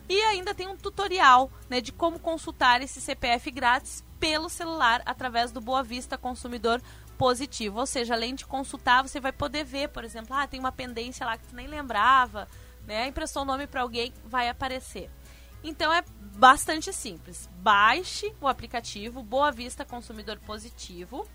e 0.09 0.21
ainda 0.23 0.55
tem 0.55 0.67
um 0.67 0.77
tutorial 0.77 1.51
né, 1.71 1.81
de 1.81 1.93
como 1.93 2.19
consultar 2.19 2.83
esse 2.83 3.01
CPF 3.01 3.51
grátis 3.51 4.05
pelo 4.19 4.49
celular 4.49 5.01
através 5.07 5.53
do 5.53 5.61
Boa 5.61 5.83
Vista 5.83 6.19
Consumidor 6.19 6.83
Positivo. 7.17 7.79
Ou 7.79 7.87
seja, 7.87 8.15
além 8.15 8.35
de 8.35 8.45
consultar, 8.45 9.03
você 9.03 9.21
vai 9.21 9.33
poder 9.33 9.65
ver, 9.65 9.89
por 9.89 10.05
exemplo, 10.05 10.35
ah, 10.35 10.47
tem 10.47 10.61
uma 10.61 10.73
pendência 10.73 11.25
lá 11.25 11.39
que 11.39 11.47
tu 11.47 11.55
nem 11.55 11.67
lembrava, 11.67 12.49
né? 12.87 13.07
Emprestou 13.07 13.43
o 13.43 13.47
nome 13.47 13.67
para 13.67 13.83
alguém, 13.83 14.13
vai 14.25 14.49
aparecer. 14.49 15.09
Então 15.63 15.93
é 15.93 16.03
bastante 16.37 16.93
simples. 16.93 17.49
Baixe 17.59 18.35
o 18.41 18.49
aplicativo 18.49 19.23
Boa 19.23 19.53
Vista 19.53 19.85
Consumidor 19.85 20.39
Positivo 20.41 21.27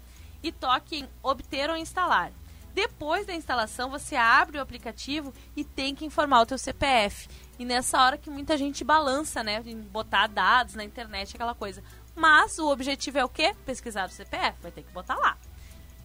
e 0.43 0.51
toque 0.51 0.97
em 0.97 1.09
obter 1.24 1.70
ou 1.70 1.78
instalar. 1.78 2.32
Depois 2.78 3.25
da 3.25 3.34
instalação, 3.34 3.89
você 3.89 4.15
abre 4.15 4.59
o 4.59 4.61
aplicativo 4.61 5.34
e 5.55 5.63
tem 5.63 5.95
que 5.95 6.05
informar 6.05 6.41
o 6.41 6.45
teu 6.45 6.59
CPF. 6.59 7.28
E 7.57 7.65
nessa 7.65 7.99
hora 7.99 8.19
que 8.19 8.30
muita 8.30 8.55
gente 8.55 8.84
balança, 8.84 9.41
né? 9.41 9.63
Em 9.65 9.82
botar 9.82 10.28
dados 10.28 10.75
na 10.75 10.84
internet, 10.84 11.36
aquela 11.36 11.55
coisa. 11.55 11.84
Mas 12.15 12.59
o 12.59 12.69
objetivo 12.69 13.17
é 13.17 13.25
o 13.25 13.30
quê? 13.30 13.55
Pesquisar 13.65 14.07
o 14.07 14.11
CPF. 14.11 14.61
Vai 14.61 14.71
ter 14.71 14.84
que 14.84 14.91
botar 14.91 15.15
lá. 15.15 15.36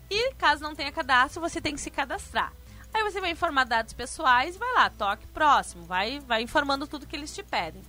E 0.08 0.32
caso 0.36 0.62
não 0.62 0.74
tenha 0.74 0.90
cadastro, 0.90 1.42
você 1.42 1.60
tem 1.60 1.74
que 1.74 1.80
se 1.82 1.90
cadastrar. 1.90 2.54
Aí 2.94 3.02
você 3.02 3.20
vai 3.20 3.32
informar 3.32 3.64
dados 3.64 3.92
pessoais 3.92 4.56
vai 4.56 4.72
lá, 4.72 4.88
toque 4.88 5.26
próximo. 5.26 5.84
Vai, 5.84 6.20
vai 6.20 6.40
informando 6.40 6.86
tudo 6.86 7.06
que 7.06 7.14
eles 7.14 7.34
te 7.34 7.42
pedem. 7.42 7.82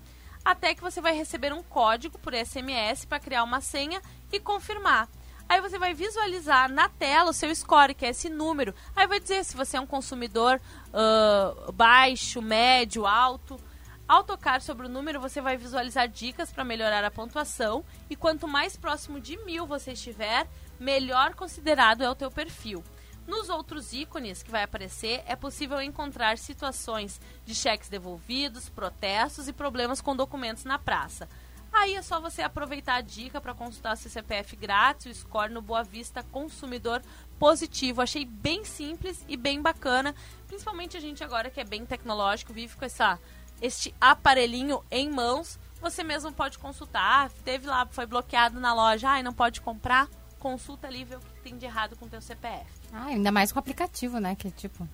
Até 0.43 0.75
que 0.75 0.81
você 0.81 0.99
vai 0.99 1.13
receber 1.13 1.53
um 1.53 1.63
código 1.63 2.19
por 2.19 2.34
SMS 2.34 3.05
para 3.05 3.21
criar 3.21 3.45
uma 3.45 3.61
senha 3.61 4.01
e 4.29 4.41
confirmar. 4.41 5.07
Aí 5.48 5.62
você 5.62 5.78
vai 5.78 5.94
visualizar 5.94 6.72
na 6.72 6.89
tela 6.89 7.30
o 7.30 7.34
seu 7.34 7.54
score, 7.56 7.94
que 7.94 8.06
é 8.06 8.10
esse 8.10 8.30
número. 8.30 8.74
Aí 8.96 9.06
vai 9.06 9.20
dizer 9.20 9.44
se 9.44 9.56
você 9.56 9.78
é 9.78 9.82
um 9.82 9.86
consumidor 9.86 10.60
uh, 10.89 11.72
baixo, 11.72 12.41
médio, 12.41 13.06
alto. 13.06 13.60
Ao 14.08 14.24
tocar 14.24 14.62
sobre 14.62 14.88
o 14.88 14.89
número, 14.89 15.20
você 15.20 15.39
vai 15.41 15.56
visualizar 15.56 16.08
dicas 16.08 16.52
para 16.52 16.66
melhorar 16.66 17.04
a 17.06 17.12
pontuação. 17.12 17.86
E 18.10 18.16
quanto 18.16 18.48
mais 18.48 18.76
próximo 18.76 19.20
de 19.20 19.38
mil 19.46 19.66
você 19.66 19.94
estiver, 19.94 20.48
melhor 20.80 21.36
considerado 21.36 22.04
é 22.04 22.10
o 22.10 22.16
teu 22.16 22.30
perfil. 22.30 22.84
Nos 23.26 23.48
outros 23.48 23.94
ícones 23.94 24.44
que 24.44 24.52
vai 24.52 24.64
aparecer, 24.64 25.24
é 25.26 25.36
possível 25.36 25.82
encontrar 25.82 26.38
situações 26.38 27.22
de 27.46 27.56
cheques 27.56 27.88
devolvidos, 27.88 28.68
protestos 28.68 29.48
e 29.48 29.54
problemas 29.54 30.02
com 30.02 30.16
documentos 30.16 30.66
na 30.66 30.78
praça. 30.78 31.30
Aí 31.74 31.95
é 31.95 32.01
só 32.03 32.21
você 32.21 32.43
aproveitar 32.43 32.95
a 32.95 33.01
dica 33.01 33.41
para 33.41 33.53
consultar 33.55 33.97
seu 33.97 34.09
CPF 34.09 34.55
grátis, 34.55 35.05
o 35.07 35.19
score 35.19 35.51
no 35.51 35.61
Boa 35.61 35.84
Vista 35.84 36.21
Consumidor 36.21 37.01
Positivo. 37.39 37.99
Achei 38.01 38.24
bem 38.24 38.63
simples 38.63 39.26
e 39.28 39.36
bem 39.36 39.59
bacana, 39.59 40.13
principalmente 40.47 40.95
a 40.95 40.99
gente 40.99 41.24
agora 41.24 41.49
que 41.49 41.59
é 41.59 41.63
bem 41.63 41.84
tecnológico, 41.84 42.53
vive 42.53 42.76
com 42.76 42.86
essa, 42.86 43.19
este 43.59 43.93
aparelhinho 43.99 44.84
em 44.91 45.09
mãos. 45.09 45.59
Você 45.82 46.03
mesmo 46.03 46.32
pode 46.32 46.59
consultar, 46.59 47.32
teve 47.43 47.65
lá, 47.67 47.86
foi 47.88 48.05
bloqueado 48.05 48.59
na 48.59 48.74
loja, 48.74 49.09
ai, 49.09 49.24
não 49.24 49.34
pode 49.34 49.59
comprar, 49.59 50.07
consulta 50.39 50.88
ali 50.88 51.03
vê 51.03 51.15
o 51.15 51.19
que 51.19 51.41
tem 51.41 51.57
de 51.57 51.65
errado 51.65 51.97
com 51.97 52.05
o 52.05 52.09
teu 52.09 52.21
CPF. 52.21 52.65
Ah, 52.93 53.07
ainda 53.07 53.32
mais 53.32 53.51
com 53.51 53.57
o 53.57 53.59
aplicativo, 53.59 54.19
né, 54.19 54.36
que 54.36 54.51
tipo... 54.51 54.88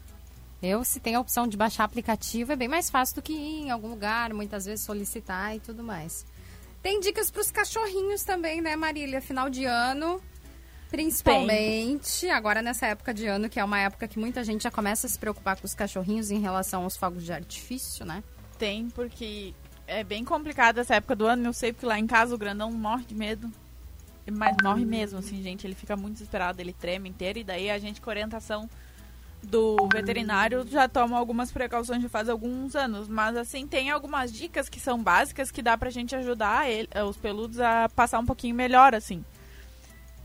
Eu, 0.61 0.83
se 0.83 0.99
tem 0.99 1.15
a 1.15 1.19
opção 1.21 1.47
de 1.47 1.55
baixar 1.55 1.85
aplicativo, 1.85 2.51
é 2.51 2.55
bem 2.55 2.67
mais 2.67 2.89
fácil 2.89 3.15
do 3.15 3.21
que 3.21 3.31
ir 3.31 3.61
em 3.61 3.71
algum 3.71 3.87
lugar, 3.87 4.33
muitas 4.33 4.65
vezes 4.65 4.83
solicitar 4.83 5.55
e 5.55 5.59
tudo 5.59 5.81
mais. 5.83 6.25
Tem 6.81 6.99
dicas 6.99 7.29
para 7.29 7.41
os 7.41 7.51
cachorrinhos 7.51 8.23
também, 8.23 8.61
né, 8.61 8.75
Marília? 8.75 9.21
Final 9.21 9.49
de 9.49 9.65
ano, 9.65 10.21
principalmente. 10.89 12.21
Tem. 12.21 12.31
Agora, 12.31 12.61
nessa 12.61 12.87
época 12.87 13.13
de 13.13 13.27
ano, 13.27 13.49
que 13.49 13.59
é 13.59 13.63
uma 13.63 13.79
época 13.79 14.07
que 14.07 14.17
muita 14.17 14.43
gente 14.43 14.63
já 14.63 14.71
começa 14.71 15.05
a 15.05 15.09
se 15.09 15.19
preocupar 15.19 15.59
com 15.59 15.65
os 15.65 15.73
cachorrinhos 15.73 16.31
em 16.31 16.39
relação 16.39 16.83
aos 16.83 16.95
fogos 16.95 17.23
de 17.23 17.33
artifício, 17.33 18.05
né? 18.05 18.23
Tem, 18.57 18.89
porque 18.89 19.53
é 19.87 20.03
bem 20.03 20.23
complicado 20.23 20.79
essa 20.79 20.95
época 20.95 21.15
do 21.15 21.25
ano. 21.25 21.47
Eu 21.47 21.53
sei 21.53 21.73
porque 21.73 21.85
lá 21.85 21.99
em 21.99 22.07
casa 22.07 22.33
o 22.33 22.37
grandão 22.37 22.71
morre 22.71 23.05
de 23.05 23.15
medo. 23.15 23.51
Mas 24.31 24.55
morre 24.61 24.85
mesmo, 24.85 25.19
assim, 25.19 25.41
gente. 25.41 25.65
Ele 25.65 25.75
fica 25.75 25.97
muito 25.97 26.13
desesperado, 26.13 26.61
ele 26.61 26.71
treme 26.71 27.09
inteiro. 27.09 27.39
E 27.39 27.43
daí 27.43 27.69
a 27.69 27.79
gente, 27.79 27.99
com 27.99 28.09
orientação 28.09 28.69
do 29.41 29.87
veterinário 29.91 30.67
já 30.67 30.87
toma 30.87 31.17
algumas 31.17 31.51
precauções 31.51 32.01
já 32.01 32.09
faz 32.09 32.29
alguns 32.29 32.75
anos, 32.75 33.07
mas 33.07 33.35
assim 33.37 33.65
tem 33.65 33.89
algumas 33.89 34.31
dicas 34.31 34.69
que 34.69 34.79
são 34.79 35.01
básicas 35.01 35.49
que 35.49 35.61
dá 35.61 35.77
pra 35.77 35.89
gente 35.89 36.15
ajudar 36.15 36.69
ele, 36.69 36.87
eh, 36.91 37.03
os 37.03 37.17
peludos 37.17 37.59
a 37.59 37.89
passar 37.89 38.19
um 38.19 38.25
pouquinho 38.25 38.55
melhor 38.55 38.93
assim. 38.93 39.23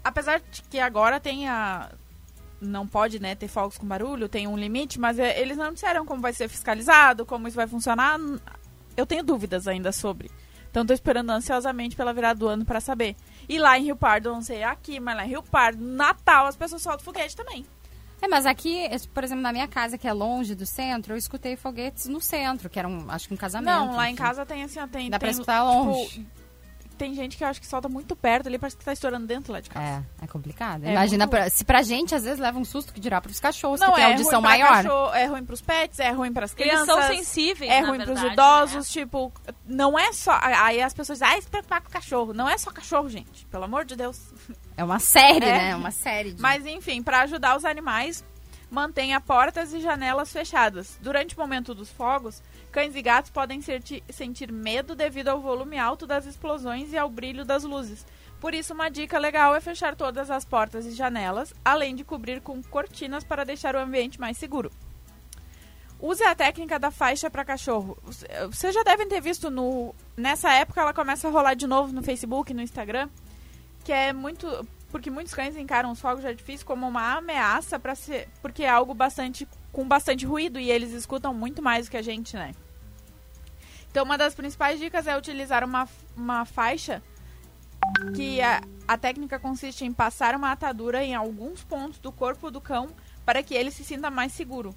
Apesar 0.02 0.40
de 0.40 0.62
que 0.62 0.78
agora 0.78 1.20
tem 1.20 1.48
a 1.48 1.90
não 2.60 2.86
pode, 2.86 3.20
né, 3.20 3.34
ter 3.34 3.48
fogos 3.48 3.76
com 3.76 3.86
barulho, 3.86 4.28
tem 4.28 4.46
um 4.46 4.56
limite, 4.56 4.98
mas 4.98 5.18
é, 5.18 5.38
eles 5.40 5.56
não 5.56 5.72
disseram 5.72 6.06
como 6.06 6.22
vai 6.22 6.32
ser 6.32 6.48
fiscalizado, 6.48 7.26
como 7.26 7.46
isso 7.46 7.56
vai 7.56 7.66
funcionar. 7.66 8.18
Eu 8.96 9.04
tenho 9.04 9.22
dúvidas 9.22 9.68
ainda 9.68 9.92
sobre. 9.92 10.30
Então 10.70 10.84
tô 10.84 10.92
esperando 10.92 11.30
ansiosamente 11.30 11.94
pela 11.94 12.12
virada 12.12 12.38
do 12.38 12.48
ano 12.48 12.64
para 12.64 12.80
saber. 12.80 13.16
E 13.48 13.58
lá 13.58 13.78
em 13.78 13.84
Rio 13.84 13.96
Pardo, 13.96 14.32
não 14.32 14.42
sei 14.42 14.62
aqui, 14.64 14.98
mas 14.98 15.16
lá 15.16 15.24
em 15.24 15.28
Rio 15.28 15.42
Pardo, 15.42 15.84
Natal, 15.84 16.46
as 16.46 16.56
pessoas 16.56 16.82
soltam 16.82 17.04
foguete 17.04 17.36
também. 17.36 17.66
É, 18.24 18.28
mas 18.28 18.46
aqui, 18.46 18.88
por 19.12 19.22
exemplo, 19.22 19.42
na 19.42 19.52
minha 19.52 19.68
casa, 19.68 19.98
que 19.98 20.08
é 20.08 20.12
longe 20.12 20.54
do 20.54 20.64
centro, 20.64 21.12
eu 21.12 21.18
escutei 21.18 21.56
foguetes 21.56 22.06
no 22.06 22.22
centro, 22.22 22.70
que 22.70 22.78
era 22.78 22.88
um, 22.88 23.10
acho 23.10 23.28
que 23.28 23.34
um 23.34 23.36
casamento. 23.36 23.70
Não, 23.70 23.94
lá 23.94 24.04
enfim. 24.04 24.14
em 24.14 24.16
casa 24.16 24.46
tem 24.46 24.62
assim, 24.62 24.80
ó, 24.80 24.86
tem. 24.86 25.10
Dá 25.10 25.18
tem, 25.18 25.26
pra 25.26 25.30
escutar 25.30 25.62
longe. 25.62 26.08
Tipo, 26.08 26.44
tem 26.96 27.14
gente 27.14 27.36
que 27.36 27.44
eu 27.44 27.48
acho 27.48 27.60
que 27.60 27.66
solta 27.66 27.88
muito 27.88 28.16
perto 28.16 28.46
ali, 28.46 28.58
parece 28.58 28.76
que 28.76 28.84
tá 28.84 28.92
estourando 28.92 29.26
dentro 29.26 29.52
lá 29.52 29.60
de 29.60 29.68
casa. 29.68 30.06
É, 30.20 30.24
é 30.24 30.26
complicado. 30.26 30.84
É 30.84 30.92
Imagina, 30.92 31.28
pra, 31.28 31.50
se 31.50 31.64
pra 31.64 31.82
gente 31.82 32.14
às 32.14 32.24
vezes 32.24 32.38
leva 32.38 32.58
um 32.58 32.64
susto 32.64 32.94
que 32.94 33.00
dirá 33.00 33.20
pros 33.20 33.38
cachorros, 33.38 33.80
não, 33.80 33.90
que 33.90 33.96
tem 33.96 34.04
é 34.04 34.12
audição 34.12 34.40
maior. 34.40 34.68
Cachorro, 34.68 35.14
é 35.14 35.26
ruim 35.26 35.44
pros 35.44 35.60
pets, 35.60 35.98
é 35.98 36.10
ruim 36.10 36.32
pras 36.32 36.54
crianças. 36.54 36.88
Eles 36.88 37.04
são 37.04 37.14
sensíveis, 37.14 37.70
É 37.70 37.80
ruim 37.80 37.98
verdade, 37.98 38.20
pros 38.20 38.32
idosos, 38.32 38.94
né? 38.94 39.02
tipo, 39.02 39.32
não 39.66 39.98
é 39.98 40.12
só. 40.14 40.38
Aí 40.40 40.80
as 40.80 40.94
pessoas 40.94 41.18
dizem, 41.18 41.36
ah, 41.36 41.42
se 41.42 41.48
preocupar 41.48 41.82
com 41.82 41.88
o 41.88 41.92
cachorro. 41.92 42.32
Não 42.32 42.48
é 42.48 42.56
só 42.56 42.70
cachorro, 42.70 43.08
gente. 43.08 43.44
Pelo 43.46 43.64
amor 43.64 43.84
de 43.84 43.96
Deus. 43.96 44.18
É 44.76 44.84
uma 44.84 44.98
série, 44.98 45.46
é. 45.46 45.58
né? 45.58 45.70
É 45.70 45.76
uma 45.76 45.90
série. 45.90 46.32
De... 46.32 46.42
Mas 46.42 46.66
enfim, 46.66 47.02
para 47.02 47.22
ajudar 47.22 47.56
os 47.56 47.64
animais, 47.64 48.24
mantenha 48.70 49.20
portas 49.20 49.72
e 49.72 49.80
janelas 49.80 50.32
fechadas. 50.32 50.98
Durante 51.00 51.36
o 51.36 51.40
momento 51.40 51.74
dos 51.74 51.90
fogos, 51.90 52.42
cães 52.72 52.94
e 52.96 53.02
gatos 53.02 53.30
podem 53.30 53.60
sentir 53.60 54.52
medo 54.52 54.94
devido 54.94 55.28
ao 55.28 55.40
volume 55.40 55.78
alto 55.78 56.06
das 56.06 56.26
explosões 56.26 56.92
e 56.92 56.98
ao 56.98 57.08
brilho 57.08 57.44
das 57.44 57.62
luzes. 57.62 58.04
Por 58.40 58.52
isso, 58.52 58.74
uma 58.74 58.90
dica 58.90 59.18
legal 59.18 59.54
é 59.54 59.60
fechar 59.60 59.94
todas 59.94 60.30
as 60.30 60.44
portas 60.44 60.84
e 60.84 60.90
janelas, 60.90 61.54
além 61.64 61.94
de 61.94 62.04
cobrir 62.04 62.40
com 62.40 62.62
cortinas 62.62 63.24
para 63.24 63.44
deixar 63.44 63.74
o 63.74 63.78
ambiente 63.78 64.20
mais 64.20 64.36
seguro. 64.36 64.70
Use 66.00 66.22
a 66.22 66.34
técnica 66.34 66.78
da 66.78 66.90
faixa 66.90 67.30
para 67.30 67.44
cachorro. 67.44 67.96
Vocês 68.50 68.74
já 68.74 68.82
devem 68.82 69.08
ter 69.08 69.22
visto 69.22 69.50
no 69.50 69.94
nessa 70.16 70.52
época 70.52 70.80
ela 70.80 70.92
começa 70.92 71.28
a 71.28 71.30
rolar 71.30 71.54
de 71.54 71.66
novo 71.66 71.94
no 71.94 72.02
Facebook, 72.02 72.52
no 72.52 72.60
Instagram, 72.60 73.08
que 73.84 73.92
é 73.92 74.12
muito 74.12 74.66
porque 74.90 75.10
muitos 75.10 75.34
cães 75.34 75.56
encaram 75.56 75.90
os 75.90 76.00
fogos 76.00 76.20
de 76.20 76.28
artifício 76.28 76.64
como 76.64 76.86
uma 76.86 77.16
ameaça 77.16 77.80
para 77.80 77.96
ser, 77.96 78.28
porque 78.40 78.62
é 78.62 78.68
algo 78.68 78.94
bastante 78.94 79.46
com 79.72 79.86
bastante 79.86 80.24
ruído 80.24 80.58
e 80.58 80.70
eles 80.70 80.92
escutam 80.92 81.34
muito 81.34 81.60
mais 81.60 81.86
do 81.86 81.90
que 81.90 81.96
a 81.96 82.02
gente, 82.02 82.36
né? 82.36 82.52
Então, 83.90 84.04
uma 84.04 84.16
das 84.16 84.36
principais 84.36 84.78
dicas 84.78 85.08
é 85.08 85.16
utilizar 85.18 85.64
uma, 85.64 85.88
uma 86.16 86.44
faixa 86.44 87.02
que 88.14 88.40
a, 88.40 88.62
a 88.86 88.96
técnica 88.96 89.38
consiste 89.38 89.84
em 89.84 89.92
passar 89.92 90.36
uma 90.36 90.52
atadura 90.52 91.02
em 91.02 91.14
alguns 91.14 91.64
pontos 91.64 91.98
do 91.98 92.12
corpo 92.12 92.50
do 92.50 92.60
cão 92.60 92.88
para 93.24 93.42
que 93.42 93.54
ele 93.54 93.72
se 93.72 93.84
sinta 93.84 94.10
mais 94.10 94.32
seguro. 94.32 94.74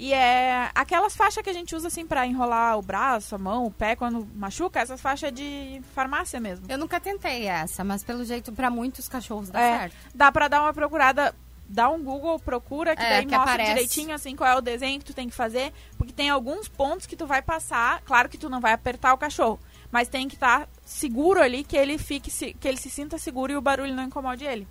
E 0.00 0.14
é 0.14 0.70
aquelas 0.74 1.14
faixas 1.14 1.44
que 1.44 1.50
a 1.50 1.52
gente 1.52 1.76
usa 1.76 1.88
assim 1.88 2.06
para 2.06 2.26
enrolar 2.26 2.78
o 2.78 2.80
braço, 2.80 3.34
a 3.34 3.38
mão, 3.38 3.66
o 3.66 3.70
pé 3.70 3.94
quando 3.94 4.26
machuca, 4.34 4.80
essas 4.80 4.98
faixas 4.98 5.30
de 5.30 5.82
farmácia 5.94 6.40
mesmo. 6.40 6.64
Eu 6.70 6.78
nunca 6.78 6.98
tentei 6.98 7.46
essa, 7.46 7.84
mas 7.84 8.02
pelo 8.02 8.24
jeito 8.24 8.50
para 8.50 8.70
muitos 8.70 9.10
cachorros 9.10 9.50
dá 9.50 9.60
é, 9.60 9.78
certo. 9.78 9.96
Dá 10.14 10.32
para 10.32 10.48
dar 10.48 10.62
uma 10.62 10.72
procurada, 10.72 11.34
dá 11.68 11.90
um 11.90 12.02
Google, 12.02 12.38
procura 12.38 12.96
que 12.96 13.02
é, 13.02 13.10
daí 13.10 13.26
que 13.26 13.36
mostra 13.36 13.52
aparece. 13.52 13.74
direitinho 13.74 14.14
assim 14.14 14.34
qual 14.34 14.48
é 14.48 14.56
o 14.56 14.62
desenho 14.62 14.98
que 15.00 15.04
tu 15.04 15.12
tem 15.12 15.28
que 15.28 15.34
fazer, 15.34 15.70
porque 15.98 16.14
tem 16.14 16.30
alguns 16.30 16.66
pontos 16.66 17.04
que 17.04 17.14
tu 17.14 17.26
vai 17.26 17.42
passar, 17.42 18.00
claro 18.00 18.26
que 18.30 18.38
tu 18.38 18.48
não 18.48 18.58
vai 18.58 18.72
apertar 18.72 19.12
o 19.12 19.18
cachorro, 19.18 19.60
mas 19.92 20.08
tem 20.08 20.26
que 20.28 20.34
estar 20.34 20.60
tá 20.60 20.68
seguro 20.82 21.42
ali 21.42 21.62
que 21.62 21.76
ele 21.76 21.98
fique 21.98 22.30
que 22.54 22.66
ele 22.66 22.78
se 22.78 22.88
sinta 22.88 23.18
seguro 23.18 23.52
e 23.52 23.56
o 23.56 23.60
barulho 23.60 23.94
não 23.94 24.04
incomode 24.04 24.46
ele. 24.46 24.66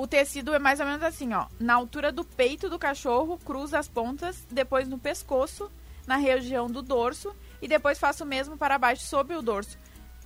O 0.00 0.06
tecido 0.06 0.54
é 0.54 0.60
mais 0.60 0.78
ou 0.78 0.86
menos 0.86 1.02
assim, 1.02 1.32
ó. 1.34 1.46
Na 1.58 1.74
altura 1.74 2.12
do 2.12 2.24
peito 2.24 2.70
do 2.70 2.78
cachorro, 2.78 3.36
cruza 3.44 3.80
as 3.80 3.88
pontas, 3.88 4.46
depois 4.48 4.86
no 4.86 4.96
pescoço, 4.96 5.68
na 6.06 6.14
região 6.16 6.68
do 6.68 6.82
dorso 6.82 7.34
e 7.60 7.66
depois 7.66 7.98
faço 7.98 8.22
o 8.22 8.26
mesmo 8.26 8.56
para 8.56 8.78
baixo 8.78 9.04
sobre 9.04 9.34
o 9.34 9.42
dorso. 9.42 9.76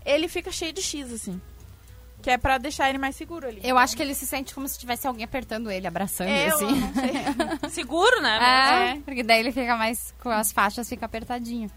Ele 0.04 0.28
fica 0.28 0.52
cheio 0.52 0.74
de 0.74 0.82
X, 0.82 1.10
assim. 1.10 1.40
Que 2.20 2.30
é 2.32 2.36
pra 2.36 2.58
deixar 2.58 2.90
ele 2.90 2.98
mais 2.98 3.16
seguro 3.16 3.48
ali. 3.48 3.60
Eu 3.64 3.78
acho 3.78 3.96
que 3.96 4.02
ele 4.02 4.14
se 4.14 4.26
sente 4.26 4.54
como 4.54 4.68
se 4.68 4.78
tivesse 4.78 5.06
alguém 5.06 5.24
apertando 5.24 5.70
ele, 5.70 5.86
abraçando, 5.86 6.28
É, 6.28 6.50
eu 6.50 6.54
assim. 6.54 6.66
não 6.78 6.92
sei. 6.94 7.12
Seguro, 7.70 8.20
né? 8.20 8.38
É, 8.40 8.90
É. 8.90 9.00
porque 9.00 9.22
daí 9.22 9.40
ele 9.40 9.52
fica 9.52 9.74
mais 9.76 10.14
com 10.22 10.28
as 10.28 10.52
faixas, 10.52 10.86
fica 10.86 11.06
apertadinho. 11.06 11.70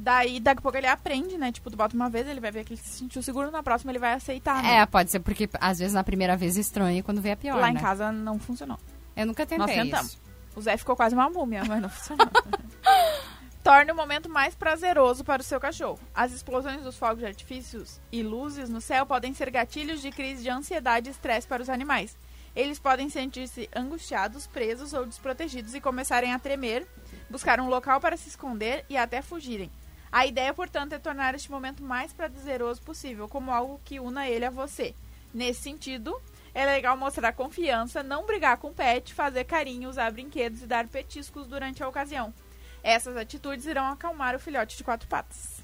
Daí, 0.00 0.40
daqui 0.40 0.60
a 0.60 0.62
pouco 0.62 0.78
ele 0.78 0.86
aprende, 0.86 1.36
né? 1.36 1.52
Tipo, 1.52 1.70
tu 1.70 1.76
bota 1.76 1.94
uma 1.94 2.08
vez, 2.08 2.26
ele 2.26 2.40
vai 2.40 2.50
ver 2.50 2.64
que 2.64 2.72
ele 2.72 2.80
se 2.80 2.98
sentiu 2.98 3.22
seguro, 3.22 3.50
na 3.50 3.62
próxima 3.62 3.92
ele 3.92 3.98
vai 3.98 4.14
aceitar, 4.14 4.62
né? 4.62 4.76
É, 4.76 4.86
pode 4.86 5.10
ser 5.10 5.20
porque 5.20 5.48
às 5.60 5.78
vezes 5.78 5.92
na 5.92 6.02
primeira 6.02 6.38
vez 6.38 6.56
estranha 6.56 6.98
e 6.98 7.02
quando 7.02 7.20
vê 7.20 7.32
a 7.32 7.36
pior, 7.36 7.60
Lá 7.60 7.70
né? 7.70 7.78
em 7.78 7.82
casa 7.82 8.10
não 8.10 8.38
funcionou. 8.38 8.78
Eu 9.14 9.26
nunca 9.26 9.44
tentei 9.44 9.58
Nós 9.58 9.70
tentamos. 9.70 10.12
isso. 10.12 10.18
O 10.56 10.62
Zé 10.62 10.76
ficou 10.78 10.96
quase 10.96 11.14
uma 11.14 11.28
múmia, 11.28 11.62
mas 11.68 11.82
não 11.82 11.88
funcionou. 11.90 12.26
Torne 13.62 13.92
o 13.92 13.94
momento 13.94 14.26
mais 14.28 14.54
prazeroso 14.54 15.22
para 15.22 15.42
o 15.42 15.44
seu 15.44 15.60
cachorro. 15.60 16.00
As 16.14 16.32
explosões 16.32 16.82
dos 16.82 16.96
fogos 16.96 17.18
de 17.18 17.26
artifícios 17.26 18.00
e 18.10 18.22
luzes 18.22 18.70
no 18.70 18.80
céu 18.80 19.04
podem 19.04 19.34
ser 19.34 19.50
gatilhos 19.50 20.00
de 20.00 20.10
crise 20.10 20.42
de 20.42 20.48
ansiedade 20.48 21.08
e 21.08 21.12
estresse 21.12 21.46
para 21.46 21.62
os 21.62 21.68
animais. 21.68 22.16
Eles 22.56 22.78
podem 22.78 23.10
sentir-se 23.10 23.68
angustiados, 23.76 24.46
presos 24.46 24.94
ou 24.94 25.04
desprotegidos 25.04 25.74
e 25.74 25.80
começarem 25.80 26.32
a 26.32 26.38
tremer, 26.38 26.86
buscar 27.28 27.60
um 27.60 27.68
local 27.68 28.00
para 28.00 28.16
se 28.16 28.30
esconder 28.30 28.84
e 28.88 28.96
até 28.96 29.20
fugirem. 29.20 29.70
A 30.12 30.26
ideia, 30.26 30.52
portanto, 30.52 30.92
é 30.92 30.98
tornar 30.98 31.34
este 31.34 31.50
momento 31.50 31.82
mais 31.82 32.12
prazeroso 32.12 32.82
possível, 32.82 33.28
como 33.28 33.52
algo 33.52 33.80
que 33.84 34.00
una 34.00 34.28
ele 34.28 34.44
a 34.44 34.50
você. 34.50 34.94
Nesse 35.32 35.62
sentido, 35.62 36.20
é 36.52 36.66
legal 36.66 36.96
mostrar 36.96 37.32
confiança, 37.32 38.02
não 38.02 38.26
brigar 38.26 38.56
com 38.56 38.68
o 38.68 38.74
pet, 38.74 39.14
fazer 39.14 39.44
carinho, 39.44 39.88
usar 39.88 40.10
brinquedos 40.10 40.62
e 40.62 40.66
dar 40.66 40.88
petiscos 40.88 41.46
durante 41.46 41.82
a 41.82 41.88
ocasião. 41.88 42.34
Essas 42.82 43.16
atitudes 43.16 43.66
irão 43.66 43.86
acalmar 43.86 44.34
o 44.34 44.40
filhote 44.40 44.76
de 44.76 44.82
quatro 44.82 45.08
patas. 45.08 45.62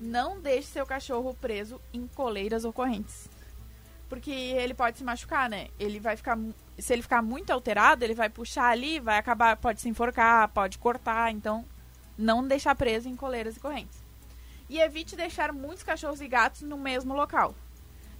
Não 0.00 0.40
deixe 0.40 0.68
seu 0.68 0.86
cachorro 0.86 1.34
preso 1.40 1.80
em 1.92 2.06
coleiras 2.06 2.64
ou 2.64 2.72
correntes. 2.72 3.28
Porque 4.08 4.30
ele 4.30 4.74
pode 4.74 4.98
se 4.98 5.04
machucar, 5.04 5.50
né? 5.50 5.68
Ele 5.80 5.98
vai 5.98 6.16
ficar. 6.16 6.38
Se 6.78 6.92
ele 6.92 7.02
ficar 7.02 7.22
muito 7.22 7.50
alterado, 7.50 8.04
ele 8.04 8.14
vai 8.14 8.28
puxar 8.28 8.70
ali, 8.70 9.00
vai 9.00 9.18
acabar. 9.18 9.56
Pode 9.56 9.80
se 9.80 9.88
enforcar, 9.88 10.48
pode 10.50 10.78
cortar. 10.78 11.32
Então, 11.32 11.64
não 12.16 12.46
deixar 12.46 12.74
preso 12.74 13.08
em 13.08 13.16
coleiras 13.16 13.56
e 13.56 13.60
correntes. 13.60 13.98
E 14.68 14.80
evite 14.80 15.14
deixar 15.14 15.52
muitos 15.52 15.82
cachorros 15.82 16.20
e 16.20 16.28
gatos 16.28 16.62
no 16.62 16.76
mesmo 16.76 17.14
local. 17.14 17.54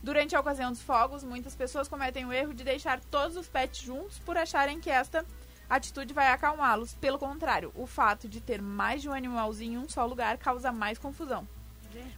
Durante 0.02 0.36
a 0.36 0.40
ocasião 0.40 0.70
dos 0.70 0.82
fogos, 0.82 1.24
muitas 1.24 1.56
pessoas 1.56 1.88
cometem 1.88 2.24
o 2.24 2.32
erro 2.32 2.54
de 2.54 2.62
deixar 2.62 3.00
todos 3.10 3.36
os 3.36 3.48
pets 3.48 3.80
juntos 3.80 4.18
por 4.20 4.36
acharem 4.36 4.78
que 4.78 4.90
esta 4.90 5.24
atitude 5.68 6.14
vai 6.14 6.28
acalmá-los. 6.28 6.94
Pelo 6.94 7.18
contrário, 7.18 7.72
o 7.74 7.86
fato 7.86 8.28
de 8.28 8.40
ter 8.40 8.62
mais 8.62 9.02
de 9.02 9.08
um 9.08 9.12
animalzinho 9.12 9.80
em 9.80 9.84
um 9.84 9.88
só 9.88 10.06
lugar 10.06 10.38
causa 10.38 10.70
mais 10.70 10.98
confusão. 10.98 11.46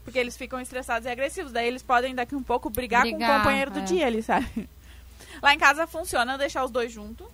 Porque 0.05 0.19
eles 0.19 0.37
ficam 0.37 0.61
estressados 0.61 1.07
e 1.07 1.11
agressivos. 1.11 1.53
Daí 1.53 1.67
eles 1.67 1.83
podem 1.83 2.15
daqui 2.15 2.35
um 2.35 2.43
pouco 2.43 2.69
brigar, 2.69 3.05
com 3.05 3.11
Brigar, 3.11 3.37
o 3.37 3.39
companheiro 3.39 3.71
do 3.71 3.79
é. 3.79 3.83
dia 3.83 4.07
ali, 4.07 4.23
sabe? 4.23 4.69
Lá 5.41 5.55
em 5.55 5.59
casa 5.59 5.87
funciona 5.87 6.37
deixar 6.37 6.65
os 6.65 6.71
dois 6.71 6.93
juntos. 6.93 7.27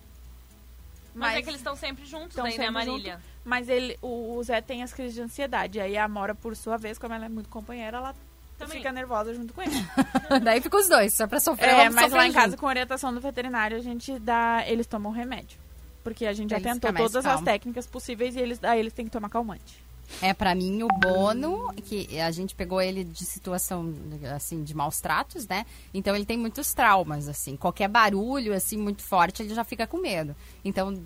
Mas, 1.13 1.37
é 1.37 1.41
que 1.41 1.49
eles 1.49 1.61
estão 1.61 1.75
sempre 1.75 2.05
juntos 2.05 2.35
daí, 2.35 2.43
né, 2.43 2.51
sempre 2.51 2.71
Marília? 2.71 3.21
Mas 3.45 3.69
ele, 3.69 3.97
o, 4.01 4.35
o 4.35 4.43
Zé 4.43 4.59
tem 4.59 4.81
as 4.81 4.91
crises 4.91 5.13
de 5.13 5.21
ansiedade. 5.21 5.79
Aí 5.79 5.95
a 5.95 6.05
Amora, 6.05 6.33
por 6.33 6.55
sua 6.55 6.77
vez, 6.77 6.97
como 6.97 7.13
ela 7.13 7.25
é 7.25 7.29
muito 7.29 7.47
companheira, 7.47 7.97
ela 7.97 8.15
Também. 8.57 8.77
fica 8.77 8.91
nervosa 8.91 9.35
junto 9.35 9.53
com 9.53 9.61
ele. 9.61 9.71
daí 10.43 10.59
fica 10.59 10.75
os 10.75 10.89
dois, 10.89 11.13
só 11.13 11.27
pra 11.27 11.39
sofrer. 11.39 11.69
É, 11.69 11.77
vamos 11.83 11.95
mas 11.95 12.11
lá 12.11 12.27
em 12.27 12.33
casa, 12.33 12.47
junto. 12.47 12.59
com 12.59 12.65
orientação 12.65 13.13
do 13.13 13.21
veterinário, 13.21 13.77
a 13.77 13.81
gente 13.81 14.17
dá. 14.17 14.63
Eles 14.65 14.87
tomam 14.87 15.11
remédio. 15.11 15.59
Porque 16.03 16.25
a 16.25 16.33
gente 16.33 16.49
já 16.49 16.59
tentou 16.59 16.91
todas 16.91 17.17
as 17.17 17.23
calmo. 17.23 17.45
técnicas 17.45 17.87
possíveis 17.87 18.35
e 18.35 18.39
eles, 18.39 18.63
aí 18.63 18.79
eles 18.79 18.93
têm 18.93 19.05
que 19.05 19.11
tomar 19.11 19.29
calmante. 19.29 19.85
É, 20.21 20.33
pra 20.33 20.53
mim, 20.53 20.83
o 20.83 20.87
Bono, 20.87 21.73
que 21.83 22.19
a 22.19 22.31
gente 22.31 22.55
pegou 22.55 22.81
ele 22.81 23.03
de 23.03 23.25
situação, 23.25 23.93
assim, 24.35 24.63
de 24.63 24.75
maus 24.75 24.99
tratos, 25.01 25.47
né? 25.47 25.65
Então, 25.93 26.15
ele 26.15 26.25
tem 26.25 26.37
muitos 26.37 26.73
traumas, 26.73 27.27
assim. 27.27 27.55
Qualquer 27.55 27.87
barulho, 27.87 28.53
assim, 28.53 28.77
muito 28.77 29.01
forte, 29.01 29.41
ele 29.41 29.53
já 29.53 29.63
fica 29.63 29.87
com 29.87 29.97
medo. 29.97 30.35
Então, 30.63 31.01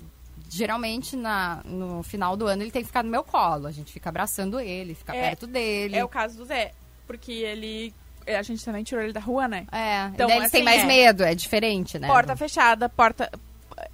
geralmente, 0.50 1.16
na, 1.16 1.62
no 1.64 2.02
final 2.04 2.36
do 2.36 2.48
ano, 2.48 2.64
ele 2.64 2.72
tem 2.72 2.82
que 2.82 2.88
ficar 2.88 3.04
no 3.04 3.10
meu 3.10 3.24
colo. 3.24 3.68
A 3.68 3.72
gente 3.72 3.94
fica 3.94 4.10
abraçando 4.10 4.60
ele, 4.60 4.96
fica 4.96 5.16
É, 5.16 5.22
perto 5.22 5.48
dele. 5.48 5.96
É 5.96 6.04
o 6.04 6.10
caso 6.10 6.38
do 6.38 6.46
Zé. 6.46 6.74
Porque 7.08 7.32
ele. 7.32 7.94
A 8.28 8.42
gente 8.44 8.64
também 8.64 8.84
tirou 8.84 9.04
ele 9.04 9.14
da 9.14 9.20
rua, 9.20 9.48
né? 9.48 9.66
É, 9.72 10.06
Então, 10.14 10.28
daí 10.28 10.38
têm 10.38 10.46
assim, 10.46 10.64
mais 10.64 10.82
é. 10.82 10.86
medo, 10.86 11.24
é 11.24 11.34
diferente, 11.34 11.98
né? 11.98 12.08
Porta 12.08 12.36
fechada, 12.36 12.90
porta. 12.90 13.32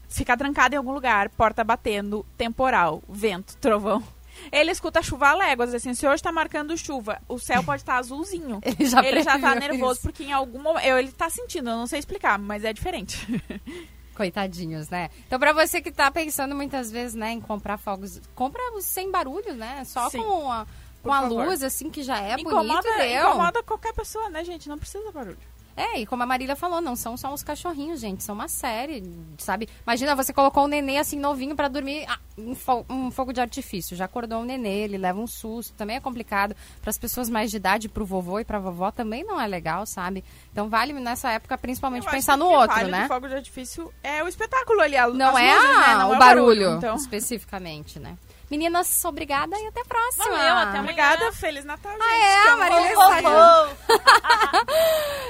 Ficar 0.10 0.36
trancada 0.38 0.76
em 0.76 0.78
algum 0.78 0.92
lugar, 0.92 1.30
porta 1.30 1.64
batendo, 1.64 2.26
temporal, 2.38 3.02
vento, 3.08 3.56
trovão. 3.58 4.04
Ele 4.52 4.72
escuta 4.72 5.02
chuva 5.02 5.30
a 5.30 5.36
léguas, 5.36 5.74
assim, 5.74 5.94
se 5.94 6.06
hoje 6.06 6.22
tá 6.22 6.32
marcando 6.32 6.78
chuva, 6.78 7.22
o 7.28 7.40
céu 7.40 7.64
pode 7.64 7.82
estar 7.82 7.98
azulzinho. 7.98 8.60
Ele 8.66 8.86
já 8.86 9.04
ele 9.04 9.24
já 9.24 9.40
tá 9.40 9.56
nervoso 9.56 9.94
isso. 9.94 10.02
porque 10.02 10.24
em 10.24 10.34
algum 10.34 10.62
momento. 10.62 10.86
Ele 10.86 11.12
tá 11.12 11.30
sentindo, 11.30 11.70
eu 11.70 11.78
não 11.78 11.88
sei 11.88 12.00
explicar, 12.00 12.38
mas 12.38 12.64
é 12.66 12.74
diferente. 12.74 13.26
Coitadinhos, 14.16 14.90
né? 14.90 15.10
Então, 15.28 15.38
pra 15.38 15.52
você 15.54 15.82
que 15.82 15.92
tá 15.92 16.10
pensando 16.10 16.56
muitas 16.56 16.90
vezes, 16.90 17.16
né, 17.16 17.32
em 17.32 17.42
comprar 17.42 17.78
fogos, 17.78 18.22
compra 18.34 18.62
sem 18.80 19.12
barulho, 19.12 19.54
né? 19.56 19.84
Só 19.86 20.10
Sim. 20.10 20.24
com 20.24 20.52
a, 20.52 20.66
com 21.04 21.12
a 21.12 21.22
favor. 21.22 21.46
luz, 21.46 21.62
assim, 21.62 21.90
que 21.90 22.02
já 22.02 22.22
é 22.22 22.36
incomoda, 22.36 22.82
bonito 22.82 22.98
deu. 22.98 23.30
incomoda 23.30 23.64
qualquer 23.64 23.94
pessoa, 23.94 24.30
né, 24.30 24.44
gente? 24.44 24.70
Não 24.70 24.78
precisa 24.78 25.12
barulho. 25.12 25.38
É, 25.78 26.00
e 26.00 26.06
como 26.06 26.24
a 26.24 26.26
Marília 26.26 26.56
falou, 26.56 26.80
não 26.80 26.96
são 26.96 27.18
só 27.18 27.34
os 27.34 27.44
cachorrinhos, 27.44 28.00
gente, 28.00 28.24
são 28.24 28.34
uma 28.34 28.48
série, 28.48 29.04
sabe? 29.38 29.68
Imagina, 29.86 30.16
você 30.16 30.32
colocou 30.32 30.64
um 30.64 30.68
nenê 30.68 30.98
assim 30.98 31.20
novinho 31.20 31.54
pra 31.54 31.68
dormir, 31.68 32.06
ah, 32.08 32.18
um, 32.38 32.56
fo- 32.56 32.86
um 32.90 33.12
fogo 33.12 33.34
de 33.34 33.42
artifício, 33.42 33.96
já 33.96 34.06
acordou 34.06 34.40
um 34.40 34.46
nenê, 34.46 34.84
ele 34.86 34.98
leva 34.98 35.20
um 35.20 35.28
susto, 35.28 35.74
também 35.74 35.98
é 35.98 36.00
complicado. 36.00 36.56
Para 36.82 36.90
as 36.90 36.98
pessoas 36.98 37.30
mais 37.30 37.52
de 37.52 37.58
idade, 37.58 37.90
pro 37.90 38.06
vovô 38.06 38.40
e 38.40 38.46
pra 38.46 38.58
vovó 38.58 38.90
também 38.90 39.26
não 39.26 39.40
é 39.40 39.46
legal, 39.48 39.86
sabe? 39.86 40.24
Então 40.52 40.70
vale 40.70 40.94
nessa 40.94 41.30
época 41.32 41.58
principalmente 41.58 42.06
Eu 42.06 42.12
pensar 42.12 42.38
no 42.38 42.46
o 42.46 42.52
outro, 42.54 42.74
vale 42.76 42.92
né? 42.92 43.02
do 43.04 43.08
fogo 43.10 43.28
de 43.28 43.36
artifício 43.36 43.92
é 44.02 44.24
o 44.24 44.30
espetáculo 44.30 44.80
ali, 44.80 44.96
a, 44.96 45.10
Não 45.10 45.36
as 45.36 45.44
é 45.44 45.56
luzes, 45.56 45.70
né? 45.78 45.86
a- 45.88 45.98
Não 45.98 46.10
o 46.12 46.14
é 46.16 46.18
barulho, 46.20 46.72
então. 46.78 46.96
especificamente, 46.96 48.00
né? 48.00 48.16
Meninas, 48.50 49.04
obrigada 49.06 49.58
e 49.60 49.68
até 49.68 49.82
a 49.82 49.86
próxima. 49.86 50.26
Valeu, 50.26 50.40
até 50.54 50.62
amanhã. 50.70 50.82
Obrigada, 50.82 51.32
Feliz 51.32 51.66
Natal, 51.66 51.92
gente. 51.92 52.04
Ah, 52.04 52.16
é, 52.18 52.48
a 52.50 52.58
Marília 52.58 52.94
Oh, 52.98 53.02
saiu. 53.10 53.30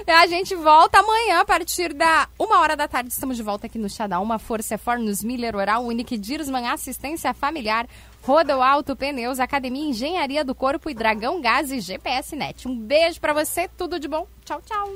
oh. 0.07 0.11
A 0.11 0.27
gente 0.27 0.55
volta 0.55 0.99
amanhã 0.99 1.39
a 1.41 1.45
partir 1.45 1.93
da 1.93 2.27
uma 2.37 2.59
hora 2.59 2.75
da 2.75 2.87
tarde. 2.87 3.09
Estamos 3.11 3.37
de 3.37 3.43
volta 3.43 3.67
aqui 3.67 3.77
no 3.77 3.89
Chá 3.89 4.05
Uma 4.19 4.37
Força 4.39 4.77
Fornos 4.77 5.23
Miller 5.23 5.55
Oral, 5.55 5.83
Unique 5.85 6.17
Dirsman 6.17 6.67
Assistência 6.69 7.33
Familiar, 7.33 7.87
Rodo 8.23 8.61
Alto 8.61 8.95
Pneus, 8.95 9.39
Academia 9.39 9.89
Engenharia 9.89 10.43
do 10.43 10.53
Corpo 10.53 10.89
e 10.89 10.93
Dragão 10.93 11.41
Gás 11.41 11.71
e 11.71 11.79
GPS 11.79 12.35
Net. 12.35 12.67
Um 12.67 12.77
beijo 12.77 13.19
pra 13.21 13.33
você, 13.33 13.67
tudo 13.67 13.99
de 13.99 14.07
bom. 14.07 14.27
Tchau, 14.43 14.61
tchau. 14.65 14.89